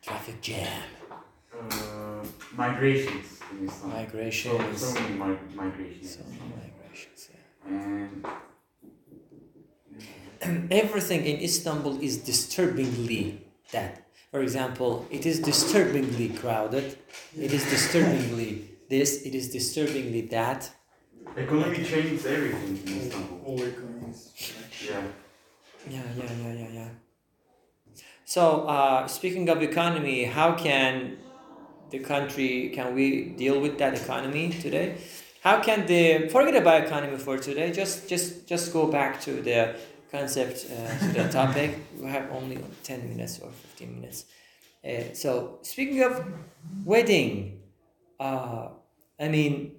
traffic 0.00 0.40
jam, 0.40 0.82
uh, 1.54 2.24
migrations 2.56 3.40
in 3.50 3.68
Istanbul. 3.68 3.90
So, 3.90 3.96
migrations, 3.98 4.80
so 4.80 4.94
many 4.94 5.14
mi- 5.14 5.54
migrations. 5.54 6.16
so 6.16 6.20
many 6.30 6.48
migrations. 6.62 7.28
Yeah. 7.32 8.06
And 10.40 10.72
everything 10.82 11.26
in 11.26 11.40
Istanbul 11.42 12.00
is 12.00 12.16
disturbingly 12.18 13.44
that. 13.72 14.01
For 14.32 14.40
example, 14.40 15.06
it 15.10 15.26
is 15.26 15.40
disturbingly 15.40 16.30
crowded. 16.30 16.96
It 17.38 17.52
is 17.52 17.68
disturbingly 17.68 18.64
this. 18.88 19.26
It 19.26 19.34
is 19.34 19.50
disturbingly 19.50 20.22
that. 20.36 20.70
economy 21.36 21.84
changes 21.84 22.24
everything 22.24 22.80
in 22.86 22.98
Istanbul. 22.98 23.40
All 23.44 23.62
economies. 23.62 24.32
Yeah. 24.88 25.02
Yeah, 25.90 26.02
yeah, 26.16 26.32
yeah, 26.42 26.52
yeah, 26.52 26.68
yeah. 26.72 26.88
So, 28.24 28.62
uh, 28.66 29.06
speaking 29.06 29.50
of 29.50 29.62
economy, 29.62 30.24
how 30.24 30.54
can 30.54 31.18
the 31.90 31.98
country 31.98 32.70
can 32.74 32.94
we 32.94 33.34
deal 33.36 33.60
with 33.60 33.76
that 33.78 34.00
economy 34.02 34.48
today? 34.48 34.96
How 35.42 35.60
can 35.60 35.84
the 35.84 36.30
forget 36.30 36.56
about 36.56 36.84
economy 36.84 37.18
for 37.18 37.36
today? 37.36 37.70
Just, 37.70 38.08
just, 38.08 38.48
just 38.48 38.72
go 38.72 38.86
back 38.86 39.20
to 39.22 39.42
the 39.42 39.76
concept 40.12 40.66
uh, 40.70 40.98
to 40.98 41.06
the 41.12 41.28
topic. 41.40 41.78
We 41.98 42.08
have 42.08 42.30
only 42.30 42.58
ten 42.84 43.08
minutes 43.08 43.40
or 43.40 43.50
fifteen 43.50 43.96
minutes. 43.96 44.26
Uh, 44.84 45.14
so, 45.14 45.58
speaking 45.62 46.02
of 46.02 46.24
wedding, 46.84 47.60
uh, 48.20 48.68
I 49.18 49.28
mean, 49.28 49.72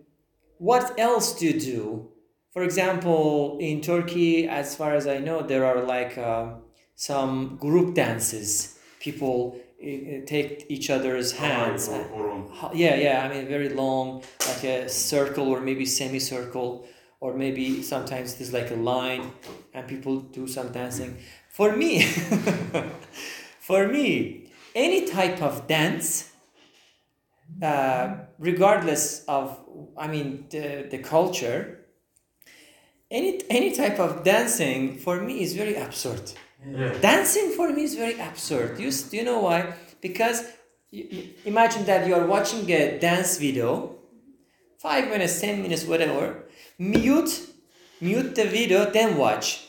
what 0.58 1.00
else 1.00 1.38
do 1.38 1.46
you 1.46 1.60
do? 1.60 2.10
For 2.52 2.63
example, 2.63 3.58
in 3.60 3.82
Turkey, 3.82 4.48
as 4.48 4.76
far 4.76 4.93
as 4.96 5.08
I 5.08 5.17
know, 5.19 5.41
there 5.41 5.65
are 5.65 5.82
like 5.84 6.17
um 6.17 6.63
some 6.96 7.58
group 7.58 7.96
dances. 7.96 8.80
People 9.00 9.60
uh, 9.84 9.88
uh, 9.88 10.26
take 10.26 10.65
each 10.69 10.89
other's 10.89 11.32
hands. 11.34 11.89
On. 11.89 12.50
Yeah, 12.74 12.96
yeah. 12.96 13.26
I 13.26 13.28
mean, 13.34 13.48
very 13.48 13.69
long, 13.69 14.24
like 14.48 14.63
a 14.63 14.89
circle 14.89 15.48
or 15.50 15.60
maybe 15.60 15.86
semicircle, 15.86 16.88
or 17.23 17.33
maybe 17.33 17.81
sometimes 17.81 18.36
there's 18.36 18.51
like 18.59 18.69
a 18.71 18.75
line, 18.93 19.23
and 19.73 19.88
people 19.88 20.15
do 20.39 20.45
some 20.47 20.67
dancing. 20.73 21.12
For 21.57 21.69
me, 21.81 21.91
for 23.69 23.88
me, 23.88 24.05
any 24.75 25.05
type 25.17 25.41
of 25.41 25.65
dance, 25.67 26.31
uh, 27.62 28.15
regardless 28.39 29.23
of, 29.27 29.57
I 29.97 30.07
mean, 30.07 30.47
the, 30.49 30.88
the 30.91 30.97
culture, 30.97 31.86
any 33.09 33.41
any 33.49 33.71
type 33.71 33.99
of 33.99 34.23
dancing 34.23 34.97
for 34.97 35.21
me 35.21 35.41
is 35.45 35.53
very 35.53 35.75
absurd. 35.75 36.23
Yeah. 36.65 36.93
Dancing 36.99 37.51
for 37.51 37.71
me 37.71 37.83
is 37.83 37.95
very 37.95 38.19
absurd. 38.19 38.79
You, 38.79 38.89
do 38.91 39.15
you 39.17 39.23
know 39.23 39.39
why? 39.39 39.73
Because 40.01 40.43
you, 40.91 41.03
you- 41.09 41.29
imagine 41.45 41.86
that 41.86 42.07
you 42.07 42.15
are 42.15 42.25
watching 42.25 42.69
a 42.71 42.99
dance 42.99 43.38
video, 43.38 43.95
five 44.79 45.07
minutes, 45.09 45.39
ten 45.39 45.62
minutes, 45.62 45.86
whatever. 45.86 46.42
Mute, 46.79 47.41
mute 48.01 48.36
the 48.36 48.45
video, 48.45 48.89
then 48.89 49.17
watch. 49.17 49.67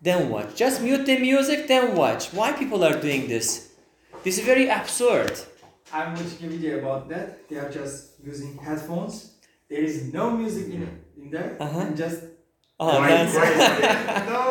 Then 0.00 0.30
watch. 0.30 0.54
Just 0.56 0.82
mute 0.82 1.04
the 1.06 1.18
music, 1.18 1.66
then 1.68 1.94
watch. 1.94 2.32
Why 2.32 2.52
people 2.52 2.84
are 2.84 2.98
doing 3.00 3.28
this? 3.28 3.72
This 4.22 4.38
is 4.38 4.44
very 4.44 4.68
absurd. 4.68 5.32
I'm 5.92 6.12
watching 6.14 6.46
a 6.46 6.50
video 6.50 6.78
about 6.78 7.08
that. 7.08 7.48
They 7.48 7.56
are 7.56 7.70
just 7.70 8.12
using 8.24 8.56
headphones. 8.58 9.32
There 9.68 9.82
is 9.82 10.12
no 10.12 10.30
music 10.30 10.66
in 10.74 10.82
in 11.16 11.30
there, 11.30 11.56
Uh-huh. 11.60 11.80
and 11.80 11.96
just 11.96 12.22
Oh, 12.82 12.86
Why- 12.98 13.08
dance. 13.08 13.34
why- 13.34 14.24
no. 14.32 14.42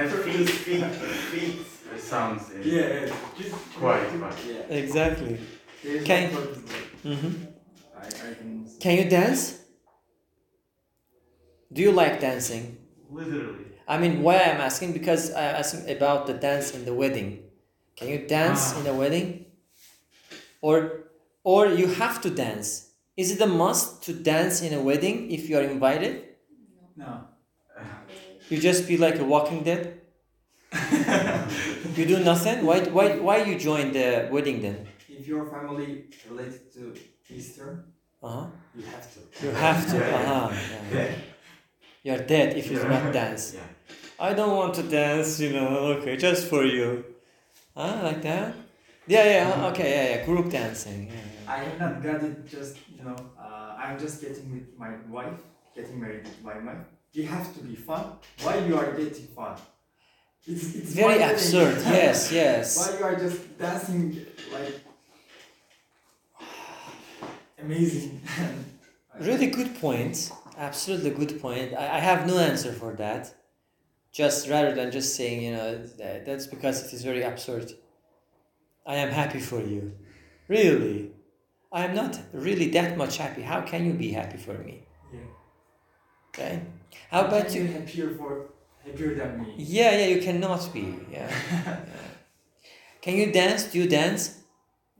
And 0.00 0.10
feet, 0.24 0.48
feet, 0.66 0.84
feet 1.30 1.56
sounds. 2.00 2.42
uh, 2.50 2.58
Yeah, 2.64 3.06
yeah. 3.06 3.14
Just 3.38 3.54
Quiet, 3.78 4.08
quiet. 4.10 4.34
Yeah. 4.48 4.76
exactly. 4.82 5.38
There's 5.84 6.04
Can- 6.04 6.32
no 6.32 6.40
purpose 6.40 6.62
there. 6.70 7.14
hmm 7.14 7.32
I, 7.96 8.06
I 8.06 8.34
can. 8.34 8.68
Can 8.80 8.92
you 8.98 9.04
dance? 9.08 9.42
Do 11.76 11.82
you 11.82 11.92
like 11.92 12.20
dancing? 12.20 12.78
Literally. 13.10 13.66
I 13.88 13.98
mean, 13.98 14.22
why 14.22 14.38
I'm 14.38 14.60
asking 14.60 14.92
because 14.94 15.32
I 15.32 15.44
asking 15.62 15.90
about 15.96 16.26
the 16.26 16.34
dance 16.34 16.74
in 16.74 16.84
the 16.84 16.94
wedding. 16.94 17.28
Can 17.96 18.08
you 18.08 18.26
dance 18.26 18.74
Ah. 18.74 18.80
in 18.80 18.86
a 18.88 18.94
wedding? 18.94 19.46
Or, 20.60 21.04
or 21.44 21.66
you 21.68 21.86
have 21.86 22.20
to 22.22 22.30
dance. 22.30 22.90
Is 23.16 23.30
it 23.32 23.40
a 23.40 23.46
must 23.46 24.02
to 24.04 24.12
dance 24.12 24.62
in 24.62 24.74
a 24.74 24.80
wedding 24.80 25.30
if 25.30 25.48
you 25.48 25.56
are 25.58 25.62
invited? 25.62 26.24
No. 26.96 27.28
You 28.50 28.58
just 28.58 28.86
be 28.88 28.96
like 28.96 29.18
a 29.18 29.24
Walking 29.24 29.64
Dead. 29.64 30.00
You 31.96 32.04
do 32.04 32.18
nothing. 32.22 32.64
Why, 32.66 32.80
why, 32.80 33.16
why 33.18 33.36
you 33.44 33.58
join 33.58 33.92
the 33.92 34.28
wedding 34.30 34.60
then? 34.62 34.86
If 35.08 35.26
your 35.26 35.46
family 35.46 36.04
related 36.28 36.72
to 36.74 36.94
Easter, 37.30 37.86
Uh 38.22 38.28
huh. 38.28 38.46
you 38.76 38.84
have 38.84 39.06
to. 39.14 39.20
You 39.46 39.50
have 39.52 39.80
to. 39.92 39.96
Uh 40.14 40.26
huh. 40.30 40.48
Yeah. 40.92 41.35
You're 42.06 42.18
dead 42.18 42.56
if 42.56 42.70
you 42.70 42.78
do 42.78 42.88
not 42.88 43.12
dance. 43.12 43.54
Yeah. 43.54 43.62
I 44.28 44.32
don't 44.32 44.54
want 44.56 44.74
to 44.74 44.84
dance, 44.84 45.40
you 45.40 45.50
know, 45.52 45.70
okay, 45.94 46.16
just 46.16 46.46
for 46.46 46.64
you. 46.64 47.04
Huh, 47.76 47.98
like 48.04 48.22
that? 48.22 48.54
Yeah, 49.08 49.24
yeah, 49.34 49.66
okay, 49.70 49.90
yeah, 49.90 50.04
yeah, 50.10 50.24
group 50.24 50.48
dancing. 50.48 51.08
Yeah, 51.08 51.14
yeah. 51.14 51.52
I 51.52 51.56
have 51.64 51.80
not 51.80 52.02
got 52.04 52.22
it. 52.22 52.46
Just 52.46 52.76
you 52.96 53.02
know, 53.02 53.16
uh, 53.36 53.74
I'm 53.82 53.98
just 53.98 54.20
getting 54.20 54.52
with 54.54 54.68
my 54.78 54.90
wife, 55.10 55.40
getting 55.74 56.00
married 56.00 56.22
with 56.22 56.44
my 56.44 56.56
wife. 56.66 56.84
You 57.12 57.26
have 57.26 57.52
to 57.56 57.60
be 57.64 57.74
fun 57.74 58.04
while 58.40 58.64
you 58.64 58.78
are 58.78 58.92
getting 58.92 59.26
fun. 59.38 59.56
It's, 60.46 60.76
it's 60.76 60.92
Very 60.92 61.20
absurd, 61.20 61.74
yes, 61.86 62.30
yes. 62.30 62.76
While 62.78 62.98
you 62.98 63.04
are 63.04 63.16
just 63.16 63.58
dancing 63.58 64.24
like 64.52 64.74
amazing. 67.58 68.20
Really 69.18 69.46
good 69.46 69.80
point. 69.80 70.30
Absolutely 70.56 71.10
good 71.10 71.40
point. 71.40 71.74
I, 71.74 71.96
I 71.96 71.98
have 72.00 72.26
no 72.26 72.38
answer 72.38 72.72
for 72.72 72.94
that. 72.94 73.34
Just 74.10 74.48
rather 74.48 74.74
than 74.74 74.90
just 74.90 75.14
saying, 75.14 75.42
you 75.42 75.52
know, 75.52 75.76
that, 75.98 76.24
that's 76.24 76.46
because 76.46 76.86
it 76.86 76.94
is 76.94 77.04
very 77.04 77.22
absurd. 77.22 77.72
I 78.86 78.96
am 78.96 79.10
happy 79.10 79.40
for 79.40 79.60
you. 79.60 79.92
Really. 80.48 81.10
I 81.70 81.84
am 81.84 81.94
not 81.94 82.18
really 82.32 82.70
that 82.70 82.96
much 82.96 83.18
happy. 83.18 83.42
How 83.42 83.60
can 83.60 83.84
you 83.84 83.92
be 83.92 84.12
happy 84.12 84.38
for 84.38 84.54
me? 84.54 84.86
Yeah. 85.12 85.20
Okay? 86.28 86.62
How 87.10 87.26
about 87.26 87.54
you 87.54 87.62
you? 87.62 87.72
happier 87.72 88.10
for 88.14 88.46
happier 88.82 89.14
than 89.14 89.42
me? 89.42 89.54
Yeah, 89.58 89.98
yeah, 89.98 90.06
you 90.06 90.22
cannot 90.22 90.72
be. 90.72 90.96
Yeah. 91.12 91.30
yeah. 91.52 91.76
Can 93.02 93.16
you 93.16 93.30
dance? 93.30 93.64
Do 93.64 93.78
you 93.78 93.88
dance? 93.88 94.38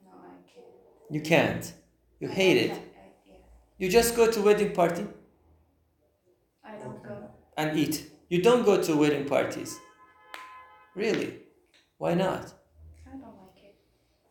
No, 0.04 0.10
I 0.10 0.52
can't. 0.52 0.66
You 1.10 1.20
can't. 1.22 1.72
You 2.20 2.28
hate 2.28 2.56
it. 2.56 2.70
I, 2.70 2.74
I, 2.74 2.78
yeah, 3.26 3.34
You 3.78 3.88
just 3.88 4.14
go 4.14 4.30
to 4.30 4.40
wedding 4.42 4.72
party 4.72 5.06
I 6.66 6.72
don't 6.82 7.02
go. 7.02 7.30
and 7.56 7.78
eat. 7.78 8.10
You 8.28 8.42
don't 8.42 8.64
go 8.64 8.82
to 8.82 8.96
wedding 8.96 9.24
parties. 9.26 9.78
Really? 10.94 11.38
Why 11.98 12.14
not? 12.14 12.52
I 13.06 13.10
don't 13.10 13.22
like 13.22 13.62
it. 13.62 13.76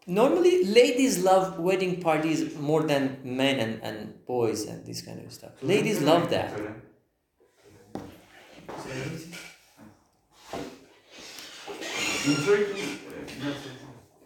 Normally, 0.07 0.65
ladies 0.65 1.23
love 1.23 1.59
wedding 1.59 2.01
parties 2.01 2.55
more 2.55 2.83
than 2.83 3.19
men 3.23 3.59
and, 3.59 3.81
and 3.83 4.25
boys 4.25 4.65
and 4.65 4.85
this 4.85 5.01
kind 5.01 5.25
of 5.25 5.31
stuff. 5.31 5.51
Ladies 5.61 5.97
mm-hmm. 5.97 6.07
love 6.07 6.29
that. 6.29 6.51
Mm-hmm. 6.55 6.79
In 12.27 12.35
Turkey, 12.43 12.81
uh, 12.81 13.45
not 13.45 13.55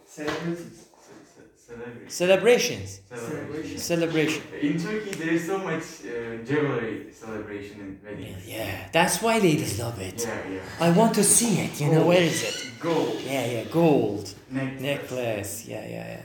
Celebrities. 0.07 0.87
ce- 1.03 1.65
celebrity. 1.65 1.68
Celebrations. 2.07 3.01
Celebration. 3.13 3.77
Celebration. 3.77 4.43
In 4.62 4.77
Turkey, 4.79 5.12
there 5.12 5.29
is 5.29 5.45
so 5.45 5.58
much 5.60 5.83
uh, 6.06 6.43
jewelry 6.43 7.08
celebration 7.12 7.79
in 7.79 7.99
weddings. 8.04 8.47
Yeah, 8.47 8.89
that's 8.91 9.21
why 9.21 9.37
ladies 9.37 9.79
love 9.79 9.99
it. 9.99 10.25
Yeah, 10.25 10.56
yeah. 10.56 10.85
I 10.85 10.91
want 10.91 11.13
to 11.15 11.23
see 11.23 11.60
it. 11.60 11.79
You 11.79 11.89
know, 11.91 12.06
where 12.08 12.21
is 12.21 12.43
it? 12.43 12.79
Gold 12.79 13.21
Yeah, 13.21 13.45
yeah, 13.45 13.63
gold. 13.65 14.33
necklace. 14.49 14.81
necklace 14.81 15.65
yeah 15.67 15.85
yeah 15.95 16.08
yeah 16.15 16.21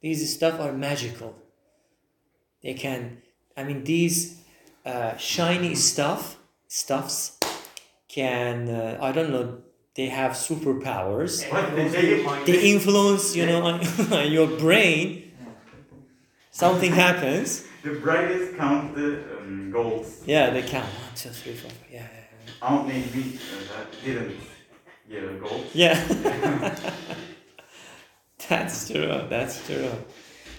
these 0.00 0.20
stuff 0.36 0.58
are 0.60 0.72
magical 0.72 1.34
they 2.62 2.74
can 2.74 3.18
i 3.56 3.64
mean 3.64 3.84
these 3.84 4.40
uh, 4.86 5.16
shiny 5.16 5.74
stuff 5.74 6.38
stuffs 6.68 7.38
can 8.08 8.68
uh, 8.68 8.98
i 9.00 9.12
don't 9.12 9.30
know 9.30 9.58
they 9.94 10.06
have 10.06 10.32
superpowers. 10.32 11.44
They 12.46 12.70
influence. 12.72 13.34
You 13.36 13.46
know 13.46 13.62
on, 13.62 13.86
on 14.12 14.30
your 14.32 14.46
brain. 14.46 15.32
Something 16.50 16.92
happens. 16.92 17.66
The 17.82 17.94
brightest 17.94 18.56
count 18.58 18.94
the 18.94 19.24
um, 19.38 19.70
golds. 19.70 20.22
yeah 20.26 20.50
they 20.50 20.62
count. 20.62 20.84
One 20.84 21.14
two 21.16 21.30
three 21.30 21.54
four 21.54 21.70
yeah 21.90 22.02
yeah 22.02 22.52
Aunt 22.62 22.86
maybe 22.86 23.38
uh, 23.38 23.78
that 23.78 24.04
didn't 24.04 24.36
get 25.08 25.24
a 25.24 25.32
gold. 25.34 25.64
yeah, 25.72 25.96
yeah. 26.22 26.80
that's 28.48 28.88
true 28.90 29.24
that's 29.30 29.66
true. 29.66 29.90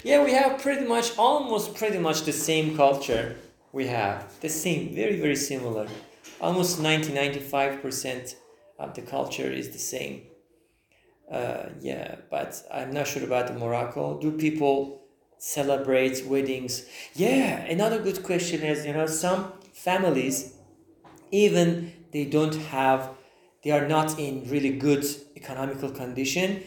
Yeah 0.03 0.23
we 0.23 0.31
have 0.31 0.59
pretty 0.61 0.87
much 0.87 1.15
almost 1.17 1.75
pretty 1.75 1.99
much 1.99 2.23
the 2.23 2.33
same 2.33 2.75
culture 2.75 3.35
we 3.71 3.85
have. 3.87 4.39
The 4.41 4.49
same, 4.49 4.95
very 4.95 5.19
very 5.19 5.35
similar. 5.35 5.87
Almost 6.39 6.79
90 6.81 7.13
95 7.13 7.81
of 8.81 8.93
the 8.95 9.01
culture 9.01 9.49
is 9.51 9.69
the 9.69 9.79
same. 9.79 10.23
Uh, 11.31 11.69
yeah, 11.79 12.15
but 12.29 12.61
I'm 12.73 12.91
not 12.91 13.07
sure 13.07 13.23
about 13.23 13.57
Morocco. 13.57 14.19
Do 14.19 14.31
people 14.33 15.01
celebrate 15.37 16.25
weddings? 16.25 16.85
Yeah, 17.15 17.61
another 17.61 17.99
good 18.01 18.21
question 18.23 18.61
is 18.61 18.85
you 18.85 18.93
know 18.93 19.05
some 19.05 19.53
families, 19.71 20.55
even 21.31 21.93
they 22.11 22.25
don't 22.25 22.55
have, 22.55 23.11
they 23.63 23.71
are 23.71 23.87
not 23.87 24.19
in 24.19 24.49
really 24.49 24.71
good 24.71 25.05
economical 25.37 25.89
condition. 25.89 26.63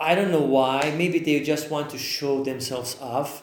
I 0.00 0.14
don't 0.14 0.30
know 0.30 0.48
why. 0.56 0.94
Maybe 0.96 1.18
they 1.18 1.40
just 1.40 1.70
want 1.70 1.90
to 1.90 1.98
show 1.98 2.44
themselves 2.44 2.96
off. 3.00 3.42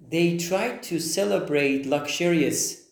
They 0.00 0.38
try 0.38 0.78
to 0.78 0.98
celebrate 0.98 1.84
luxurious 1.84 2.86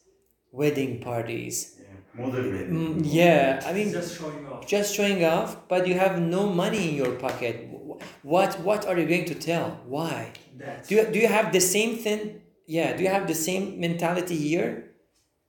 wedding 0.52 1.00
parties. 1.00 1.77
Yeah, 2.18 2.26
modern 2.26 2.52
wedding. 2.52 2.94
Mm, 2.96 3.00
yeah, 3.04 3.62
I 3.66 3.72
mean, 3.72 3.92
just 3.92 4.18
showing 4.18 4.46
off. 4.46 4.66
just 4.66 4.94
showing 4.94 5.24
off, 5.24 5.68
but 5.68 5.86
you 5.86 5.94
have 5.94 6.20
no 6.20 6.46
money 6.48 6.88
in 6.90 6.94
your 6.94 7.12
pocket. 7.12 7.68
What 8.22 8.60
what 8.60 8.86
are 8.86 8.98
you 8.98 9.06
going 9.06 9.24
to 9.26 9.34
tell? 9.34 9.80
Why? 9.86 10.32
That. 10.58 10.86
Do 10.88 10.96
you, 10.96 11.06
do 11.06 11.18
you 11.18 11.28
have 11.28 11.52
the 11.52 11.60
same 11.60 11.96
thing? 11.96 12.42
Yeah, 12.66 12.96
do 12.96 13.02
you 13.02 13.08
have 13.08 13.26
the 13.26 13.34
same 13.34 13.80
mentality 13.80 14.36
here? 14.36 14.90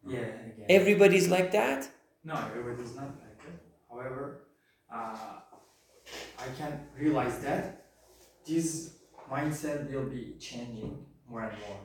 yeah. 0.07 0.20
Again. 0.20 0.65
Everybody's 0.70 1.28
like 1.30 1.51
that? 1.51 1.89
No, 2.24 2.36
everybody's 2.55 2.95
not 2.95 3.09
like 3.20 3.38
that. 3.43 3.59
However, 3.89 4.41
uh, 4.93 5.41
I 6.38 6.47
can 6.57 6.88
realize 6.97 7.39
that 7.39 7.86
this 8.45 8.93
mindset 9.30 9.91
will 9.91 10.05
be 10.05 10.36
changing 10.39 11.05
more 11.30 11.43
and 11.43 11.57
more. 11.59 11.80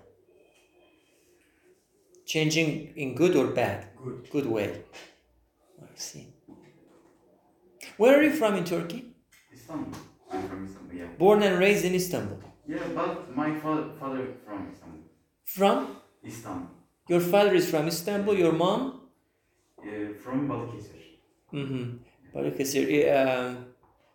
Changing 2.27 2.93
in 2.97 3.15
good 3.15 3.37
or 3.37 3.49
bad? 3.49 3.89
Good. 4.03 4.31
Good 4.31 4.47
way. 4.47 4.83
I 5.81 5.87
see. 5.97 6.27
Where 7.97 8.19
are 8.19 8.23
you 8.23 8.33
from 8.33 8.55
in 8.57 8.65
Turkey? 8.65 9.15
Istanbul. 9.53 9.93
I'm 10.33 10.49
from 10.49 10.65
Istanbul, 10.65 10.97
yeah. 10.97 11.07
Born 11.19 11.43
and 11.43 11.59
raised 11.59 11.85
in 11.85 11.95
Istanbul. 11.95 12.39
Yeah, 12.67 12.79
but 12.95 13.37
my 13.37 13.51
father, 13.61 13.91
father 14.01 14.27
from 14.45 14.69
Istanbul. 14.73 15.01
From? 15.45 15.97
Istanbul. 16.27 16.69
Your 17.09 17.21
father 17.21 17.55
is 17.55 17.69
from 17.71 17.87
Istanbul, 17.87 18.35
your 18.35 18.53
mom? 18.53 19.01
Uh, 19.79 20.15
from 20.23 20.49
Balıkesir. 20.49 21.03
Mm-hmm. 21.53 21.99
Balıkesir. 22.35 22.85
Uh, 23.15 23.55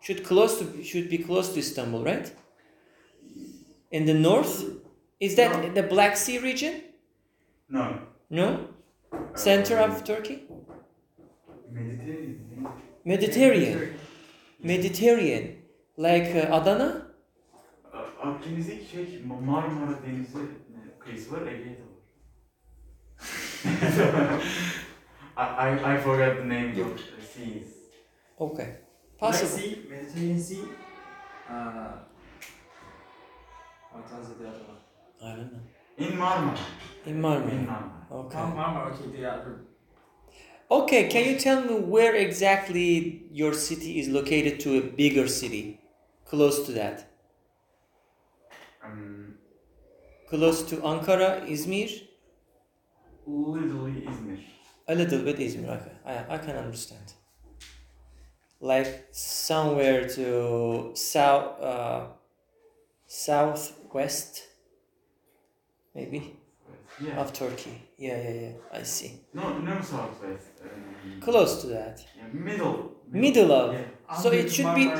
should 0.01 0.24
close 0.26 0.57
to 0.60 0.84
should 0.84 1.10
be 1.10 1.20
close 1.20 1.53
to 1.53 1.60
Istanbul, 1.60 2.03
right? 2.03 2.32
In 3.91 4.05
the 4.05 4.14
north? 4.14 4.64
Is 5.20 5.36
that 5.36 5.51
No. 5.51 5.74
the 5.74 5.84
Black 5.84 6.18
Sea 6.18 6.39
region? 6.39 6.74
No. 7.70 7.93
No? 8.30 8.67
Center 9.36 9.78
of 9.80 10.03
Turkey? 10.05 10.47
Mediterranean. 11.72 12.67
Mediterranean. 13.05 13.93
Mediterranean. 14.63 15.55
Like 15.97 16.36
uh, 16.36 16.53
Adana? 16.55 17.05
Akdeniz'deki 18.24 18.86
şey 18.86 19.22
Ma- 19.28 19.41
Marmara 19.45 20.03
Denizi 20.05 20.38
kıyısı 20.99 21.32
var, 21.32 21.47
Ege'de 21.47 21.70
var. 21.70 21.89
I, 25.38 25.41
I, 25.41 25.95
I 25.95 25.97
forgot 25.97 26.38
the 26.38 26.43
name 26.49 26.82
of 26.84 26.97
the 26.97 27.22
seas. 27.22 27.67
Okay. 28.39 28.65
Black 28.65 28.80
Possible. 29.20 29.61
Sea, 29.61 29.89
Mediterranean 29.89 30.38
Sea. 30.39 30.59
Uh, 31.49 31.91
what 33.91 34.09
was 34.09 34.38
the 34.38 34.47
other 34.47 34.63
one? 34.67 34.80
I 35.22 35.36
don't 35.38 35.51
know. 35.51 35.61
In 35.99 36.17
Marmara. 36.17 36.57
In 37.05 37.15
In 37.15 37.21
Marmara. 37.21 37.65
Marmara. 37.67 38.11
Okay. 38.11 38.37
Mar- 38.37 38.55
Marmara, 38.55 38.93
okay, 38.93 39.17
the 39.17 39.25
other. 39.31 39.61
Okay, 40.71 41.09
can 41.09 41.25
you 41.25 41.39
tell 41.39 41.61
me 41.63 41.75
where 41.79 42.15
exactly 42.15 43.23
your 43.31 43.53
city 43.53 43.99
is 43.99 44.07
located 44.07 44.59
to 44.61 44.77
a 44.77 44.81
bigger 44.81 45.27
city? 45.27 45.79
Close 46.25 46.65
to 46.67 46.71
that. 46.73 47.07
Um, 48.83 49.35
Close 50.29 50.63
to 50.69 50.77
Ankara, 50.77 51.41
Izmir? 51.49 51.89
literally 53.27 54.05
İzmir. 54.05 54.39
A 54.87 54.95
little 54.95 55.25
bit 55.25 55.39
Izmir, 55.39 55.69
okay. 55.69 55.91
I, 56.05 56.35
I 56.35 56.37
can 56.37 56.55
understand. 56.55 57.13
Like 58.61 59.07
somewhere 59.11 60.07
to 60.09 60.91
south, 60.95 61.61
uh, 61.61 62.07
southwest, 63.07 64.43
maybe, 65.99 66.19
Yeah. 67.05 67.21
of 67.21 67.27
Turkey. 67.33 67.75
Yeah, 67.97 68.17
yeah, 68.25 68.41
yeah. 68.43 68.79
I 68.79 68.83
see. 68.83 69.11
No, 69.33 69.43
no 69.59 69.75
southwest. 69.81 70.51
Um, 70.63 71.21
Close 71.21 71.61
to 71.61 71.67
that. 71.67 71.95
yeah, 72.17 72.27
middle. 72.49 72.77
Middle 73.25 73.51
of. 73.51 73.73
Yeah. 73.73 74.17
So 74.21 74.27
it 74.31 74.47
should 74.55 74.73
be- 74.75 74.91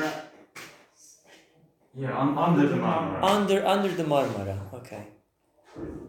Yeah, 2.02 2.16
un- 2.22 2.38
under 2.38 2.66
the 2.68 2.76
Marmara. 2.86 3.20
Under 3.34 3.58
under 3.74 3.88
the 4.00 4.04
Marmara. 4.04 4.56
Okay. 4.80 5.04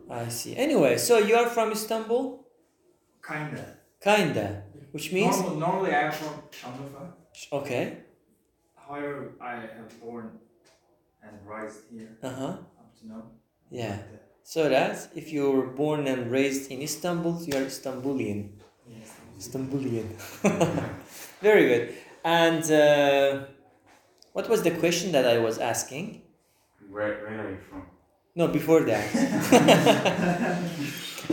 I 0.09 0.29
see. 0.29 0.53
Anyway, 0.65 0.97
so 0.97 1.13
you 1.17 1.35
are 1.41 1.49
from 1.55 1.71
Istanbul? 1.71 2.23
Kinda. 3.27 3.65
Kinda. 4.03 4.45
Which 4.93 5.11
means 5.13 5.35
Normal, 5.37 5.55
normally 5.67 5.91
I 5.91 6.01
am 6.07 6.11
from 6.11 6.33
Şanlıurfa. 6.51 7.03
okay. 7.51 7.85
However, 8.87 9.19
I 9.41 9.53
have 9.77 9.89
born 10.01 10.25
and 11.23 11.33
raised 11.53 11.81
here 11.91 12.11
Uh-huh. 12.23 12.53
up 12.81 12.89
to 12.99 13.07
now. 13.07 13.23
Yeah. 13.69 13.97
So 14.43 14.69
that 14.69 15.09
if 15.15 15.31
you 15.31 15.51
were 15.51 15.67
born 15.67 16.07
and 16.07 16.31
raised 16.31 16.71
in 16.71 16.81
Istanbul, 16.81 17.41
you 17.43 17.57
are 17.57 17.65
Istanbulian. 17.65 18.49
Yes. 18.87 19.11
Istanbulian. 19.37 20.15
Very 21.41 21.67
good. 21.67 21.95
And 22.23 22.63
uh, 22.71 23.45
what 24.33 24.49
was 24.49 24.63
the 24.63 24.71
question 24.71 25.11
that 25.13 25.25
I 25.25 25.37
was 25.37 25.57
asking? 25.57 26.21
Where, 26.89 27.23
where 27.23 27.45
are 27.45 27.49
you 27.51 27.57
from? 27.69 27.83
No, 28.35 28.47
before 28.47 28.81
that. 28.81 29.07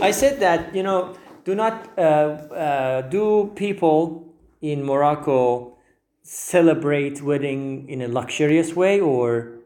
I 0.01 0.11
said 0.11 0.39
that, 0.39 0.75
you 0.75 0.83
know, 0.83 1.15
do 1.45 1.55
not, 1.55 1.89
uh, 1.97 2.01
uh, 2.01 3.01
do 3.03 3.51
people 3.55 4.33
in 4.61 4.83
Morocco 4.83 5.77
celebrate 6.23 7.21
wedding 7.21 7.87
in 7.89 8.01
a 8.01 8.07
luxurious 8.07 8.75
way 8.75 8.99
or 8.99 9.59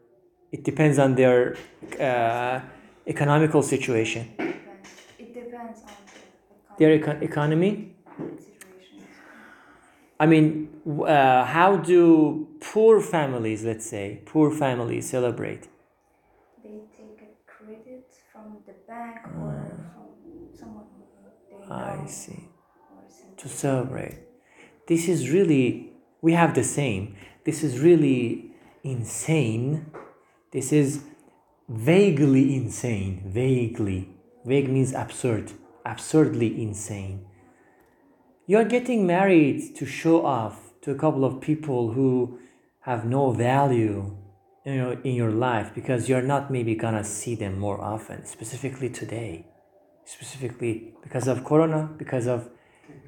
it 0.52 0.64
depends 0.64 0.98
on 0.98 1.16
their 1.16 1.56
uh, 2.00 2.60
economical 3.06 3.62
situation? 3.62 4.32
It 5.18 5.34
depends 5.34 5.80
on 5.82 5.88
the 6.06 6.76
Their 6.78 6.92
economic 6.94 7.22
econ- 7.22 7.30
economy? 7.30 7.96
situation. 8.38 9.06
I 10.20 10.26
mean, 10.26 10.68
uh, 10.86 11.44
how 11.44 11.76
do 11.76 12.48
poor 12.60 13.00
families, 13.00 13.64
let's 13.64 13.86
say, 13.86 14.20
poor 14.26 14.50
families 14.50 15.08
celebrate? 15.08 15.68
They 16.62 16.80
take 16.96 17.20
a 17.28 17.32
credit 17.52 18.06
from 18.32 18.58
the 18.66 18.74
bank 18.88 19.18
or 19.38 19.54
from 19.92 20.56
someone 20.58 20.86
they 21.50 21.56
know. 21.58 21.66
Ah. 21.70 22.02
I 22.02 22.06
see. 22.06 22.48
To 23.38 23.48
celebrate. 23.48 24.18
This 24.86 25.08
is 25.08 25.30
really, 25.30 25.92
we 26.22 26.32
have 26.32 26.54
the 26.54 26.64
same. 26.64 27.16
This 27.44 27.62
is 27.62 27.80
really 27.80 28.52
insane. 28.82 29.86
This 30.52 30.72
is 30.72 31.02
vaguely 31.68 32.54
insane. 32.54 33.22
Vaguely. 33.26 34.08
Vague 34.44 34.68
means 34.68 34.92
absurd. 34.92 35.52
Absurdly 35.84 36.62
insane. 36.62 37.26
You're 38.46 38.64
getting 38.64 39.06
married 39.06 39.74
to 39.76 39.86
show 39.86 40.24
off 40.26 40.72
to 40.82 40.90
a 40.90 40.94
couple 40.94 41.24
of 41.24 41.40
people 41.40 41.92
who 41.92 42.38
have 42.80 43.06
no 43.06 43.30
value 43.30 44.16
you 44.66 44.76
know, 44.76 44.98
in 45.02 45.14
your 45.14 45.30
life 45.30 45.74
because 45.74 46.08
you're 46.08 46.22
not 46.22 46.50
maybe 46.50 46.74
gonna 46.74 47.04
see 47.04 47.34
them 47.34 47.58
more 47.58 47.80
often, 47.80 48.24
specifically 48.26 48.90
today. 48.90 49.46
Specifically 50.04 50.94
because 51.02 51.26
of 51.26 51.44
Corona, 51.44 51.88
because 51.96 52.26
of 52.26 52.50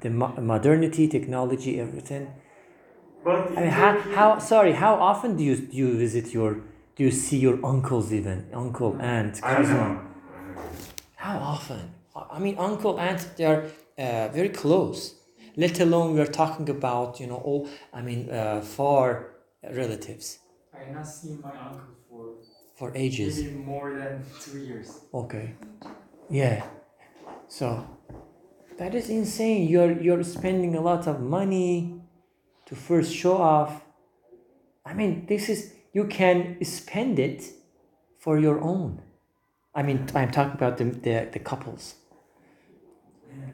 the 0.01 0.09
mo- 0.09 0.33
modernity, 0.41 1.07
technology, 1.07 1.79
everything. 1.79 2.31
But 3.23 3.51
I 3.57 3.61
mean, 3.61 3.69
how, 3.69 3.99
how 3.99 4.39
sorry, 4.39 4.73
how 4.73 4.95
often 4.95 5.37
do 5.37 5.43
you 5.43 5.55
do 5.57 5.77
you 5.77 5.97
visit 5.97 6.33
your 6.33 6.63
do 6.97 7.03
you 7.03 7.11
see 7.11 7.37
your 7.37 7.63
uncles 7.63 8.11
even 8.11 8.47
uncle 8.53 8.97
aunt 8.99 9.39
I 9.43 9.53
don't 9.53 9.65
cousin? 9.65 9.99
How 11.15 11.37
often? 11.37 11.93
I 12.31 12.39
mean, 12.39 12.55
uncle 12.57 12.99
aunt 12.99 13.21
they 13.37 13.45
are 13.45 13.63
uh, 13.97 14.27
very 14.29 14.49
close. 14.49 15.15
Let 15.55 15.79
alone 15.79 16.13
we 16.15 16.21
are 16.21 16.33
talking 16.41 16.69
about 16.69 17.19
you 17.19 17.27
know 17.27 17.37
all 17.37 17.69
I 17.93 18.01
mean 18.01 18.29
uh, 18.29 18.61
far 18.61 19.31
relatives 19.63 20.39
I 20.73 20.85
have 20.85 20.95
not 20.95 21.07
seen 21.07 21.39
my 21.41 21.51
uncle 21.51 21.93
for 22.09 22.23
for 22.77 22.91
ages. 22.95 23.43
maybe 23.43 23.55
more 23.55 23.93
than 23.93 24.23
two 24.41 24.57
years. 24.59 25.01
Okay. 25.13 25.53
Yeah. 26.29 26.65
So 27.47 27.87
that 28.77 28.95
is 28.95 29.09
insane. 29.09 29.67
You're 29.67 29.93
you're 30.01 30.23
spending 30.23 30.75
a 30.75 30.81
lot 30.81 31.07
of 31.07 31.21
money 31.21 32.01
to 32.67 32.75
first 32.75 33.13
show 33.13 33.37
off. 33.37 33.81
I 34.85 34.93
mean, 34.93 35.25
this 35.27 35.49
is 35.49 35.73
you 35.93 36.05
can 36.05 36.63
spend 36.63 37.19
it 37.19 37.43
for 38.19 38.39
your 38.39 38.59
own. 38.61 39.01
I 39.73 39.83
mean, 39.83 40.07
I'm 40.15 40.31
talking 40.31 40.53
about 40.53 40.77
the 40.77 40.85
the, 40.85 41.29
the 41.31 41.39
couples. 41.39 41.95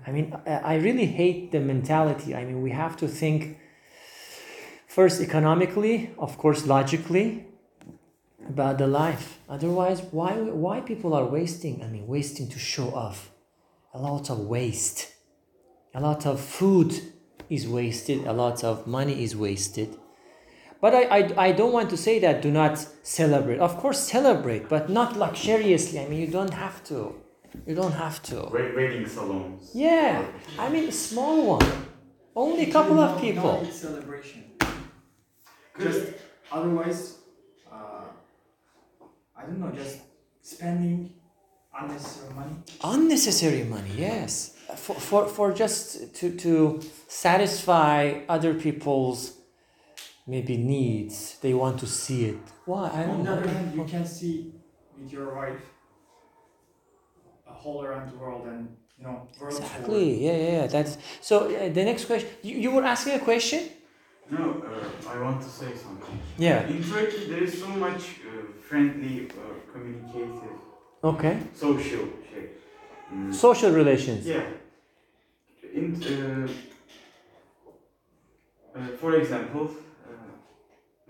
I 0.07 0.11
mean, 0.11 0.35
I 0.45 0.75
really 0.75 1.05
hate 1.05 1.51
the 1.51 1.59
mentality. 1.59 2.35
I 2.35 2.45
mean, 2.45 2.61
we 2.61 2.71
have 2.71 2.95
to 2.97 3.07
think 3.07 3.57
first 4.87 5.21
economically, 5.21 6.11
of 6.17 6.37
course, 6.37 6.65
logically 6.65 7.47
about 8.47 8.77
the 8.77 8.87
life. 8.87 9.39
Otherwise, 9.49 10.01
why 10.11 10.33
why 10.35 10.81
people 10.81 11.13
are 11.13 11.25
wasting? 11.25 11.83
I 11.83 11.87
mean, 11.87 12.07
wasting 12.07 12.49
to 12.49 12.59
show 12.59 12.93
off. 12.93 13.31
A 13.93 13.99
lot 13.99 14.29
of 14.29 14.39
waste. 14.39 15.13
A 15.93 16.01
lot 16.01 16.25
of 16.25 16.39
food 16.39 16.99
is 17.49 17.67
wasted. 17.67 18.25
A 18.25 18.33
lot 18.33 18.63
of 18.63 18.87
money 18.87 19.23
is 19.23 19.35
wasted. 19.35 19.95
But 20.83 20.93
I, 20.93 21.03
I, 21.17 21.19
I 21.47 21.51
don't 21.53 21.71
want 21.71 21.89
to 21.91 21.97
say 21.97 22.19
that 22.19 22.41
do 22.41 22.51
not 22.51 22.77
celebrate. 23.03 23.59
Of 23.59 23.77
course, 23.77 23.99
celebrate, 24.17 24.67
but 24.67 24.89
not 24.89 25.15
luxuriously. 25.15 25.97
I 26.01 26.09
mean, 26.09 26.19
you 26.19 26.27
don't 26.27 26.53
have 26.53 26.83
to. 26.89 27.15
You 27.65 27.73
don't 27.73 27.93
have 27.93 28.21
to. 28.23 28.49
Wed- 28.51 28.75
Wedding 28.75 29.07
salons. 29.07 29.71
Yeah, 29.73 30.25
I 30.59 30.67
mean, 30.67 30.89
a 30.89 30.91
small 30.91 31.37
one. 31.57 31.69
Only 32.35 32.63
a 32.69 32.71
couple 32.73 32.99
of 32.99 33.21
people. 33.21 33.61
big 33.63 33.71
celebration. 33.71 34.43
Just 35.79 36.01
otherwise, 36.51 37.19
uh, 37.71 38.03
I 39.37 39.41
don't 39.43 39.61
know, 39.61 39.71
just 39.71 39.99
spending 40.41 41.13
unnecessary 41.79 42.33
money. 42.33 42.55
Unnecessary 42.83 43.63
money, 43.63 43.91
yes. 43.95 44.57
For, 44.75 44.95
for, 44.95 45.27
for 45.27 45.53
just 45.53 46.13
to, 46.15 46.35
to 46.39 46.81
satisfy 47.07 48.19
other 48.27 48.53
people's 48.53 49.37
maybe 50.27 50.57
needs. 50.57 51.37
They 51.41 51.53
want 51.53 51.79
to 51.79 51.87
see 51.87 52.25
it. 52.25 52.37
Why? 52.65 52.89
I 52.89 53.03
On 53.03 53.07
don't 53.09 53.23
the 53.25 53.31
other 53.31 53.47
hand, 53.49 53.75
you 53.75 53.83
can 53.85 54.05
see 54.05 54.53
with 54.97 55.11
your 55.11 55.35
wife 55.35 55.61
a 57.47 57.53
whole 57.53 57.83
around 57.83 58.11
the 58.11 58.17
world 58.17 58.47
and 58.47 58.67
you 58.97 59.03
know 59.05 59.27
world 59.39 59.51
tour. 59.51 59.65
Exactly. 59.65 60.25
Yeah, 60.25 60.37
yeah, 60.37 60.51
yeah. 60.61 60.67
That's 60.67 60.97
so. 61.21 61.35
Uh, 61.45 61.69
the 61.73 61.83
next 61.83 62.05
question. 62.05 62.29
You, 62.41 62.55
you 62.57 62.71
were 62.71 62.83
asking 62.83 63.13
a 63.15 63.19
question. 63.19 63.61
No, 64.29 64.63
uh, 64.65 65.11
I 65.13 65.19
want 65.21 65.41
to 65.41 65.49
say 65.49 65.71
something. 65.75 66.17
Yeah. 66.37 66.65
In 66.67 66.81
Turkey, 66.83 67.27
there 67.29 67.43
is 67.43 67.59
so 67.59 67.67
much 67.67 68.01
uh, 68.25 68.51
friendly, 68.69 69.27
uh, 69.29 69.71
communicative, 69.71 70.57
Okay. 71.03 71.37
social 71.53 72.05
şey. 72.31 72.49
Mm, 73.11 73.33
Social 73.33 73.71
relations. 73.75 74.25
Yeah. 74.25 74.43
In, 75.73 75.95
uh, 75.95 76.49
uh, 78.75 78.87
for 79.01 79.13
example, 79.15 79.67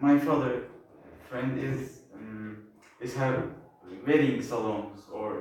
my 0.04 0.20
father 0.20 0.54
friend 1.30 1.58
is 1.58 1.80
um, 2.16 2.58
is 3.02 3.16
have 3.16 3.38
wedding 4.08 4.42
salons 4.42 5.02
or 5.14 5.32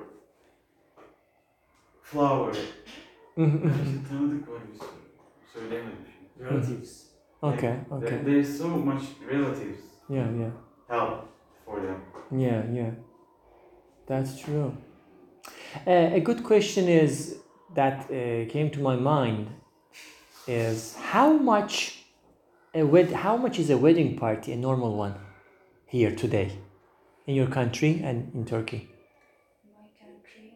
flower. 2.03 2.55
Tanıdık 4.09 4.49
var 4.49 4.61
bir 4.73 4.79
sürü. 4.79 4.89
Söylemedim 5.53 5.97
şimdi. 6.13 6.51
relatives. 6.51 7.07
okay. 7.43 7.61
There, 7.61 7.85
Okay. 7.91 8.25
there 8.25 8.39
is 8.41 8.59
so 8.59 8.69
much 8.69 9.03
relatives 9.33 9.79
Yeah. 10.09 10.27
Yeah. 10.39 10.51
help 10.89 11.25
for 11.67 11.81
them. 11.83 12.01
Yeah, 12.41 12.75
yeah, 12.75 12.91
that's 14.07 14.45
true. 14.45 14.73
Uh, 15.87 16.15
a 16.15 16.19
good 16.19 16.43
question 16.43 16.89
is 16.89 17.37
that 17.75 18.01
uh, 18.11 18.49
came 18.53 18.71
to 18.71 18.81
my 18.81 18.97
mind 18.97 19.47
is 20.49 20.97
how 21.13 21.33
much 21.33 22.02
a 22.75 22.83
wed- 22.85 23.13
how 23.13 23.37
much 23.37 23.59
is 23.59 23.71
a 23.71 23.77
wedding 23.77 24.17
party 24.17 24.53
a 24.53 24.57
normal 24.57 24.97
one 24.97 25.15
here 25.87 26.15
today 26.15 26.53
in 27.27 27.35
your 27.35 27.47
country 27.47 28.01
and 28.03 28.33
in 28.35 28.45
Turkey? 28.45 28.89
My 29.67 29.87
country, 30.01 30.55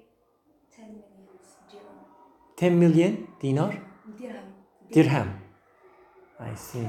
10 0.75 0.87
million 0.87 1.29
dirham. 1.71 1.97
10 2.57 2.79
million 2.81 3.29
dinar 3.41 3.73
Dirham. 4.19 4.47
dirham. 4.93 5.41
I 6.39 6.55
see. 6.55 6.85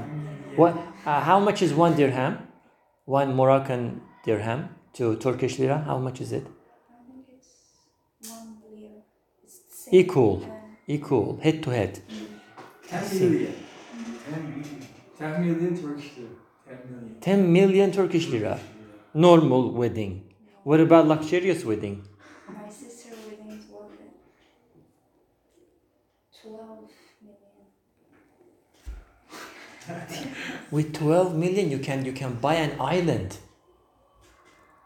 What? 0.56 0.74
Uh, 1.06 1.20
how 1.20 1.38
much 1.40 1.62
is 1.62 1.72
one 1.72 1.96
dirham? 1.96 2.38
One 3.06 3.34
Moroccan 3.34 4.02
dirham 4.24 4.68
to 4.94 5.16
Turkish 5.16 5.58
lira. 5.58 5.78
How 5.78 5.98
much 5.98 6.20
is 6.20 6.32
it? 6.32 6.46
I 6.46 7.00
think 7.10 7.24
it's 7.34 8.30
1 8.30 8.58
lira. 8.70 8.90
It's. 9.42 9.88
Equal. 9.90 10.42
Equal, 10.86 11.38
head 11.42 11.62
to 11.64 11.70
head. 11.70 12.00
10 12.88 13.04
see. 13.04 13.28
million. 13.28 13.54
10 15.18 15.40
million 15.44 15.76
Turkish 15.76 16.12
lira. 16.16 16.30
10 16.68 16.78
million. 16.90 17.20
10 17.20 17.52
million 17.52 17.90
Turkish 17.92 18.28
lira. 18.28 18.60
Normal 19.14 19.72
wedding. 19.72 20.22
What 20.62 20.80
about 20.80 21.08
luxurious 21.08 21.64
wedding? 21.64 22.04
my 22.46 22.70
sister 22.70 23.14
wedding 23.26 23.50
is 23.50 23.64
uh, 23.72 23.78
12 26.42 26.90
million. 29.88 30.32
With 30.70 30.94
12 30.94 31.34
million 31.34 31.70
you 31.70 31.78
can 31.78 32.04
you 32.04 32.12
can 32.12 32.34
buy 32.34 32.54
an 32.54 32.80
island. 32.80 33.38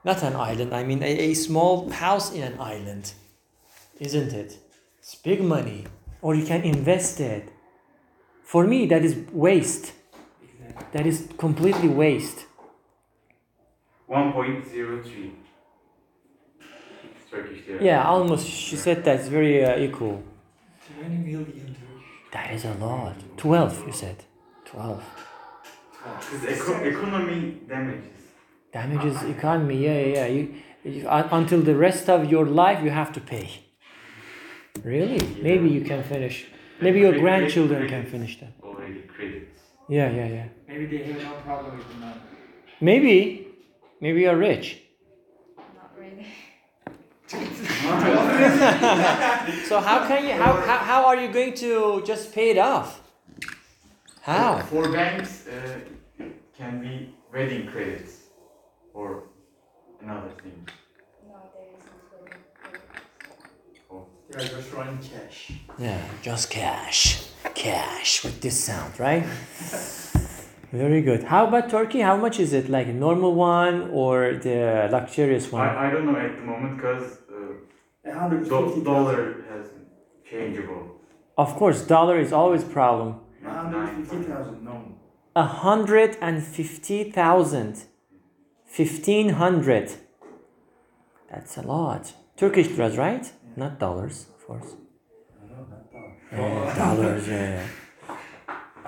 Not 0.05 0.23
an 0.23 0.35
island, 0.35 0.73
I 0.75 0.83
mean 0.83 1.03
a, 1.03 1.31
a 1.31 1.35
small 1.35 1.91
house 1.91 2.33
in 2.33 2.43
an 2.43 2.59
island. 2.59 3.13
Isn't 4.01 4.33
it? 4.33 4.59
It's 4.99 5.15
big 5.15 5.43
money. 5.43 5.85
Or 6.23 6.35
you 6.35 6.47
can 6.47 6.63
invest 6.63 7.21
it. 7.21 7.53
For 8.45 8.67
me 8.67 8.87
that 8.87 9.05
is 9.05 9.15
waste. 9.33 9.93
Exactly. 10.73 10.99
That 10.99 11.07
is 11.07 11.29
completely 11.39 11.89
waste. 11.89 12.47
1.03 14.09 15.31
Turkish 17.31 17.67
lira. 17.67 17.83
Yeah, 17.83 18.05
almost 18.05 18.47
she 18.47 18.77
said 18.77 19.05
that's 19.05 19.29
very 19.29 19.65
uh, 19.65 19.79
equal. 19.79 20.23
20 21.01 21.17
million 21.17 21.45
Turkish. 21.55 22.33
That 22.33 22.53
is 22.53 22.65
a 22.65 22.75
lot. 22.75 23.15
12 23.37 23.87
you 23.87 23.93
said. 23.93 24.17
12. 24.67 25.03
Because 26.31 26.45
eco- 26.61 26.83
economy 26.85 27.61
damages. 27.69 28.19
Damages 28.73 29.23
economy, 29.23 29.77
yeah, 29.85 29.99
yeah, 30.01 30.07
yeah. 30.15 30.27
You, 30.27 30.55
you, 30.85 31.09
un- 31.09 31.29
until 31.31 31.61
the 31.63 31.77
rest 31.77 32.09
of 32.09 32.31
your 32.31 32.47
life, 32.47 32.83
you 32.83 32.91
have 32.91 33.13
to 33.13 33.21
pay. 33.21 33.49
Really? 34.83 35.21
Maybe 35.43 35.69
you 35.69 35.83
can 35.83 36.03
finish. 36.03 36.47
Maybe 36.81 37.01
your 37.01 37.13
Cre- 37.13 37.19
cre- 37.19 37.23
grandchildren 37.25 37.89
can 37.89 38.05
finish 38.07 38.41
that. 38.41 38.53
Already 39.93 39.93
credits. 39.93 39.93
Yeah, 39.93 40.11
yeah, 40.11 40.27
yeah. 40.35 40.47
Maybe 40.69 40.87
they 40.87 40.99
have 41.05 41.23
no 41.23 41.33
problem 41.45 41.77
with 41.79 41.89
the 41.89 41.95
money. 41.95 42.21
Maybe, 42.81 43.47
maybe 44.01 44.21
you're 44.23 44.37
rich. 44.37 44.79
Not 45.57 45.93
really. 45.99 46.27
So 49.67 49.81
how 49.81 50.07
can 50.07 50.25
you? 50.25 50.33
How, 50.33 50.53
how, 50.55 50.79
how 50.79 51.05
are 51.07 51.17
you 51.17 51.33
going 51.33 51.55
to 51.55 52.03
just 52.07 52.33
pay 52.33 52.51
it 52.51 52.59
off? 52.59 53.01
How? 54.23 54.61
For 54.61 54.89
banks, 54.93 55.47
uh, 55.49 55.81
can 56.57 56.81
be 56.81 57.13
wedding 57.33 57.67
credits 57.67 58.29
or 58.95 59.25
another 60.01 60.31
thing. 60.43 60.69
No, 61.27 61.35
there 61.55 61.67
isn't 61.77 61.93
wedding 63.91 64.07
credits. 64.33 64.55
Just 64.55 64.73
running 64.73 64.99
cash. 64.99 65.53
Yeah, 65.79 66.03
just 66.23 66.51
cash, 66.51 67.23
cash 67.55 68.25
with 68.25 68.41
this 68.41 68.59
sound, 68.65 68.99
right? 68.99 69.25
Very 70.73 71.03
good. 71.03 71.25
How 71.25 71.47
about 71.47 71.69
Turkey? 71.69 72.01
How 72.01 72.17
much 72.17 72.41
is 72.41 72.53
it? 72.53 72.69
Like 72.71 72.89
a 72.89 72.93
normal 72.95 73.35
one 73.35 73.91
or 73.91 74.35
the 74.35 74.89
luxurious 74.91 75.53
one? 75.53 75.69
I, 75.69 75.89
I 75.89 75.91
don't 75.91 76.07
know 76.07 76.17
at 76.19 76.35
the 76.37 76.43
moment 76.43 76.77
because 76.79 77.19
uh, 77.31 77.53
do- 78.05 78.11
150,000. 78.11 78.85
dollar 78.85 79.45
has 79.51 79.67
changeable. 80.29 80.97
Of 81.37 81.55
course, 81.57 81.83
dollar 81.87 82.19
is 82.19 82.33
always 82.33 82.65
problem. 82.65 83.21
150,000, 83.43 84.65
no. 84.65 84.95
A 85.35 85.45
hundred 85.45 86.17
and 86.21 86.43
fifty 86.43 87.11
thousand. 87.11 87.85
Fifteen 88.67 89.31
hundred. 89.31 89.93
That's 91.31 91.57
a 91.57 91.63
lot. 91.63 92.13
Turkish 92.37 92.69
liras, 92.69 92.97
right? 92.99 93.31
Not 93.57 93.79
dollars, 93.79 94.27
of 94.37 94.47
course. 94.47 94.77
No, 95.51 95.57
not 95.57 95.93
dollar. 95.93 96.15
Yeah, 96.33 96.77
dollars, 96.77 97.29
yeah. 97.29 97.67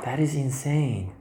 That 0.04 0.20
is 0.20 0.34
insane. 0.34 1.12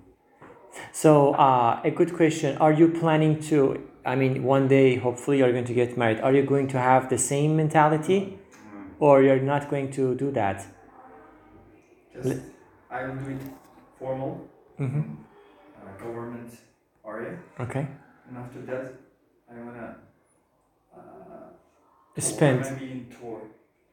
So, 0.92 1.34
uh, 1.34 1.82
a 1.84 1.92
good 1.92 2.14
question. 2.16 2.58
Are 2.58 2.72
you 2.72 2.90
planning 2.90 3.40
to, 3.50 3.82
I 4.06 4.16
mean, 4.16 4.44
one 4.44 4.68
day, 4.68 4.96
hopefully, 4.96 5.40
you're 5.40 5.52
going 5.52 5.66
to 5.66 5.74
get 5.74 5.98
married. 5.98 6.20
Are 6.22 6.34
you 6.34 6.44
going 6.44 6.68
to 6.70 6.80
have 6.80 7.10
the 7.10 7.18
same 7.18 7.56
mentality? 7.56 8.20
Mm. 8.20 8.92
Or 9.00 9.22
you're 9.24 9.40
not 9.40 9.70
going 9.70 9.92
to 9.92 10.16
do 10.16 10.32
that? 10.32 10.66
Just, 12.14 12.42
I 12.90 13.06
will 13.06 13.16
do 13.16 13.30
it 13.32 13.42
formal, 14.00 14.48
Mm-hmm. 14.80 15.02
uh, 15.78 15.98
government 16.04 16.52
area. 17.06 17.38
Okay. 17.60 17.88
And 18.28 18.38
after 18.38 18.62
that, 18.64 18.94
I 19.52 19.62
wanna 19.64 19.98
go 22.16 22.22
Spend. 22.22 22.62
maybe 22.62 22.92
in 22.92 23.06
tour, 23.20 23.42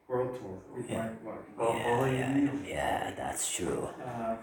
world 0.07 0.35
tour 0.39 0.57
with 0.75 0.89
Yeah. 0.89 1.09
my 1.23 1.31
wife. 1.31 2.11
You 2.11 2.27
need. 2.41 2.67
yeah, 2.67 3.11
that's 3.15 3.51
true. 3.55 3.89
Uh, 4.03 4.35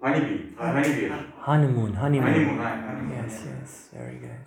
Honeybee. 0.00 0.54
Uh, 0.56 0.72
honeybee. 0.72 1.08
Honeymoon, 1.40 1.92
honeymoon. 1.94 2.32
Honeymoon. 2.32 2.58
honeymoon. 2.58 3.10
Yes, 3.24 3.42
yes, 3.46 3.88
very 3.92 4.14
good. 4.24 4.44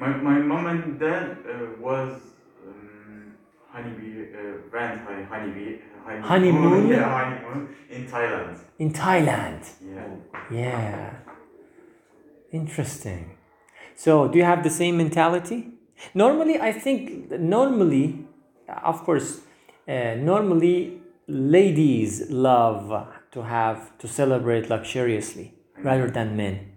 My, 0.00 0.08
my 0.28 0.38
mom 0.38 0.66
and 0.68 1.00
dad 1.00 1.36
uh, 1.44 1.66
was 1.80 2.12
um, 2.64 3.34
honeybee, 3.72 4.28
uh, 4.32 4.38
went 4.72 5.04
by 5.04 5.22
honeybee, 5.24 5.78
honeymoon, 6.04 6.22
Honeymoon? 6.22 6.88
yeah, 6.88 7.08
honeymoon 7.18 7.74
in 7.90 8.06
Thailand. 8.06 8.58
In 8.78 8.92
Thailand. 8.92 9.62
Yeah. 9.84 10.16
Yeah. 10.50 11.14
Interesting. 12.52 13.36
So, 13.96 14.28
do 14.28 14.38
you 14.38 14.44
have 14.44 14.62
the 14.62 14.70
same 14.70 14.96
mentality? 14.96 15.72
Normally, 16.14 16.60
I 16.60 16.72
think 16.72 17.30
normally, 17.30 18.24
of 18.84 19.02
course, 19.04 19.40
uh, 19.88 20.14
normally 20.16 21.00
ladies 21.26 22.30
love 22.30 23.06
to 23.32 23.42
have 23.42 23.96
to 23.98 24.08
celebrate 24.08 24.68
luxuriously 24.70 25.52
rather 25.82 26.08
than 26.10 26.36
men. 26.36 26.72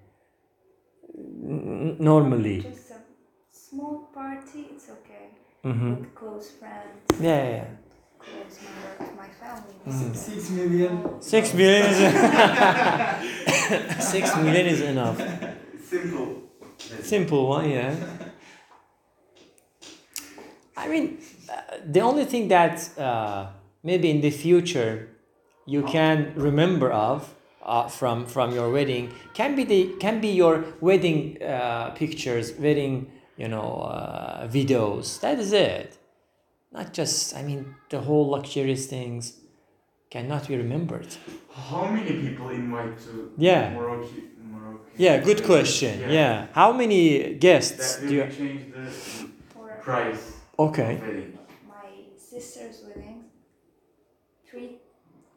N- 1.17 1.97
Normally. 1.99 2.61
Just 2.61 2.91
a 2.91 2.95
small 3.51 4.09
party, 4.13 4.67
it's 4.73 4.89
okay. 4.89 5.29
Mm-hmm. 5.65 5.95
With 5.95 6.15
close 6.15 6.51
friends, 6.51 7.01
Yeah, 7.19 7.43
yeah, 7.43 7.55
yeah. 7.55 7.65
close 8.19 8.59
member 8.63 9.11
of 9.11 9.15
my 9.17 9.27
family. 9.29 9.73
Mm. 9.87 10.15
Six 10.15 10.49
million. 10.49 11.21
Six 11.21 11.53
million 11.53 11.85
is 11.91 11.97
six 14.13 14.35
million 14.37 14.65
is 14.67 14.81
enough. 14.81 15.17
Simple. 15.89 16.41
Simple 17.01 17.47
one, 17.47 17.69
yeah. 17.69 17.95
I 20.83 20.87
mean, 20.89 21.17
uh, 21.49 21.77
the 21.85 22.01
only 22.01 22.25
thing 22.25 22.47
that 22.49 22.97
uh, 22.99 23.47
maybe 23.83 24.09
in 24.09 24.21
the 24.21 24.31
future 24.31 25.09
you 25.65 25.83
can 25.83 26.33
remember 26.35 26.91
of 26.91 27.33
uh, 27.63 27.87
from 27.87 28.25
from 28.25 28.53
your 28.53 28.69
wedding 28.71 29.13
can 29.33 29.55
be 29.55 29.63
the 29.63 29.95
can 29.99 30.19
be 30.19 30.29
your 30.29 30.65
wedding 30.81 31.41
uh, 31.41 31.91
pictures, 31.91 32.53
wedding 32.59 33.11
you 33.37 33.47
know 33.47 33.81
uh, 33.83 34.47
videos. 34.47 35.19
That 35.21 35.39
is 35.39 35.53
it. 35.53 35.97
Not 36.71 36.93
just 36.93 37.35
I 37.35 37.43
mean 37.43 37.75
the 37.89 38.01
whole 38.01 38.27
luxurious 38.29 38.87
things 38.87 39.39
cannot 40.09 40.47
be 40.47 40.57
remembered. 40.57 41.07
How 41.51 41.85
many 41.87 42.13
people 42.21 42.49
invite 42.49 42.99
to 43.05 43.31
Yeah. 43.37 43.73
Morocco? 43.73 44.09
Morocco? 44.51 44.81
Yeah, 44.97 45.17
good 45.19 45.43
question. 45.43 46.09
Yeah, 46.09 46.47
how 46.53 46.73
many 46.73 47.35
guests 47.35 47.95
That 47.97 48.07
do 48.09 48.15
will 48.17 48.25
you? 48.25 48.31
change 48.31 48.73
the 48.73 48.87
price 49.81 50.32
Okay. 50.59 50.99
wedding. 51.01 51.39
my 51.67 51.89
sister's 52.15 52.83
wedding, 52.85 53.25
three, 54.45 54.77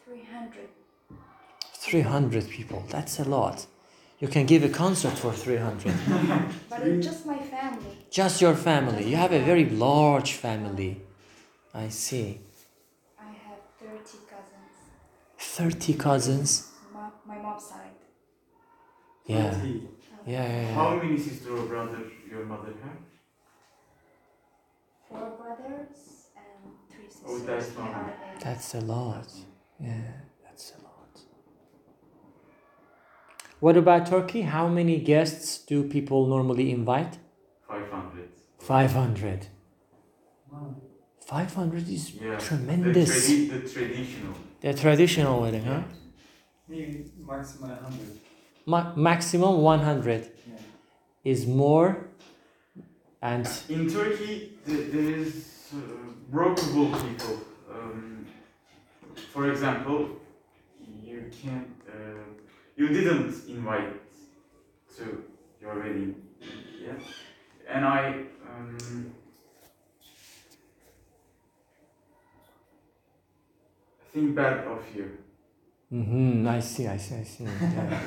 300. 0.05 0.69
300 1.73 2.49
people, 2.51 2.85
that's 2.91 3.19
a 3.19 3.25
lot. 3.25 3.67
You 4.19 4.29
can 4.29 4.47
give 4.47 4.65
a 4.65 4.69
concert 4.69 5.17
for 5.19 5.33
300. 5.33 5.95
But 6.77 6.87
it's 6.89 7.07
just 7.07 7.27
my 7.27 7.39
family. 7.39 7.97
Just 8.11 8.41
your 8.41 8.55
family. 8.55 9.05
You 9.09 9.17
have 9.17 9.33
a 9.33 9.41
very 9.41 9.65
large 9.67 10.33
family. 10.33 11.01
I 11.75 11.89
see. 11.89 12.41
I 13.19 13.29
have 13.47 13.61
30 13.81 14.19
cousins. 14.35 14.73
30 15.39 15.95
cousins. 15.95 16.71
Ma- 16.93 17.11
my 17.27 17.39
mom's 17.39 17.65
side. 17.65 18.01
Yeah. 19.27 19.55
Yeah, 19.65 19.73
yeah, 20.27 20.61
yeah. 20.63 20.75
How 20.75 20.97
many 20.97 21.19
sister 21.19 21.57
or 21.57 21.67
brother 21.67 22.01
your 22.31 22.45
mother 22.45 22.73
have? 22.83 22.99
Four 25.19 25.31
brothers 25.41 26.29
and 26.37 26.73
three 26.91 27.09
sisters. 27.09 27.27
Oh, 27.29 27.39
that's 27.39 27.69
We 27.77 27.83
not- 27.83 28.41
That's 28.41 28.75
a 28.75 28.81
lot. 28.81 29.29
Yeah, 29.81 30.13
that's 30.45 30.73
a 30.79 30.83
lot. 30.83 31.13
What 33.61 33.77
about 33.77 34.07
Turkey? 34.07 34.43
How 34.43 34.69
many 34.69 34.99
guests 35.01 35.59
do 35.65 35.89
people 35.89 36.27
normally 36.27 36.71
invite? 36.71 37.19
500. 37.69 38.29
500. 38.59 39.47
Wow. 40.53 40.75
500 41.27 41.89
is 41.89 42.13
Yeah. 42.15 42.37
tremendous. 42.39 43.27
The, 43.27 43.33
tradi- 43.33 43.51
the 43.51 43.69
traditional. 43.69 44.35
The 44.61 44.75
traditional 44.75 45.41
wedding, 45.43 45.65
huh? 45.65 45.83
Maybe 46.69 47.11
maximum 47.19 47.71
hundred. 47.71 48.21
Ma- 48.67 48.95
maximum 48.97 49.63
100 49.63 50.23
Yeah. 50.49 50.59
is 51.33 51.47
more 51.47 52.09
and 53.23 53.49
In 53.69 53.89
Turkey, 53.89 54.59
th- 54.67 54.93
there 54.93 55.11
is 55.17 55.73
uh, 55.75 55.79
brokeable 56.33 56.93
people. 57.03 57.41
Um, 57.73 58.27
for 59.33 59.51
example, 59.51 60.21
you 61.03 61.31
can't, 61.43 61.69
uh, 61.89 62.25
you 62.77 62.89
didn't 62.89 63.35
invite 63.49 63.95
to 64.97 65.25
your 65.61 65.79
wedding, 65.79 66.15
yeah, 66.85 66.93
and 67.69 67.85
I 67.85 68.23
um, 68.49 69.13
think 74.13 74.35
bad 74.35 74.67
of 74.67 74.83
you. 74.95 75.11
hmm 75.91 76.47
I 76.49 76.61
see, 76.61 76.87
I 76.87 76.97
see, 76.97 77.15
I 77.17 77.25
see. 77.25 77.45
Yeah. 77.61 78.01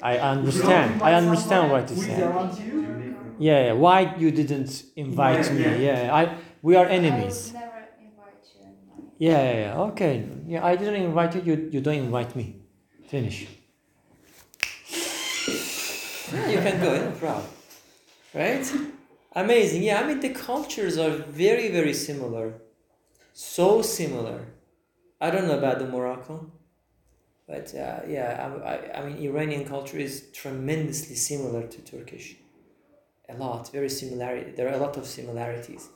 I 0.00 0.18
understand. 0.18 1.02
I 1.02 1.14
understand 1.14 1.72
what 1.72 1.90
you 1.90 1.96
Who 1.96 2.02
is 2.02 2.06
say. 2.06 3.27
Around 3.38 3.42
you? 3.42 3.50
Yeah, 3.50 3.64
yeah. 3.66 3.72
Why 3.72 4.14
you 4.18 4.30
didn't 4.30 4.84
invite 4.96 5.52
me? 5.52 5.84
Yeah, 5.86 6.14
I. 6.14 6.38
We 6.62 6.76
are 6.76 6.86
I 6.86 6.90
enemies. 6.90 7.52
would 7.52 7.60
never 7.60 7.88
invite 8.00 8.44
you 8.54 8.62
in 8.62 8.74
my 8.88 9.04
Yeah, 9.18 9.42
yeah, 9.42 9.58
yeah. 9.60 9.80
Okay. 9.92 10.28
Yeah, 10.46 10.64
I 10.64 10.76
didn't 10.76 11.02
invite 11.02 11.34
you. 11.36 11.42
You, 11.42 11.68
you 11.72 11.80
don't 11.80 11.94
invite 11.96 12.34
me. 12.36 12.56
Finish. 13.08 13.46
Yeah, 16.32 16.48
you 16.48 16.58
can 16.58 16.80
go. 16.80 16.94
No 17.04 17.10
problem. 17.12 17.46
Right? 18.34 18.66
Amazing. 19.34 19.82
Yeah, 19.82 20.00
I 20.00 20.06
mean 20.06 20.20
the 20.20 20.30
cultures 20.30 20.98
are 20.98 21.10
very, 21.10 21.70
very 21.70 21.94
similar. 21.94 22.54
So 23.32 23.82
similar. 23.82 24.40
I 25.20 25.30
don't 25.30 25.46
know 25.48 25.58
about 25.58 25.78
the 25.78 25.86
Morocco, 25.86 26.50
but 27.46 27.74
uh, 27.74 28.00
yeah, 28.08 28.50
I, 28.64 28.72
I, 28.72 28.98
I 29.00 29.06
mean 29.06 29.16
Iranian 29.18 29.64
culture 29.64 29.98
is 29.98 30.30
tremendously 30.32 31.16
similar 31.16 31.66
to 31.66 31.82
Turkish. 31.82 32.36
A 33.30 33.34
lot, 33.36 33.70
very 33.72 33.90
similarity. 33.90 34.52
There 34.52 34.68
are 34.68 34.74
a 34.74 34.78
lot 34.78 34.96
of 34.96 35.06
similarities 35.06 35.88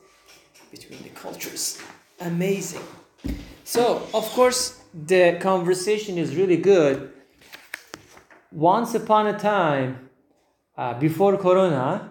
between 0.70 1.02
the 1.02 1.08
cultures. 1.10 1.78
Amazing. 2.20 2.82
So, 3.64 4.06
of 4.12 4.28
course, 4.30 4.82
the 4.92 5.38
conversation 5.40 6.18
is 6.18 6.36
really 6.36 6.58
good. 6.58 7.10
Once 8.50 8.94
upon 8.94 9.26
a 9.28 9.38
time, 9.38 10.10
uh, 10.76 10.94
before 10.98 11.36
Corona, 11.38 12.10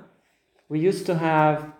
we 0.69 0.79
used 0.79 1.05
to 1.05 1.15
have 1.15 1.71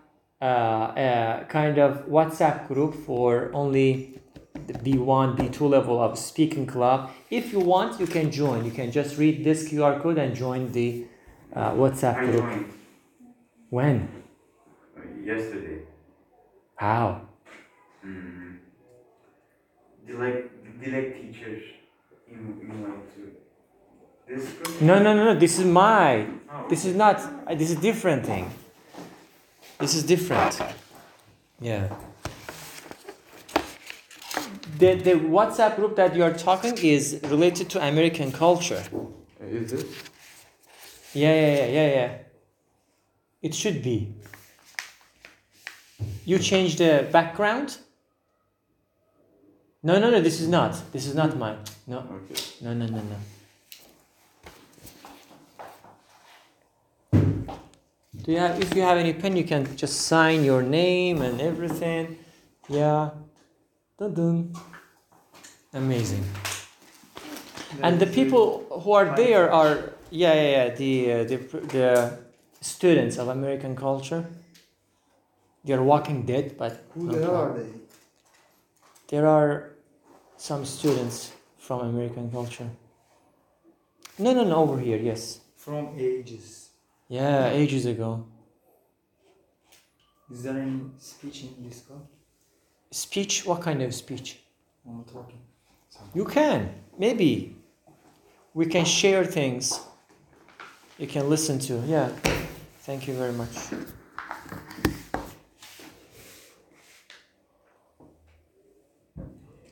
uh, 0.41 0.93
a 0.95 1.45
kind 1.49 1.79
of 1.79 2.05
WhatsApp 2.07 2.67
group 2.67 2.93
for 3.05 3.51
only 3.53 4.19
the 4.67 4.73
B1, 4.73 5.37
B2 5.37 5.69
level 5.69 5.99
of 5.99 6.17
speaking 6.17 6.67
club. 6.67 7.09
If 7.29 7.51
you 7.51 7.59
want, 7.59 7.99
you 7.99 8.07
can 8.07 8.31
join. 8.31 8.65
You 8.65 8.71
can 8.71 8.91
just 8.91 9.17
read 9.17 9.43
this 9.43 9.69
QR 9.69 10.01
code 10.01 10.17
and 10.17 10.35
join 10.35 10.71
the 10.71 11.05
uh, 11.55 11.71
WhatsApp 11.71 12.19
group. 12.31 12.80
Joined 13.71 14.07
When? 14.07 14.23
yesterday. 15.25 15.79
How? 16.75 17.21
Mm. 18.05 18.57
Dilek, 20.07 20.49
Dilek 20.81 21.13
teacher 21.21 21.61
in, 22.27 22.59
invite 22.61 23.15
to 23.15 23.31
this 24.27 24.49
group. 24.53 24.81
No, 24.81 25.01
no, 25.01 25.13
no, 25.13 25.33
no. 25.33 25.39
This 25.39 25.59
is 25.59 25.65
my. 25.65 26.25
Oh, 26.51 26.67
This 26.69 26.85
is 26.85 26.95
not. 26.95 27.19
uh, 27.47 27.55
This 27.55 27.69
is 27.69 27.75
different 27.77 28.25
thing. 28.25 28.49
This 29.79 29.95
is 29.95 30.03
different. 30.03 30.59
Yeah. 31.59 31.89
The 34.79 34.95
the 34.95 35.13
WhatsApp 35.13 35.75
group 35.75 35.95
that 35.95 36.15
you 36.15 36.23
are 36.23 36.33
talking 36.33 36.75
is 36.77 37.19
related 37.29 37.69
to 37.69 37.79
American 37.87 38.31
culture. 38.31 38.83
Is 39.39 39.73
it? 39.73 39.85
Yeah, 41.13 41.33
yeah, 41.33 41.55
yeah, 41.55 41.65
yeah, 41.67 41.87
yeah. 41.95 42.17
It 43.41 43.55
should 43.55 43.81
be. 43.81 44.13
You 46.25 46.37
change 46.39 46.75
the 46.77 47.07
background? 47.11 47.77
No, 49.83 49.99
no, 49.99 50.11
no. 50.11 50.21
This 50.21 50.39
is 50.39 50.47
not. 50.47 50.79
This 50.91 51.07
is 51.07 51.15
not 51.15 51.35
mine. 51.37 51.57
No, 51.87 51.99
Okay. 51.99 52.41
no, 52.61 52.73
no, 52.73 52.85
no, 52.85 53.01
no. 53.01 53.17
Do 58.23 58.31
you 58.31 58.37
have? 58.37 58.61
If 58.61 58.75
you 58.75 58.83
have 58.83 58.97
any 58.97 59.13
pen, 59.13 59.35
you 59.35 59.43
can 59.43 59.75
just 59.75 60.01
sign 60.01 60.43
your 60.43 60.61
name 60.61 61.21
and 61.23 61.41
everything. 61.41 62.17
Yeah. 62.69 63.09
Dun 63.97 64.13
dun. 64.13 64.53
Amazing. 65.73 66.23
And 67.81 67.99
the 67.99 68.05
people 68.05 68.67
who 68.83 68.91
are 68.91 69.15
there 69.15 69.51
are 69.51 69.93
yeah 70.11 70.33
yeah, 70.33 70.49
yeah 70.49 70.75
the 70.75 71.11
uh, 71.11 71.23
the 71.23 71.37
the 71.75 72.17
students 72.61 73.17
of 73.17 73.27
American 73.27 73.75
culture. 73.75 74.25
They're 75.65 75.83
Walking 75.83 76.25
Dead, 76.25 76.55
but 76.57 76.83
Who 76.93 77.03
no 77.11 77.35
are 77.35 77.53
they? 77.57 77.69
there 79.09 79.27
are 79.27 79.71
some 80.37 80.65
students 80.65 81.33
from 81.59 81.81
American 81.81 82.31
culture. 82.31 82.69
No, 84.17 84.33
no, 84.33 84.43
no, 84.43 84.55
over 84.55 84.79
here. 84.79 84.97
Yes. 84.97 85.41
From 85.57 85.89
ages. 85.97 86.69
Yeah, 87.07 87.49
ages 87.49 87.85
ago. 87.85 88.25
Is 90.31 90.43
there 90.43 90.57
any 90.57 90.81
speech 90.97 91.43
in 91.43 91.67
Discord? 91.67 92.01
Speech? 92.91 93.45
What 93.45 93.61
kind 93.61 93.81
of 93.81 93.93
speech? 93.93 94.39
While 94.83 95.03
talking. 95.03 95.39
You 96.13 96.25
can. 96.25 96.73
Maybe. 96.97 97.55
We 98.53 98.65
can 98.65 98.85
share 98.85 99.25
things. 99.25 99.79
You 100.97 101.07
can 101.07 101.29
listen 101.29 101.59
to. 101.59 101.83
Yeah. 101.85 102.09
Thank 102.81 103.07
you 103.07 103.13
very 103.13 103.33
much. 103.33 103.55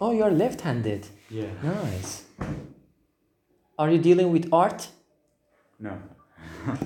Oh, 0.01 0.11
you're 0.11 0.31
left 0.31 0.61
handed. 0.61 1.07
Yeah. 1.29 1.45
Nice. 1.63 2.23
Are 3.77 3.89
you 3.91 3.97
dealing 3.97 4.31
with 4.31 4.49
art? 4.53 4.87
No. 5.79 5.97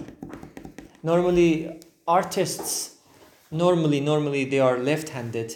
Normally, 1.04 1.80
artists, 2.08 2.96
normally, 3.52 4.00
normally 4.00 4.46
they 4.46 4.60
are 4.60 4.78
left 4.78 5.10
handed. 5.10 5.56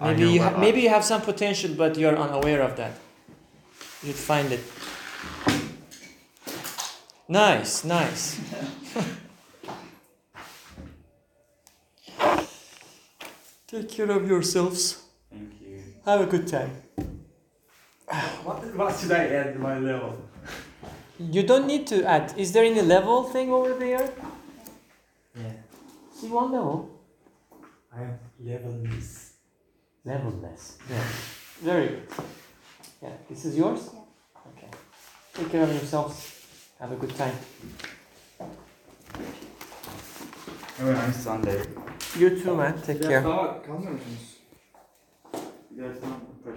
Maybe 0.00 0.28
you 0.30 0.42
ha- 0.42 0.56
maybe 0.58 0.80
you 0.80 0.88
have 0.88 1.04
some 1.04 1.20
potential, 1.20 1.70
but 1.76 1.96
you're 1.96 2.16
unaware 2.16 2.62
of 2.62 2.74
that. 2.76 2.92
You'd 4.02 4.16
find 4.16 4.50
it. 4.50 4.60
Nice, 7.30 7.84
nice. 7.84 8.40
Take 13.68 13.88
care 13.88 14.10
of 14.10 14.26
yourselves. 14.26 15.04
Thank 15.30 15.52
you. 15.62 15.80
Have 16.04 16.22
a 16.22 16.26
good 16.26 16.48
time. 16.48 16.70
What, 18.42 18.74
what 18.74 18.98
should 18.98 19.12
I 19.12 19.26
add 19.28 19.60
my 19.60 19.78
level? 19.78 20.18
You 21.20 21.44
don't 21.44 21.68
need 21.68 21.86
to 21.86 22.04
add. 22.04 22.34
Is 22.36 22.50
there 22.50 22.64
any 22.64 22.82
level 22.82 23.22
thing 23.22 23.52
over 23.52 23.74
there? 23.74 24.12
Yeah. 25.38 25.52
C1 26.18 26.50
level. 26.50 26.90
I 27.96 28.02
am 28.02 28.18
levelless. 28.42 29.34
Levelless. 30.04 30.78
Yeah. 30.90 31.04
Very 31.62 31.88
good. 31.90 32.08
Yeah. 33.00 33.12
This 33.28 33.44
is 33.44 33.56
yours? 33.56 33.88
Yeah. 33.94 34.00
Okay. 34.50 34.70
Take 35.34 35.52
care 35.52 35.62
of 35.62 35.72
yourselves. 35.72 36.39
Have 36.80 36.92
a 36.92 36.96
good 36.96 37.14
time. 37.14 37.34
Have 40.78 40.88
a 40.88 40.92
nice 40.94 41.16
Sunday. 41.16 41.62
You 42.18 42.30
too, 42.40 42.56
man. 42.56 42.80
Take 42.80 43.02
care. 43.02 43.24
Daha 43.24 43.62
kalmıyor 43.62 43.92
musunuz? 43.92 44.40
That's 45.76 46.02
not 46.02 46.20
the 46.20 46.42
question. 46.42 46.48